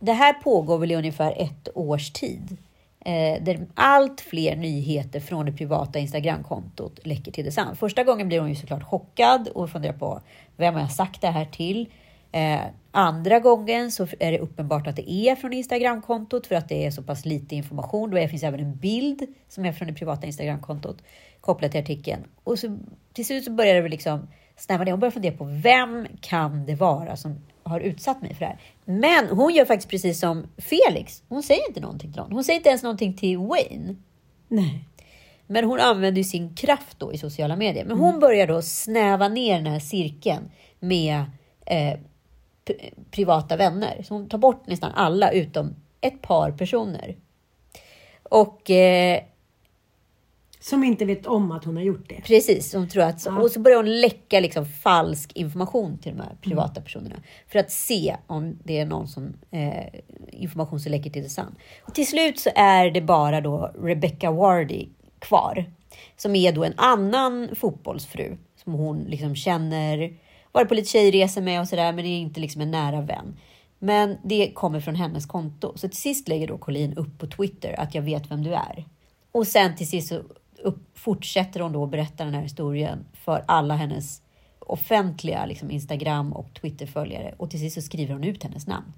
det 0.00 0.12
här 0.12 0.32
pågår 0.32 0.78
väl 0.78 0.92
i 0.92 0.96
ungefär 0.96 1.34
ett 1.36 1.68
års 1.74 2.10
tid. 2.10 2.56
Eh, 3.00 3.42
där 3.42 3.66
allt 3.74 4.20
fler 4.20 4.56
nyheter 4.56 5.20
från 5.20 5.46
det 5.46 5.52
privata 5.52 5.98
Instagramkontot 5.98 7.06
läcker 7.06 7.32
till 7.32 7.44
The 7.44 7.50
Sun. 7.50 7.76
Första 7.76 8.04
gången 8.04 8.28
blir 8.28 8.40
hon 8.40 8.48
ju 8.48 8.54
såklart 8.54 8.82
chockad 8.82 9.48
och 9.48 9.70
funderar 9.70 9.98
på 9.98 10.20
vem 10.56 10.74
har 10.74 10.80
jag 10.80 10.92
sagt 10.92 11.20
det 11.20 11.30
här 11.30 11.44
till? 11.44 11.88
Eh, 12.32 12.60
andra 12.98 13.40
gången 13.40 13.90
så 13.90 14.06
är 14.18 14.32
det 14.32 14.38
uppenbart 14.38 14.86
att 14.86 14.96
det 14.96 15.10
är 15.10 15.36
från 15.36 15.52
Instagramkontot 15.52 16.46
för 16.46 16.54
att 16.54 16.68
det 16.68 16.86
är 16.86 16.90
så 16.90 17.02
pass 17.02 17.26
lite 17.26 17.54
information. 17.54 18.10
Då 18.10 18.28
finns 18.28 18.42
även 18.42 18.60
en 18.60 18.76
bild 18.76 19.26
som 19.48 19.64
är 19.64 19.72
från 19.72 19.88
det 19.88 19.94
privata 19.94 20.26
Instagramkontot 20.26 21.02
kopplat 21.40 21.72
till 21.72 21.80
artikeln. 21.80 22.24
Och 22.44 22.58
så, 22.58 22.78
till 23.12 23.26
slut 23.26 23.44
så 23.44 23.50
börjar 23.50 23.82
det 23.82 23.88
liksom 23.88 24.28
snäva 24.56 24.84
ner. 24.84 24.92
Hon 24.92 25.00
börjar 25.00 25.12
fundera 25.12 25.36
på 25.36 25.44
vem 25.44 26.06
kan 26.20 26.66
det 26.66 26.74
vara 26.74 27.16
som 27.16 27.40
har 27.62 27.80
utsatt 27.80 28.22
mig 28.22 28.34
för 28.34 28.40
det 28.40 28.46
här? 28.46 28.60
Men 28.84 29.28
hon 29.28 29.54
gör 29.54 29.64
faktiskt 29.64 29.90
precis 29.90 30.20
som 30.20 30.46
Felix. 30.56 31.22
Hon 31.28 31.42
säger 31.42 31.68
inte 31.68 31.80
någonting 31.80 32.12
till 32.12 32.20
någon. 32.20 32.32
Hon 32.32 32.44
säger 32.44 32.56
inte 32.56 32.68
ens 32.68 32.82
någonting 32.82 33.16
till 33.16 33.38
Wayne. 33.38 33.96
Nej. 34.48 34.84
Men 35.46 35.64
hon 35.64 35.80
använder 35.80 36.18
ju 36.18 36.24
sin 36.24 36.54
kraft 36.54 36.98
då 36.98 37.12
i 37.12 37.18
sociala 37.18 37.56
medier. 37.56 37.84
Men 37.84 37.98
hon 37.98 38.20
börjar 38.20 38.46
då 38.46 38.62
snäva 38.62 39.28
ner 39.28 39.56
den 39.56 39.72
här 39.72 39.80
cirkeln 39.80 40.50
med 40.80 41.24
eh, 41.66 41.98
privata 43.10 43.56
vänner. 43.56 44.02
Så 44.02 44.14
hon 44.14 44.28
tar 44.28 44.38
bort 44.38 44.66
nästan 44.66 44.92
alla 44.94 45.30
utom 45.30 45.74
ett 46.00 46.22
par 46.22 46.50
personer. 46.50 47.16
Och 48.22 48.70
eh, 48.70 49.20
Som 50.60 50.84
inte 50.84 51.04
vet 51.04 51.26
om 51.26 51.52
att 51.52 51.64
hon 51.64 51.76
har 51.76 51.82
gjort 51.84 52.08
det. 52.08 52.20
Precis, 52.24 52.74
hon 52.74 52.88
tror 52.88 53.02
att, 53.02 53.26
Ja. 53.26 53.40
och 53.42 53.50
så 53.50 53.60
börjar 53.60 53.76
hon 53.76 54.00
läcka 54.00 54.40
liksom 54.40 54.66
falsk 54.66 55.32
information 55.36 55.98
till 55.98 56.16
de 56.16 56.22
här 56.22 56.36
privata 56.42 56.80
personerna 56.80 57.16
för 57.48 57.58
att 57.58 57.70
se 57.70 58.16
om 58.26 58.58
det 58.64 58.78
är 58.78 58.86
någon 58.86 59.08
som 59.08 59.32
eh, 59.50 60.00
information 60.32 60.80
som 60.80 60.92
läcker 60.92 61.10
till 61.10 61.22
The 61.22 61.28
Sun. 61.28 61.54
Och 61.82 61.94
till 61.94 62.06
slut 62.06 62.38
så 62.38 62.50
är 62.54 62.90
det 62.90 63.00
bara 63.00 63.40
då 63.40 63.70
Rebecca 63.82 64.30
Wardy 64.30 64.88
kvar 65.18 65.64
som 66.16 66.36
är 66.36 66.52
då 66.52 66.64
en 66.64 66.74
annan 66.76 67.48
fotbollsfru 67.54 68.36
som 68.64 68.72
hon 68.72 68.98
liksom 68.98 69.34
känner, 69.36 70.12
varit 70.58 70.68
på 70.68 70.74
lite 70.74 70.88
tjejresor 70.88 71.40
med 71.40 71.60
och 71.60 71.68
sådär, 71.68 71.92
men 71.92 72.04
det 72.04 72.10
är 72.10 72.18
inte 72.18 72.40
liksom 72.40 72.62
en 72.62 72.70
nära 72.70 73.00
vän. 73.00 73.36
Men 73.78 74.16
det 74.24 74.52
kommer 74.54 74.80
från 74.80 74.94
hennes 74.94 75.26
konto. 75.26 75.72
Så 75.76 75.88
till 75.88 75.98
sist 75.98 76.28
lägger 76.28 76.48
då 76.48 76.58
Colleen 76.58 76.96
upp 76.96 77.18
på 77.18 77.26
Twitter 77.26 77.80
att 77.80 77.94
jag 77.94 78.02
vet 78.02 78.30
vem 78.30 78.42
du 78.42 78.54
är. 78.54 78.84
Och 79.32 79.46
sen 79.46 79.76
till 79.76 79.88
sist 79.88 80.08
så 80.08 80.22
upp, 80.62 80.98
fortsätter 80.98 81.60
hon 81.60 81.72
då 81.72 81.84
att 81.84 81.90
berätta 81.90 82.24
den 82.24 82.34
här 82.34 82.42
historien 82.42 83.06
för 83.12 83.44
alla 83.46 83.74
hennes 83.74 84.22
offentliga 84.58 85.46
liksom 85.46 85.70
Instagram 85.70 86.32
och 86.32 86.54
Twitter-följare. 86.60 87.34
Och 87.36 87.50
till 87.50 87.60
sist 87.60 87.74
så 87.74 87.82
skriver 87.82 88.12
hon 88.12 88.24
ut 88.24 88.42
hennes 88.42 88.66
namn. 88.66 88.92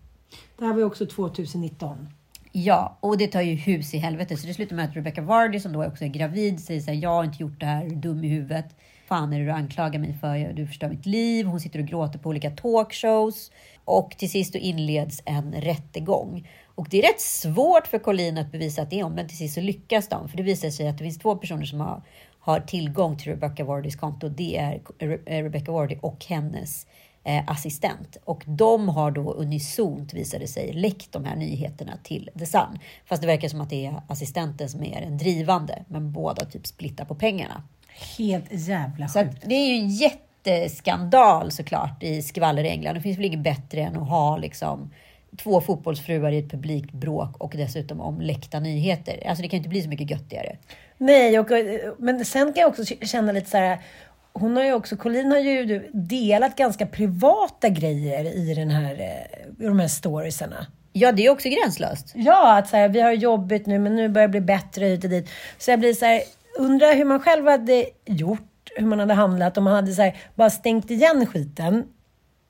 Det 0.59 0.65
här 0.65 0.73
var 0.73 0.79
ju 0.79 0.85
också 0.85 1.07
2019. 1.07 2.09
Ja, 2.53 2.99
och 3.01 3.19
det 3.19 3.27
tar 3.27 3.41
ju 3.41 3.55
hus 3.55 3.95
i 3.95 3.99
helvete. 3.99 4.37
Så 4.37 4.47
det 4.47 4.55
slutar 4.55 4.77
med 4.77 4.85
att 4.89 4.97
Rebecca 4.97 5.23
Vardy, 5.23 5.61
som 5.61 5.73
då 5.73 5.85
också 5.85 6.05
är 6.05 6.09
gravid, 6.09 6.61
säger 6.61 6.81
så 6.81 6.91
här, 6.91 6.99
jag 6.99 7.11
har 7.11 7.25
inte 7.25 7.43
gjort 7.43 7.61
det 7.61 7.67
här, 7.67 7.85
du 7.85 7.95
är 7.95 7.97
dum 7.97 8.25
i 8.25 8.29
huvudet 8.29 8.77
fan 9.11 9.33
är 9.33 9.39
det 9.39 9.45
du 9.45 9.51
anklagar 9.51 10.01
mig 10.01 10.15
för? 10.21 10.53
Du 10.53 10.67
förstör 10.67 10.89
mitt 10.89 11.07
liv. 11.07 11.47
Hon 11.47 11.61
sitter 11.61 11.79
och 11.79 11.87
gråter 11.87 12.19
på 12.19 12.29
olika 12.29 12.51
talkshows. 12.51 13.51
Och 13.85 14.15
till 14.19 14.31
sist 14.31 14.53
då 14.53 14.59
inleds 14.59 15.23
en 15.25 15.53
rättegång. 15.53 16.49
Och 16.75 16.87
det 16.91 16.99
är 16.99 17.03
rätt 17.03 17.21
svårt 17.21 17.87
för 17.87 17.99
Colleen 17.99 18.39
att 18.39 18.53
bevisa 18.53 18.83
att 18.83 18.91
det 18.91 19.01
är 19.01 19.05
hon, 19.05 19.15
men 19.15 19.29
till 19.29 19.37
sist 19.37 19.55
så 19.55 19.61
lyckas 19.61 20.09
de. 20.09 20.29
För 20.29 20.37
det 20.37 20.43
visar 20.43 20.71
sig 20.71 20.89
att 20.89 20.99
det 20.99 21.05
finns 21.05 21.19
två 21.19 21.37
personer 21.37 21.65
som 21.65 21.81
har, 21.81 22.03
har 22.39 22.61
tillgång 22.61 23.19
till 23.19 23.33
Rebecca 23.33 23.65
Wardys 23.65 23.97
konto. 23.97 24.29
Det 24.29 24.57
är 24.57 24.81
eh, 24.99 25.43
Rebecca 25.43 25.73
Wardy 25.73 25.99
och 26.01 26.25
hennes 26.29 26.87
eh, 27.25 27.43
assistent. 27.47 28.17
Och 28.25 28.43
de 28.47 28.89
har 28.89 29.11
då 29.11 29.33
unisont, 29.33 30.15
visade 30.15 30.47
sig, 30.47 30.73
läckt 30.73 31.13
de 31.13 31.25
här 31.25 31.37
nyheterna 31.37 31.93
till 32.03 32.31
The 32.39 32.47
Sun. 32.47 32.79
Fast 33.05 33.23
det 33.23 33.27
verkar 33.27 33.49
som 33.49 33.61
att 33.61 33.71
det 33.71 33.87
är 33.87 34.03
assistenten 34.09 34.69
som 34.69 34.85
är 34.85 35.01
den 35.01 35.19
drivande, 35.19 35.85
men 35.89 36.13
båda 36.13 36.45
typ 36.45 36.67
splittar 36.67 37.05
på 37.05 37.15
pengarna. 37.15 37.63
Helt 38.19 38.47
jävla 38.51 39.09
Så 39.09 39.19
att 39.19 39.41
det 39.41 39.55
är 39.55 39.67
ju 39.67 39.75
en 39.75 39.89
jätteskandal 39.89 41.51
såklart 41.51 42.03
i 42.03 42.23
skvaller-England. 42.23 42.95
Det 42.95 43.01
finns 43.01 43.19
väl 43.19 43.25
inget 43.25 43.41
bättre 43.41 43.81
än 43.81 43.97
att 43.97 44.09
ha 44.09 44.37
liksom 44.37 44.91
två 45.37 45.61
fotbollsfruar 45.61 46.33
i 46.33 46.39
ett 46.39 46.51
publikt 46.51 46.93
bråk 46.93 47.37
och 47.39 47.55
dessutom 47.57 48.01
om 48.01 48.21
läckta 48.21 48.61
nyheter. 48.61 49.23
Alltså 49.27 49.43
det 49.43 49.49
kan 49.49 49.57
ju 49.57 49.59
inte 49.59 49.69
bli 49.69 49.83
så 49.83 49.89
mycket 49.89 50.11
göttigare. 50.11 50.57
Nej, 50.99 51.39
och, 51.39 51.49
men 51.99 52.25
sen 52.25 52.53
kan 52.53 52.61
jag 52.61 52.69
också 52.69 52.85
känna 52.85 53.33
lite 53.33 53.51
så 53.51 53.57
här. 53.57 53.79
Hon 54.33 54.57
har 54.57 54.65
ju 54.65 54.73
också, 54.73 54.97
Colleen 54.97 55.31
har 55.31 55.39
ju 55.39 55.89
delat 55.93 56.57
ganska 56.57 56.87
privata 56.87 57.69
grejer 57.69 58.25
i, 58.25 58.55
den 58.55 58.71
här, 58.71 58.93
eh, 58.93 59.65
i 59.65 59.69
de 59.69 59.81
här 59.81 59.89
storiesarna. 59.89 60.67
Ja, 60.93 61.13
det 61.13 61.27
är 61.27 61.31
också 61.31 61.49
gränslöst. 61.49 62.13
Ja, 62.15 62.59
att 62.59 62.69
så 62.69 62.77
här, 62.77 62.89
vi 62.89 63.01
har 63.01 63.13
jobbigt 63.13 63.67
nu, 63.67 63.79
men 63.79 63.97
nu 63.97 64.09
börjar 64.09 64.29
det 64.29 64.33
bli 64.33 64.41
bättre 64.41 64.85
hit 64.85 65.05
och 65.05 65.11
dit. 65.11 65.29
Så 65.59 65.71
jag 65.71 65.81
blir 65.81 65.95
så 65.95 66.05
här, 66.05 66.23
undrar 66.59 66.95
hur 66.95 67.05
man 67.05 67.21
själv 67.21 67.47
hade 67.47 67.87
gjort, 68.07 68.71
hur 68.77 68.87
man 68.87 68.99
hade 68.99 69.15
handlat 69.15 69.59
om 69.59 69.65
man 69.65 69.73
hade 69.73 69.93
så 69.93 70.03
här, 70.03 70.17
bara 70.35 70.51
stängt 70.51 70.91
igen 70.91 71.27
skiten. 71.27 71.85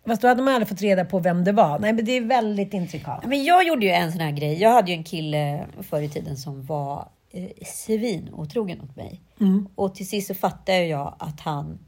Fast 0.07 0.23
då 0.23 0.29
hade 0.29 0.43
man 0.43 0.55
aldrig 0.55 0.69
fått 0.69 0.81
reda 0.81 1.05
på 1.05 1.19
vem 1.19 1.45
det 1.45 1.53
var. 1.53 1.79
Nej, 1.79 1.93
men 1.93 2.05
det 2.05 2.13
är 2.13 2.21
väldigt 2.21 2.75
intrikat. 2.75 3.25
Men 3.27 3.45
jag 3.45 3.67
gjorde 3.67 3.87
ju 3.87 3.93
en 3.93 4.13
sån 4.13 4.21
här 4.21 4.31
grej. 4.31 4.63
Jag 4.63 4.71
hade 4.71 4.91
ju 4.91 4.97
en 4.97 5.05
kille 5.05 5.67
förr 5.83 6.03
i 6.03 6.09
tiden 6.09 6.37
som 6.37 6.67
var 6.67 7.09
eh, 7.31 7.51
svinotrogen 7.67 8.79
mot 8.79 8.97
mig. 8.97 9.21
Mm. 9.41 9.69
Och 9.75 9.95
till 9.95 10.09
sist 10.09 10.29
så 10.29 10.35
fattade 10.35 10.87
jag 10.87 11.17
att 11.19 11.41
han 11.41 11.79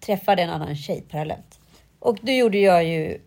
träffade 0.00 0.42
en 0.42 0.50
annan 0.50 0.76
tjej 0.76 1.04
parallellt. 1.10 1.60
Och 1.98 2.18
då 2.22 2.32
gjorde 2.32 2.58
jag 2.58 2.84
ju 2.84 3.20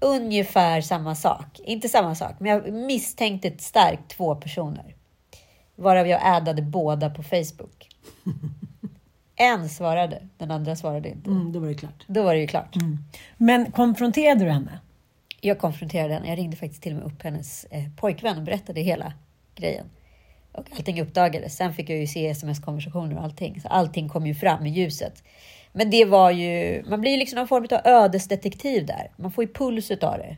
ungefär 0.00 0.80
samma 0.80 1.14
sak. 1.14 1.60
Inte 1.64 1.88
samma 1.88 2.14
sak, 2.14 2.34
men 2.38 2.50
jag 2.50 2.72
misstänkte 2.72 3.52
starkt 3.58 4.16
två 4.16 4.34
personer. 4.34 4.94
Varav 5.82 6.06
jag 6.06 6.20
addade 6.24 6.62
båda 6.62 7.10
på 7.10 7.22
Facebook. 7.22 7.88
En 9.36 9.68
svarade, 9.68 10.22
den 10.36 10.50
andra 10.50 10.76
svarade 10.76 11.08
inte. 11.08 11.30
Mm, 11.30 11.52
då 11.52 11.60
var 11.60 11.68
det 11.68 11.74
klart. 11.74 12.04
Då 12.06 12.22
var 12.22 12.34
det 12.34 12.40
ju 12.40 12.46
klart. 12.46 12.74
Men 13.36 13.72
konfronterade 13.72 14.44
du 14.44 14.50
henne? 14.50 14.78
Jag 15.40 15.58
konfronterade 15.58 16.14
henne. 16.14 16.28
Jag 16.28 16.38
ringde 16.38 16.56
faktiskt 16.56 16.82
till 16.82 16.92
och 16.92 16.98
med 16.98 17.06
upp 17.06 17.22
hennes 17.22 17.64
eh, 17.64 17.84
pojkvän 17.96 18.36
och 18.36 18.42
berättade 18.42 18.80
hela 18.80 19.12
grejen. 19.54 19.86
Och 20.52 20.66
allting 20.76 21.02
uppdagades. 21.02 21.56
Sen 21.56 21.74
fick 21.74 21.90
jag 21.90 21.98
ju 21.98 22.06
se 22.06 22.28
sms-konversationer 22.28 23.16
och 23.16 23.24
allting. 23.24 23.60
Så 23.60 23.68
allting 23.68 24.08
kom 24.08 24.26
ju 24.26 24.34
fram 24.34 24.66
i 24.66 24.70
ljuset. 24.70 25.22
Men 25.72 25.90
det 25.90 26.04
var 26.04 26.30
ju, 26.30 26.82
man 26.88 27.00
blir 27.00 27.10
ju 27.10 27.16
liksom 27.16 27.36
någon 27.36 27.48
form 27.48 27.66
av 27.70 27.80
ödesdetektiv 27.84 28.86
där. 28.86 29.10
Man 29.16 29.32
får 29.32 29.44
ju 29.44 29.52
puls 29.52 29.90
utav 29.90 30.18
det. 30.18 30.36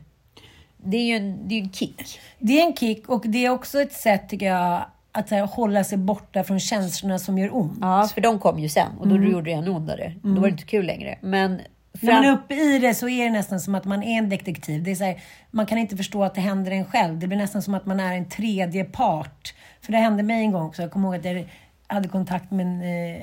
Det 0.77 0.97
är 0.97 1.05
ju 1.05 1.15
en, 1.15 1.47
det 1.47 1.55
är 1.55 1.61
en 1.61 1.73
kick. 1.73 2.19
Det 2.39 2.61
är 2.61 2.65
en 2.65 2.75
kick 2.75 3.09
och 3.09 3.23
det 3.27 3.45
är 3.45 3.49
också 3.49 3.81
ett 3.81 3.93
sätt, 3.93 4.29
tycker 4.29 4.45
jag, 4.45 4.85
att 5.15 5.29
här, 5.29 5.41
hålla 5.47 5.83
sig 5.83 5.97
borta 5.97 6.43
från 6.43 6.59
känslorna 6.59 7.19
som 7.19 7.37
gör 7.37 7.55
ont. 7.55 7.77
Ja, 7.81 8.09
för 8.13 8.21
de 8.21 8.39
kom 8.39 8.59
ju 8.59 8.69
sen 8.69 8.91
och 8.99 9.07
då 9.07 9.15
Mm. 9.15 9.31
gjorde 9.31 9.45
det 9.49 9.53
ännu 9.55 9.69
ondare. 9.69 10.13
Då 10.21 10.29
Mm. 10.29 10.41
var 10.41 10.47
det 10.47 10.51
inte 10.51 10.63
kul 10.65 10.85
längre. 10.85 11.17
Men 11.21 11.61
När 12.01 12.13
man 12.13 12.25
är 12.25 12.31
uppe 12.31 12.53
i 12.55 12.79
det 12.79 12.93
så 12.93 13.09
är 13.09 13.25
det 13.25 13.31
nästan 13.31 13.59
som 13.59 13.75
att 13.75 13.85
man 13.85 14.03
är 14.03 14.17
en 14.17 14.29
detektiv. 14.29 14.83
Det 14.83 14.91
är 14.91 14.95
så 14.95 15.03
här, 15.03 15.21
man 15.51 15.65
kan 15.65 15.77
inte 15.77 15.97
förstå 15.97 16.23
att 16.23 16.35
det 16.35 16.41
händer 16.41 16.71
en 16.71 16.85
själv. 16.85 17.19
Det 17.19 17.27
blir 17.27 17.37
nästan 17.37 17.61
som 17.61 17.73
att 17.73 17.85
man 17.85 17.99
är 17.99 18.13
en 18.13 18.29
tredje 18.29 18.83
part. 18.85 19.53
För 19.81 19.91
det 19.91 19.97
hände 19.97 20.23
mig 20.23 20.39
en 20.43 20.51
gång 20.51 20.65
också. 20.65 20.81
Jag 20.81 20.91
kommer 20.91 21.07
ihåg 21.07 21.27
att 21.27 21.35
jag 21.35 21.45
hade 21.87 22.07
kontakt 22.09 22.51
med 22.51 22.65
en, 22.65 22.81
eh, 22.81 23.21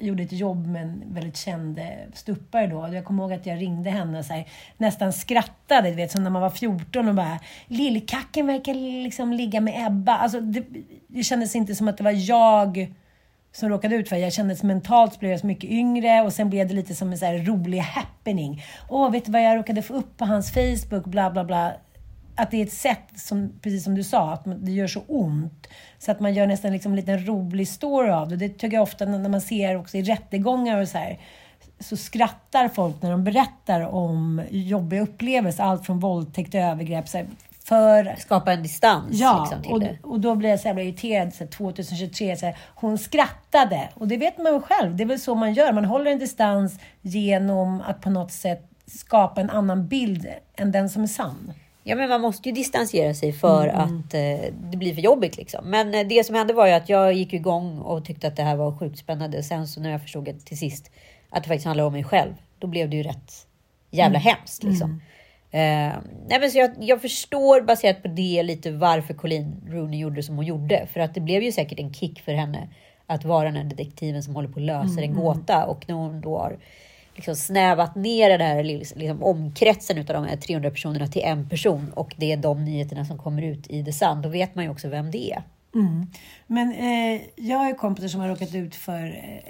gjorde 0.00 0.22
ett 0.22 0.32
jobb 0.32 0.66
med 0.66 0.82
en 0.82 1.02
väldigt 1.06 1.36
känd 1.36 1.78
eh, 1.78 1.84
stuppare 2.14 2.66
då. 2.66 2.88
Jag 2.92 3.04
kommer 3.04 3.22
ihåg 3.22 3.32
att 3.32 3.46
jag 3.46 3.60
ringde 3.60 3.90
henne 3.90 4.18
och 4.18 4.24
så 4.24 4.32
här, 4.32 4.48
nästan 4.76 5.12
skrattade, 5.12 5.90
du 5.90 5.96
vet 5.96 6.12
som 6.12 6.24
när 6.24 6.30
man 6.30 6.42
var 6.42 6.50
14 6.50 7.08
och 7.08 7.14
bara 7.14 7.38
Lillkacken 7.66 8.46
verkar 8.46 8.74
liksom 9.02 9.32
ligga 9.32 9.60
med 9.60 9.86
Ebba. 9.86 10.16
Alltså, 10.16 10.40
det, 10.40 10.64
det 11.06 11.22
kändes 11.22 11.56
inte 11.56 11.74
som 11.74 11.88
att 11.88 11.96
det 11.96 12.04
var 12.04 12.28
jag 12.28 12.94
som 13.52 13.68
råkade 13.68 13.96
ut 13.96 14.08
för 14.08 14.16
det. 14.16 14.22
Jag 14.22 14.32
kändes 14.32 14.62
mentalt 14.62 15.12
så 15.12 15.18
blev 15.18 15.30
jag 15.30 15.40
så 15.40 15.46
mycket 15.46 15.70
yngre 15.70 16.22
och 16.22 16.32
sen 16.32 16.50
blev 16.50 16.68
det 16.68 16.74
lite 16.74 16.94
som 16.94 17.12
en 17.12 17.18
så 17.18 17.24
här 17.24 17.38
rolig 17.38 17.78
happening. 17.78 18.62
Åh, 18.88 19.10
vet 19.10 19.24
du 19.24 19.32
vad 19.32 19.42
jag 19.42 19.56
råkade 19.56 19.82
få 19.82 19.94
upp 19.94 20.16
på 20.16 20.24
hans 20.24 20.52
Facebook, 20.52 21.04
bla 21.04 21.30
bla 21.30 21.44
bla. 21.44 21.72
Att 22.34 22.50
det 22.50 22.56
är 22.56 22.66
ett 22.66 22.72
sätt, 22.72 23.08
som, 23.16 23.52
precis 23.62 23.84
som 23.84 23.94
du 23.94 24.04
sa, 24.04 24.32
att 24.32 24.42
det 24.44 24.72
gör 24.72 24.86
så 24.86 25.02
ont. 25.06 25.66
Så 25.98 26.10
att 26.10 26.20
man 26.20 26.34
gör 26.34 26.46
nästan 26.46 26.72
liksom 26.72 26.92
en 26.92 26.96
liten 26.96 27.26
rolig 27.26 27.68
story 27.68 28.10
av 28.10 28.28
det. 28.28 28.36
Det 28.36 28.48
tycker 28.48 28.76
jag 28.76 28.82
ofta 28.82 29.04
när 29.04 29.28
man 29.28 29.40
ser 29.40 29.76
också 29.76 29.96
i 29.96 30.02
rättegångar 30.02 30.80
och 30.80 30.88
så 30.88 30.98
här. 30.98 31.18
Så 31.80 31.96
skrattar 31.96 32.68
folk 32.68 33.02
när 33.02 33.10
de 33.10 33.24
berättar 33.24 33.80
om 33.80 34.42
jobbiga 34.50 35.02
upplevelser. 35.02 35.64
Allt 35.64 35.86
från 35.86 36.00
våldtäkt 36.00 36.50
till 36.50 36.60
övergrepp. 36.60 37.08
Så 37.08 37.18
här, 37.18 37.26
för... 37.64 38.14
Skapa 38.18 38.52
en 38.52 38.62
distans 38.62 39.06
Ja, 39.10 39.40
liksom, 39.40 39.62
till 39.62 39.72
och, 39.72 39.80
det. 39.80 39.98
och 40.02 40.20
då 40.20 40.34
blev 40.34 40.50
jag 40.50 40.60
så 40.60 40.68
jävla 40.68 40.82
irriterad. 40.82 41.34
Så 41.34 41.44
här, 41.44 41.50
2023, 41.50 42.36
så 42.36 42.46
här, 42.46 42.56
hon 42.74 42.98
skrattade. 42.98 43.88
Och 43.94 44.08
det 44.08 44.16
vet 44.16 44.38
man 44.38 44.52
ju 44.52 44.60
själv. 44.60 44.96
Det 44.96 45.02
är 45.02 45.06
väl 45.06 45.20
så 45.20 45.34
man 45.34 45.54
gör. 45.54 45.72
Man 45.72 45.84
håller 45.84 46.10
en 46.10 46.18
distans 46.18 46.78
genom 47.02 47.80
att 47.86 48.00
på 48.00 48.10
något 48.10 48.32
sätt 48.32 48.70
skapa 48.86 49.40
en 49.40 49.50
annan 49.50 49.88
bild 49.88 50.26
än 50.56 50.72
den 50.72 50.90
som 50.90 51.02
är 51.02 51.06
sann. 51.06 51.52
Ja, 51.84 51.96
men 51.96 52.08
man 52.08 52.20
måste 52.20 52.48
ju 52.48 52.54
distansera 52.54 53.14
sig 53.14 53.32
för 53.32 53.68
Mm. 53.68 53.80
att 53.80 54.14
eh, 54.14 54.52
det 54.70 54.76
blir 54.76 54.94
för 54.94 55.02
jobbigt. 55.02 55.36
Liksom. 55.36 55.64
Men 55.70 55.94
eh, 55.94 56.06
det 56.06 56.26
som 56.26 56.34
hände 56.34 56.52
var 56.54 56.66
ju 56.66 56.72
att 56.72 56.88
jag 56.88 57.12
gick 57.12 57.32
igång 57.32 57.78
och 57.78 58.04
tyckte 58.04 58.28
att 58.28 58.36
det 58.36 58.42
här 58.42 58.56
var 58.56 58.72
sjukt 58.78 58.98
spännande. 58.98 59.42
Sen 59.42 59.68
så 59.68 59.80
när 59.80 59.90
jag 59.90 60.02
förstod 60.02 60.28
att, 60.28 60.46
till 60.46 60.58
sist 60.58 60.90
att 61.30 61.42
det 61.42 61.48
faktiskt 61.48 61.66
handlar 61.66 61.84
om 61.84 61.92
mig 61.92 62.04
själv, 62.04 62.32
då 62.58 62.66
blev 62.66 62.90
det 62.90 62.96
ju 62.96 63.02
rätt 63.02 63.32
jävla 63.90 64.18
Mm. 64.18 64.34
hemskt. 64.36 64.62
Liksom. 64.62 65.02
Eh, 65.50 65.60
nej, 66.28 66.40
men 66.40 66.50
så 66.50 66.58
jag, 66.58 66.70
jag 66.80 67.02
förstår 67.02 67.60
baserat 67.60 68.02
på 68.02 68.08
det 68.08 68.42
lite 68.42 68.70
varför 68.70 69.14
Colleen 69.14 69.62
Rooney 69.68 70.00
gjorde 70.00 70.22
som 70.22 70.36
hon 70.36 70.46
gjorde. 70.46 70.86
För 70.92 71.00
att 71.00 71.14
det 71.14 71.20
blev 71.20 71.42
ju 71.42 71.52
säkert 71.52 71.78
en 71.80 71.94
kick 71.94 72.20
för 72.20 72.32
henne 72.32 72.68
att 73.06 73.24
vara 73.24 73.44
den 73.44 73.56
här 73.56 73.64
detektiven 73.64 74.22
som 74.22 74.34
håller 74.34 74.48
på 74.48 74.54
och 74.54 74.60
löser 74.60 75.02
en 75.02 75.10
Mm. 75.10 75.22
gåta. 75.24 75.64
Och 75.66 75.84
när 75.88 75.94
hon 75.94 76.20
då 76.20 76.38
har 76.38 76.58
liksom 77.20 77.36
snävat 77.36 77.94
ner 77.94 78.30
den 78.30 78.40
här 78.40 78.64
liksom, 78.64 79.22
omkretsen 79.22 79.98
av 79.98 80.04
de 80.04 80.24
här 80.24 80.36
300 80.36 80.70
personerna 80.70 81.06
till 81.06 81.22
en 81.22 81.48
person 81.48 81.92
och 81.94 82.14
det 82.16 82.32
är 82.32 82.36
de 82.36 82.64
nyheterna 82.64 83.04
som 83.04 83.18
kommer 83.18 83.42
ut 83.42 83.66
i 83.70 83.84
The 83.84 83.92
Sun, 83.92 84.22
då 84.22 84.28
vet 84.28 84.54
man 84.54 84.64
ju 84.64 84.70
också 84.70 84.88
vem 84.88 85.10
det 85.10 85.32
är. 85.32 85.42
Mm. 85.74 86.06
Men 86.46 86.72
eh, 86.72 87.20
jag 87.36 87.58
har 87.58 87.68
ju 87.68 87.74
kompisar 87.74 88.08
som 88.08 88.20
har 88.20 88.28
råkat 88.28 88.54
ut 88.54 88.74
för 88.74 89.06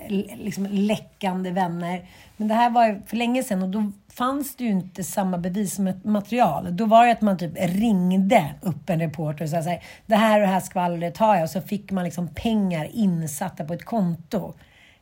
eh, 0.08 0.36
liksom 0.36 0.66
läckande 0.66 1.50
vänner. 1.50 2.08
Men 2.36 2.48
det 2.48 2.54
här 2.54 2.70
var 2.70 2.86
ju 2.86 3.00
för 3.06 3.16
länge 3.16 3.42
sedan 3.42 3.62
och 3.62 3.68
då 3.68 3.92
fanns 4.12 4.56
det 4.56 4.64
ju 4.64 4.70
inte 4.70 5.04
samma 5.04 5.38
bevismaterial. 5.38 6.76
Då 6.76 6.84
var 6.84 7.06
det 7.06 7.12
att 7.12 7.20
man 7.20 7.38
typ 7.38 7.52
ringde 7.56 8.54
upp 8.62 8.90
en 8.90 9.00
reporter 9.00 9.44
och 9.44 9.50
sa 9.50 9.62
så 9.62 9.68
här, 9.68 9.82
det 10.06 10.16
här 10.16 10.40
och 10.40 10.46
det 10.46 10.52
här 10.52 10.60
skvallret 10.60 11.16
har 11.16 11.34
jag. 11.34 11.42
Och 11.42 11.50
så 11.50 11.60
fick 11.60 11.90
man 11.90 12.04
liksom 12.04 12.28
pengar 12.34 12.88
insatta 12.92 13.64
på 13.64 13.74
ett 13.74 13.84
konto. 13.84 14.54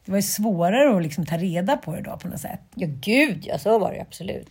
Det 0.09 0.13
var 0.13 0.19
ju 0.19 0.23
svårare 0.23 0.97
att 0.97 1.03
liksom 1.03 1.27
ta 1.27 1.37
reda 1.37 1.77
på 1.77 1.95
det 1.95 2.03
då 2.03 2.17
på 2.17 2.29
något 2.29 2.41
sätt. 2.41 2.61
Ja, 2.75 2.87
gud 3.01 3.45
ja, 3.47 3.59
så 3.59 3.79
var 3.79 3.93
det 3.93 4.01
absolut. 4.01 4.49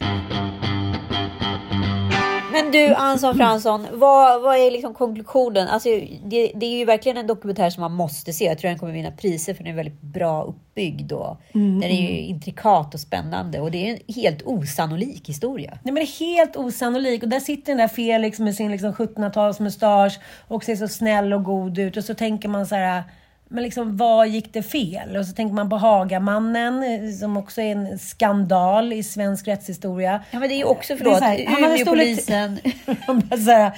Men 2.51 2.71
du, 2.71 2.93
Anson 2.93 3.35
Fransson, 3.37 3.87
vad, 3.91 4.41
vad 4.41 4.57
är 4.57 4.71
liksom 4.71 4.93
konklusionen? 4.93 5.67
Alltså, 5.67 5.89
det, 6.23 6.51
det 6.55 6.65
är 6.65 6.77
ju 6.77 6.85
verkligen 6.85 7.17
en 7.17 7.27
dokumentär 7.27 7.69
som 7.69 7.81
man 7.81 7.91
måste 7.93 8.33
se. 8.33 8.45
Jag 8.45 8.57
tror 8.57 8.69
den 8.69 8.79
kommer 8.79 8.93
vinna 8.93 9.11
priser 9.11 9.53
för 9.53 9.63
den 9.63 9.73
är 9.73 9.77
väldigt 9.77 10.01
bra 10.01 10.43
uppbyggd 10.43 11.11
och 11.11 11.37
Mm, 11.53 11.79
den 11.79 11.89
är 11.89 12.11
ju 12.11 12.19
intrikat 12.19 12.93
och 12.93 12.99
spännande 12.99 13.59
och 13.59 13.71
det 13.71 13.89
är 13.89 13.93
en 13.93 14.13
helt 14.15 14.41
osannolik 14.45 15.29
historia. 15.29 15.69
Nej 15.83 15.93
men 15.93 15.95
det 15.95 16.01
är 16.01 16.19
helt 16.19 16.55
osannolikt. 16.55 17.23
Och 17.23 17.29
där 17.29 17.39
sitter 17.39 17.71
den 17.71 17.77
där 17.77 17.87
Felix 17.87 18.39
med 18.39 18.55
sin 18.55 18.71
liksom 18.71 18.93
1700-talsmustasch 18.93 20.19
och 20.47 20.63
ser 20.63 20.75
så 20.75 20.87
snäll 20.87 21.33
och 21.33 21.43
god 21.43 21.77
ut. 21.77 21.97
Och 21.97 22.03
så 22.03 22.13
tänker 22.13 22.49
man 22.49 22.67
så 22.67 22.75
här, 22.75 23.03
men 23.49 23.63
liksom 23.63 23.97
vad 23.97 24.27
gick 24.27 24.53
det 24.53 24.63
fel? 24.63 25.17
Och 25.17 25.25
så 25.25 25.33
tänker 25.33 25.55
man 25.55 25.69
på 25.69 25.75
Hagamannen 25.75 27.13
som 27.13 27.37
också 27.37 27.61
är 27.61 27.71
en 27.71 27.99
skandal 27.99 28.93
i 28.93 29.03
svensk 29.03 29.47
rättshistoria. 29.47 30.23
Ja 30.31 30.39
men 30.39 30.49
det 30.49 30.55
är 30.55 30.57
ju 30.57 30.63
också, 30.63 30.97
förlåt, 30.97 31.23
Umeåpolisen. 31.57 32.59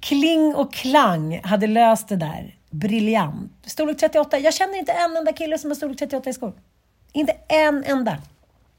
Kling 0.00 0.54
och 0.54 0.72
Klang 0.72 1.40
hade 1.44 1.66
löst 1.66 2.08
det 2.08 2.16
där 2.16 2.54
briljant. 2.70 3.52
Storlek 3.66 3.98
38. 3.98 4.38
Jag 4.38 4.54
känner 4.54 4.78
inte 4.78 4.92
en 4.92 5.16
enda 5.16 5.32
kille 5.32 5.58
som 5.58 5.70
har 5.70 5.74
storlek 5.74 5.98
38 5.98 6.30
i 6.30 6.32
skor. 6.32 6.52
Inte 7.12 7.36
en 7.48 7.84
enda. 7.84 8.18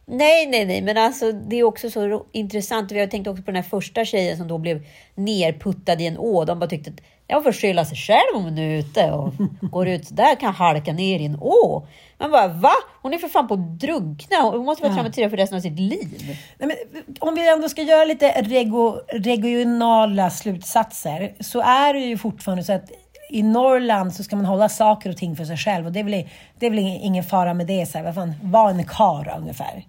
Nej, 0.05 0.47
nej, 0.47 0.65
nej, 0.65 0.81
men 0.81 0.97
alltså 0.97 1.31
det 1.31 1.55
är 1.55 1.63
också 1.63 1.89
så 1.89 2.25
intressant. 2.31 2.91
Vi 2.91 2.99
har 2.99 3.07
tänkt 3.07 3.27
också 3.27 3.43
på 3.43 3.51
den 3.51 3.63
här 3.63 3.69
första 3.69 4.05
tjejen 4.05 4.37
som 4.37 4.47
då 4.47 4.57
blev 4.57 4.85
nerputtad 5.15 6.01
i 6.01 6.07
en 6.07 6.17
å. 6.17 6.45
De 6.45 6.59
bara 6.59 6.69
tyckte 6.69 6.89
att 6.89 7.01
jag 7.27 7.43
får 7.43 7.51
skylla 7.51 7.85
sig 7.85 7.97
själv 7.97 8.35
om 8.35 8.43
hon 8.43 8.57
är 8.57 8.77
ute 8.79 9.11
och 9.11 9.33
går 9.61 9.87
ut 9.87 10.07
där 10.11 10.35
kan 10.35 10.53
halka 10.53 10.93
ner 10.93 11.19
i 11.19 11.25
en 11.25 11.37
å. 11.41 11.87
Man 12.17 12.31
bara, 12.31 12.47
va? 12.47 12.73
Hon 13.01 13.13
är 13.13 13.17
för 13.17 13.27
fan 13.27 13.47
på 13.47 13.53
att 13.53 13.79
drunkna. 13.79 14.37
Hon 14.41 14.65
måste 14.65 14.83
vara 14.83 14.93
traumatiserad 14.93 15.29
för 15.29 15.37
resten 15.37 15.57
av 15.57 15.61
sitt 15.61 15.79
liv. 15.79 16.37
Nej, 16.57 16.67
men, 16.67 17.03
om 17.19 17.35
vi 17.35 17.49
ändå 17.49 17.69
ska 17.69 17.81
göra 17.81 18.05
lite 18.05 18.41
rego, 18.41 18.99
regionala 19.13 20.29
slutsatser 20.29 21.33
så 21.39 21.61
är 21.61 21.93
det 21.93 21.99
ju 21.99 22.17
fortfarande 22.17 22.63
så 22.63 22.73
att 22.73 22.91
i 23.29 23.43
Norrland 23.43 24.13
så 24.13 24.23
ska 24.23 24.35
man 24.35 24.45
hålla 24.45 24.69
saker 24.69 25.09
och 25.09 25.17
ting 25.17 25.35
för 25.35 25.45
sig 25.45 25.57
själv 25.57 25.85
och 25.85 25.91
det 25.91 25.99
är 25.99 26.03
väl, 26.03 26.29
det 26.59 26.65
är 26.65 26.69
väl 26.69 26.79
ingen, 26.79 27.23
fara 27.23 27.53
med 27.53 27.67
det. 27.67 27.85
Så 27.85 27.97
här, 27.97 28.05
vad 28.05 28.15
fan, 28.15 28.33
var 28.41 28.69
en 28.69 28.83
karl 28.83 29.29
ungefär. 29.37 29.83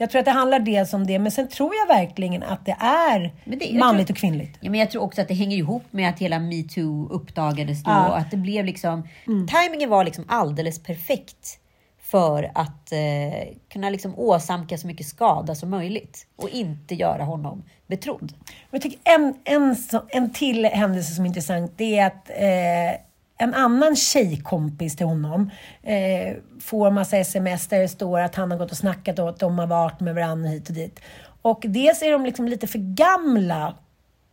Jag 0.00 0.10
tror 0.10 0.18
att 0.18 0.24
det 0.24 0.30
handlar 0.30 0.58
dels 0.58 0.94
om 0.94 1.06
det, 1.06 1.18
men 1.18 1.32
sen 1.32 1.48
tror 1.48 1.72
jag 1.74 1.94
verkligen 1.96 2.42
att 2.42 2.66
det 2.66 2.76
är 2.80 3.34
det- 3.44 3.78
manligt 3.78 4.06
tror- 4.06 4.14
och 4.14 4.18
kvinnligt. 4.18 4.58
Ja, 4.60 4.70
men 4.70 4.80
jag 4.80 4.90
tror 4.90 5.02
också 5.02 5.20
att 5.20 5.28
det 5.28 5.34
hänger 5.34 5.56
ihop 5.56 5.82
med 5.90 6.08
att 6.08 6.18
hela 6.18 6.38
metoo 6.38 7.08
uppdagades 7.10 7.82
då. 7.84 7.90
Ja. 7.90 8.16
Att 8.16 8.30
det 8.30 8.36
blev 8.36 8.64
liksom, 8.64 9.08
Timingen 9.24 9.90
var 9.90 10.04
liksom 10.04 10.24
alldeles 10.28 10.82
perfekt 10.82 11.58
för 12.02 12.50
att 12.54 12.92
eh, 12.92 13.48
kunna 13.72 13.90
liksom 13.90 14.18
åsamka 14.18 14.78
så 14.78 14.86
mycket 14.86 15.06
skada 15.06 15.54
som 15.54 15.70
möjligt 15.70 16.26
och 16.36 16.48
inte 16.48 16.94
göra 16.94 17.24
honom 17.24 17.62
betrodd. 17.86 18.32
Jag 18.70 18.82
tycker 18.82 18.98
en, 19.04 19.34
en, 19.44 19.76
en 20.08 20.32
till 20.32 20.64
händelse 20.64 21.14
som 21.14 21.24
är 21.24 21.28
intressant, 21.28 21.72
det 21.76 21.98
är 21.98 22.06
att 22.06 22.30
eh, 22.30 23.00
en 23.38 23.54
annan 23.54 23.96
tjejkompis 23.96 24.96
till 24.96 25.06
honom 25.06 25.50
eh, 25.82 26.36
får 26.60 26.90
massa 26.90 27.16
sms 27.16 27.66
där 27.66 27.80
det 27.80 27.88
står 27.88 28.20
att 28.20 28.34
han 28.34 28.50
har 28.50 28.58
gått 28.58 28.70
och 28.70 28.76
snackat 28.76 29.18
och 29.18 29.28
att 29.28 29.38
de 29.38 29.58
har 29.58 29.66
varit 29.66 30.00
med 30.00 30.14
varandra 30.14 30.48
hit 30.48 30.68
och 30.68 30.74
dit. 30.74 31.00
Och 31.42 31.64
dels 31.68 32.02
är 32.02 32.12
de 32.12 32.24
liksom 32.24 32.48
lite 32.48 32.66
för 32.66 32.78
gamla 32.78 33.74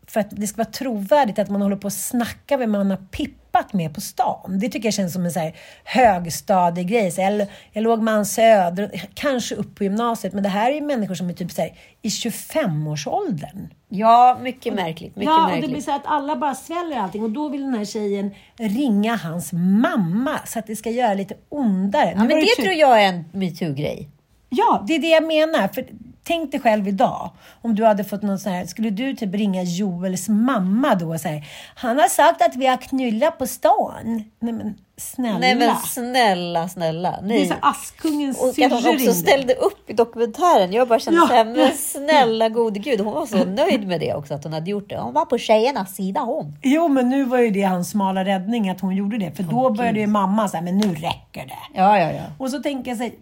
för 0.07 0.19
att 0.19 0.27
det 0.29 0.47
ska 0.47 0.57
vara 0.57 0.71
trovärdigt 0.71 1.39
att 1.39 1.49
man 1.49 1.61
håller 1.61 1.75
på 1.75 1.87
att 1.87 1.93
snacka 1.93 2.57
vem 2.57 2.71
man 2.71 2.89
har 2.89 2.97
pippat 2.97 3.73
med 3.73 3.95
på 3.95 4.01
stan. 4.01 4.59
Det 4.59 4.69
tycker 4.69 4.87
jag 4.87 4.93
känns 4.93 5.13
som 5.13 5.25
en 5.25 5.31
så 5.31 5.39
här 5.39 5.55
högstadiegrej. 5.83 7.11
Så 7.11 7.21
jag, 7.21 7.47
jag 7.71 7.83
låg 7.83 8.01
med 8.01 8.13
Ann 8.13 8.25
Söder, 8.25 9.01
kanske 9.13 9.55
upp 9.55 9.75
på 9.75 9.83
gymnasiet, 9.83 10.33
men 10.33 10.43
det 10.43 10.49
här 10.49 10.71
är 10.71 10.75
ju 10.75 10.81
människor 10.81 11.15
som 11.15 11.29
är 11.29 11.33
typ 11.33 11.51
så 11.51 11.61
här, 11.61 11.73
i 12.01 12.07
25-årsåldern. 12.07 13.67
Ja, 13.89 14.37
mycket 14.41 14.73
märkligt. 14.73 15.15
Mycket 15.15 15.33
ja, 15.33 15.55
och 15.55 15.61
det 15.61 15.67
blir 15.67 15.81
så 15.81 15.95
att 15.95 16.05
alla 16.05 16.35
bara 16.35 16.55
sväljer 16.55 16.99
allting 16.99 17.23
och 17.23 17.29
då 17.31 17.49
vill 17.49 17.61
den 17.61 17.73
här 17.73 17.85
tjejen 17.85 18.31
ringa 18.57 19.15
hans 19.15 19.53
mamma 19.53 20.39
så 20.45 20.59
att 20.59 20.67
det 20.67 20.75
ska 20.75 20.89
göra 20.89 21.13
lite 21.13 21.35
ondare. 21.49 22.13
Ja, 22.15 22.23
men 22.23 22.27
det 22.27 22.63
tror 22.63 22.73
jag 22.73 23.03
är 23.03 23.07
en 23.07 23.25
metoo-grej. 23.31 24.09
Ja, 24.49 24.83
det 24.87 24.95
är 24.95 24.99
det 24.99 25.07
jag 25.07 25.23
menar. 25.23 25.67
För 25.67 25.85
tänk 26.25 26.51
dig 26.51 26.59
själv 26.61 26.87
idag, 26.87 27.29
om 27.61 27.75
du 27.75 27.85
hade 27.85 28.03
fått 28.03 28.21
någon 28.21 28.39
sån 28.39 28.51
här, 28.51 28.65
skulle 28.65 28.89
du 28.89 29.13
typ 29.15 29.33
ringa 29.35 29.63
Joels 29.63 30.29
mamma 30.29 30.95
då 30.95 31.13
och 31.13 31.19
säga 31.19 31.41
Han 31.75 31.99
har 31.99 32.07
sagt 32.07 32.41
att 32.41 32.55
vi 32.55 32.65
har 32.67 32.77
knullat 32.77 33.37
på 33.37 33.47
stan. 33.47 34.23
Nej 34.39 34.53
men 34.53 34.75
snälla. 34.97 35.37
Nej 35.39 35.55
men 35.55 35.75
snälla, 35.75 36.69
snälla. 36.69 37.19
Nej. 37.23 37.37
Det 37.37 37.43
är 37.43 37.47
så 37.47 37.55
Askungens 37.61 38.41
Och 38.41 38.59
att 38.65 38.71
hon 38.83 38.95
också 38.95 39.13
ställde 39.13 39.53
upp 39.53 39.89
i 39.89 39.93
dokumentären. 39.93 40.73
Jag 40.73 40.87
bara 40.87 40.99
kände 40.99 41.19
Ja. 41.19 41.27
såhär, 41.27 41.45
men 41.45 41.71
snälla 41.77 42.49
gode 42.49 42.79
gud. 42.79 42.99
Hon 43.01 43.13
var 43.13 43.25
så 43.25 43.45
nöjd 43.45 43.87
med 43.87 43.99
det 43.99 44.13
också, 44.13 44.33
att 44.33 44.43
hon 44.43 44.53
hade 44.53 44.71
gjort 44.71 44.89
det. 44.89 44.97
Hon 44.97 45.13
var 45.13 45.25
på 45.25 45.37
tjejernas 45.37 45.95
sida 45.95 46.19
hon. 46.21 46.57
Jo, 46.63 46.87
men 46.87 47.09
nu 47.09 47.23
var 47.23 47.37
ju 47.37 47.49
det 47.49 47.61
hans 47.63 47.89
smala 47.89 48.25
räddning 48.25 48.69
att 48.69 48.81
hon 48.81 48.95
gjorde 48.95 49.17
det. 49.17 49.31
För 49.31 49.43
då 49.43 49.69
började 49.69 49.99
ju 49.99 50.07
mamma 50.07 50.47
säga, 50.49 50.61
men 50.61 50.77
nu 50.77 50.87
räcker 50.95 51.45
det. 51.45 51.79
Ja, 51.79 51.99
ja, 51.99 52.11
ja. 52.11 52.23
Och 52.37 52.49
så 52.49 52.59
tänker 52.63 52.91
jag 52.91 52.97
så 52.97 53.03
här, 53.03 53.13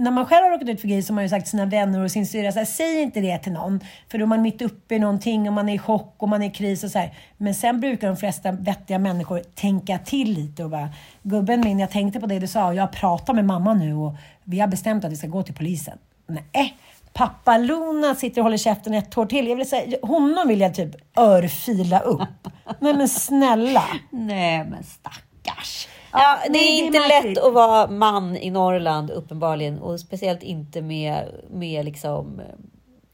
när 0.00 0.10
man 0.10 0.26
själv 0.26 0.44
har 0.44 0.50
råkat 0.50 0.68
ut 0.68 0.80
för 0.80 0.88
grejer 0.88 1.02
så 1.02 1.12
har 1.12 1.14
man 1.14 1.24
ju 1.24 1.28
sagt 1.28 1.44
till 1.44 1.50
sina 1.50 1.66
vänner 1.66 2.04
och 2.04 2.10
sin 2.10 2.26
syrra, 2.26 2.52
så 2.52 2.58
här, 2.58 2.66
säg 2.66 3.02
inte 3.02 3.20
det 3.20 3.38
till 3.38 3.52
någon. 3.52 3.80
För 4.08 4.18
då 4.18 4.24
är 4.24 4.26
man 4.26 4.42
mitt 4.42 4.62
uppe 4.62 4.94
i 4.94 4.98
någonting 4.98 5.48
och 5.48 5.52
man 5.52 5.68
är 5.68 5.74
i 5.74 5.78
chock 5.78 6.14
och 6.18 6.28
man 6.28 6.42
är 6.42 6.46
i 6.46 6.50
kris 6.50 6.84
och 6.84 6.90
så 6.90 6.98
här. 6.98 7.14
Men 7.36 7.54
sen 7.54 7.80
brukar 7.80 8.08
de 8.08 8.16
flesta 8.16 8.52
vettiga 8.52 8.98
människor 8.98 9.42
tänka 9.54 9.98
till 9.98 10.32
lite 10.32 10.64
och 10.64 10.70
bara, 10.70 10.88
gubben 11.22 11.60
min, 11.60 11.78
jag 11.78 11.90
tänkte 11.90 12.20
på 12.20 12.26
det 12.26 12.38
du 12.38 12.46
sa 12.46 12.66
och 12.66 12.74
jag 12.74 12.92
pratar 12.92 13.34
med 13.34 13.44
mamma 13.44 13.74
nu 13.74 13.94
och 13.94 14.14
vi 14.44 14.60
har 14.60 14.68
bestämt 14.68 15.04
att 15.04 15.12
vi 15.12 15.16
ska 15.16 15.26
gå 15.26 15.42
till 15.42 15.54
polisen. 15.54 15.98
Nej, 16.26 16.76
pappa 17.12 17.58
Luna 17.58 18.14
sitter 18.14 18.40
och 18.40 18.44
håller 18.44 18.56
käften 18.56 18.94
ett 18.94 19.18
år 19.18 19.26
till. 19.26 19.48
Jag 19.48 19.56
vill 19.56 19.68
säga, 19.68 19.98
honom 20.02 20.48
vill 20.48 20.60
jag 20.60 20.74
typ 20.74 21.18
örfila 21.18 22.00
upp. 22.00 22.48
Nej 22.78 22.94
men 22.94 23.08
snälla. 23.08 23.84
Nej 24.10 24.64
men 24.64 24.84
stackars. 24.84 25.88
Ja, 26.12 26.38
det 26.48 26.48
är 26.48 26.52
det 26.52 26.58
är 26.58 26.84
inte 26.86 27.08
lätt 27.08 27.38
att 27.38 27.52
vara 27.52 27.86
man 27.86 28.36
i 28.36 28.50
Norrland 28.50 29.10
uppenbarligen 29.10 29.78
och 29.78 30.00
speciellt 30.00 30.42
inte 30.42 30.82
med, 30.82 31.28
med 31.50 31.84
liksom 31.84 32.40
eh, 32.40 32.46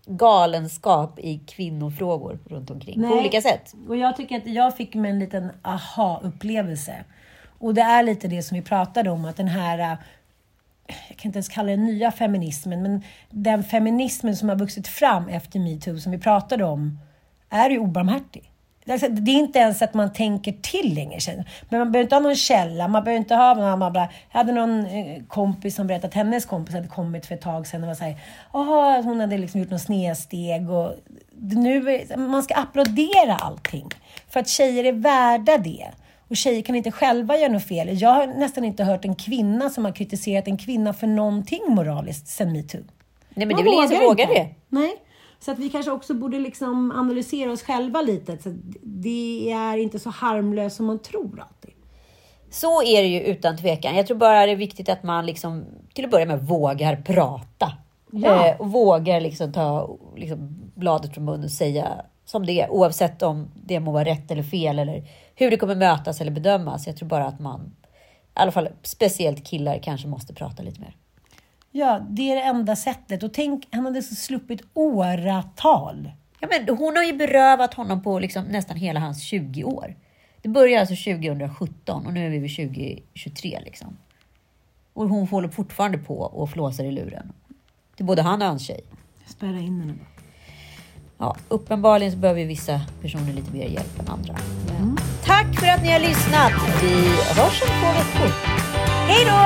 galenskap 0.07 1.19
i 1.19 1.39
kvinnofrågor 1.39 2.39
runt 2.47 2.71
omkring 2.71 2.95
på 2.95 3.09
Nej. 3.09 3.19
olika 3.19 3.41
sätt. 3.41 3.75
Och 3.89 3.97
jag 3.97 4.17
tycker 4.17 4.37
att 4.37 4.47
jag 4.47 4.77
fick 4.77 4.95
mig 4.95 5.11
en 5.11 5.19
liten 5.19 5.51
aha-upplevelse. 5.63 7.05
Och 7.59 7.75
det 7.75 7.83
är 7.83 8.03
lite 8.03 8.29
det 8.29 8.43
som 8.43 8.57
vi 8.57 8.63
pratade 8.63 9.11
om, 9.11 9.25
att 9.25 9.37
den 9.37 9.49
här, 9.49 9.79
äh, 9.79 9.99
jag 11.09 11.17
kan 11.17 11.29
inte 11.29 11.37
ens 11.37 11.49
kalla 11.49 11.71
det 11.71 11.77
nya 11.77 12.13
feminismen, 12.13 12.83
men 12.83 13.03
den 13.31 13.65
feminismen 13.65 14.37
som 14.37 14.49
har 14.49 14.57
vuxit 14.57 14.89
fram 14.89 15.29
efter 15.29 15.61
metoo, 15.61 15.99
som 15.99 16.13
vi 16.13 16.19
pratade 16.19 16.65
om, 16.65 16.99
är 17.51 17.71
ju 17.71 17.79
obarmhärtig. 17.79 18.53
Alltså, 18.89 19.09
Det 19.09 19.31
är 19.31 19.35
inte 19.35 19.59
ens 19.59 19.83
att 19.83 19.95
man 19.95 20.13
tänker 20.13 20.53
till 20.53 20.95
längre. 20.95 21.45
Men 21.69 21.79
man 21.79 21.93
behöver 21.93 22.05
inte 22.05 22.15
ha 22.15 22.21
någon 22.21 22.37
källa, 22.37 22.89
man 22.89 23.05
behöver 23.05 23.19
inte 23.21 23.35
ha 23.35 23.55
någon... 23.55 23.79
Man 23.79 23.93
bara, 23.93 24.09
jag 24.33 24.39
hade 24.39 24.53
någon 24.53 24.87
eh, 24.87 25.23
kompis 25.29 25.75
som 25.75 25.87
berättade 25.87 26.09
att 26.09 26.15
hennes 26.15 26.45
kompis 26.47 26.75
hade 26.75 26.89
kommit 26.89 27.27
för 27.27 27.35
ett 27.35 27.41
tag 27.41 27.67
sedan 27.67 27.83
och 27.83 27.89
var 27.89 27.95
såhär, 27.95 28.17
jaha, 28.53 29.03
hon 29.03 29.21
hade 29.21 29.39
liksom 29.39 29.61
gjort 29.61 29.71
någon 29.71 29.79
snedsteg 29.79 30.71
och 30.71 30.95
nu 31.41 32.05
man 32.17 32.43
ska 32.43 32.55
applådera 32.55 33.35
allting. 33.35 33.89
För 34.29 34.41
att 34.41 34.49
tjejer 34.49 34.85
är 34.85 34.93
värda 34.93 35.59
det. 35.59 35.87
Och 36.29 36.37
tjejer 36.37 36.63
kan 36.63 36.75
inte 36.75 36.91
själva 36.91 37.37
göra 37.37 37.53
något 37.53 37.69
fel. 37.69 38.01
Jag 38.01 38.11
har 38.11 38.27
nästan 38.27 38.65
inte 38.65 38.85
hört 38.85 39.05
en 39.05 39.15
kvinna 39.15 39.71
som 39.71 39.85
har 39.85 39.93
kritiserat 39.93 40.49
en 40.49 40.59
kvinna 40.59 40.93
för 40.93 41.07
någonting 41.07 41.61
moraliskt 41.69 42.29
sen 42.29 42.53
metoo. 42.53 42.81
Nej, 43.35 43.47
men 43.47 43.57
det 43.57 43.63
är 43.63 43.65
väl 43.65 43.73
ingen 43.73 43.89
som 43.89 43.99
vågar 43.99 44.27
det. 44.27 44.49
Nej. 44.69 44.97
Så 45.39 45.51
att 45.51 45.59
vi 45.59 45.71
kanske 45.71 45.91
också 45.91 46.15
borde 46.15 46.39
liksom 46.39 46.93
analysera 46.93 47.53
oss 47.53 47.63
själva 47.63 48.03
lite. 48.03 48.39
Så 48.39 48.55
det 48.83 49.53
är 49.53 49.77
inte 49.77 49.99
så 49.99 50.11
harmlöst 50.11 50.77
som 50.77 50.87
man 50.87 50.99
tror 50.99 51.41
alltid. 51.41 51.75
Så 52.51 52.83
är 52.83 53.03
det 53.03 53.09
ju 53.09 53.21
utan 53.21 53.57
tvekan. 53.57 53.97
Jag 53.97 54.07
tror 54.07 54.17
bara 54.17 54.47
det 54.47 54.53
är 54.53 54.57
viktigt 54.57 54.89
att 54.89 55.03
man 55.03 55.27
liksom, 55.27 55.65
till 55.95 56.05
att 56.05 56.11
börja 56.11 56.27
med 56.27 56.43
vågar 56.43 56.97
prata. 56.97 57.73
Ja. 58.11 58.49
Eh, 58.49 58.61
och 58.61 58.73
vågar 58.73 59.21
liksom 59.21 59.53
ta 59.53 59.97
liksom, 60.17 60.71
bladet 60.75 61.15
från 61.15 61.25
munnen 61.25 61.45
och 61.45 61.51
säga 61.51 61.89
som 62.25 62.47
det 62.47 62.61
är. 62.61 62.71
Oavsett 62.71 63.23
om 63.23 63.49
det 63.55 63.81
må 63.81 63.93
vara 63.93 64.05
rätt 64.05 64.31
eller 64.31 64.43
fel 64.43 64.79
eller 64.79 65.09
hur 65.35 65.51
det 65.51 65.57
kommer 65.57 65.75
mötas 65.75 66.21
eller 66.21 66.31
bedömas. 66.31 66.87
Jag 66.87 66.97
tror 66.97 67.09
bara 67.09 67.27
att 67.27 67.41
man, 67.41 67.61
i 67.61 67.87
alla 68.33 68.53
fall 68.53 68.69
speciellt 68.83 69.47
killar, 69.47 69.79
kanske 69.83 70.09
måste 70.09 70.35
prata 70.35 70.63
lite 70.63 70.81
mer. 70.81 70.97
Ja, 71.77 72.01
det 72.09 72.33
är 72.33 72.37
det 72.37 72.43
enda 72.43 72.77
sättet. 72.77 73.23
Och 73.23 73.33
tänk, 73.35 73.69
han 73.71 73.85
hade 73.85 74.03
så 74.03 74.15
sluppit 74.15 74.63
åratal. 74.75 76.11
Ja, 76.41 76.49
men 76.51 76.77
hon 76.77 76.97
har 76.97 77.05
ju 77.05 77.13
berövat 77.13 77.75
honom 77.75 78.03
på 78.03 78.19
liksom 78.19 78.45
nästan 78.45 78.77
hela 78.77 79.01
hans 79.01 79.23
20 79.23 79.65
år. 79.65 79.97
Det 80.43 80.49
började 80.49 80.81
alltså 80.81 81.11
2017 81.13 82.07
och 82.07 82.13
nu 82.13 82.27
är 82.27 82.31
vi 82.31 82.39
vid 82.39 82.57
2023 82.57 83.61
liksom. 83.65 83.97
Och 84.93 85.09
hon 85.09 85.29
håller 85.29 85.49
fortfarande 85.49 85.99
på 85.99 86.19
och 86.19 86.51
flåsar 86.51 86.85
i 86.85 86.93
luren. 86.93 87.33
Till 87.97 88.05
både 88.05 88.23
han 88.23 88.43
och 88.43 88.49
hans 88.49 88.67
tjej. 88.67 88.81
Spärra 89.27 89.59
in 89.59 89.81
henne 89.81 89.93
bara. 89.93 90.07
Ja, 91.19 91.37
uppenbarligen 91.49 92.13
så 92.13 92.19
behöver 92.19 92.45
vissa 92.45 92.81
personer 93.03 93.33
lite 93.33 93.53
mer 93.53 93.67
hjälp 93.69 94.01
än 94.01 94.09
andra. 94.09 94.37
Men 94.69 94.99
Tack 95.25 95.61
för 95.61 95.67
att 95.67 95.83
ni 95.83 95.93
har 95.93 96.01
lyssnat! 96.01 96.53
Vi 96.83 96.95
hörs 97.41 97.63
om 97.63 97.69
två 97.69 97.93
veckor. 97.93 98.33
Hej 99.09 99.25
då! 99.25 99.46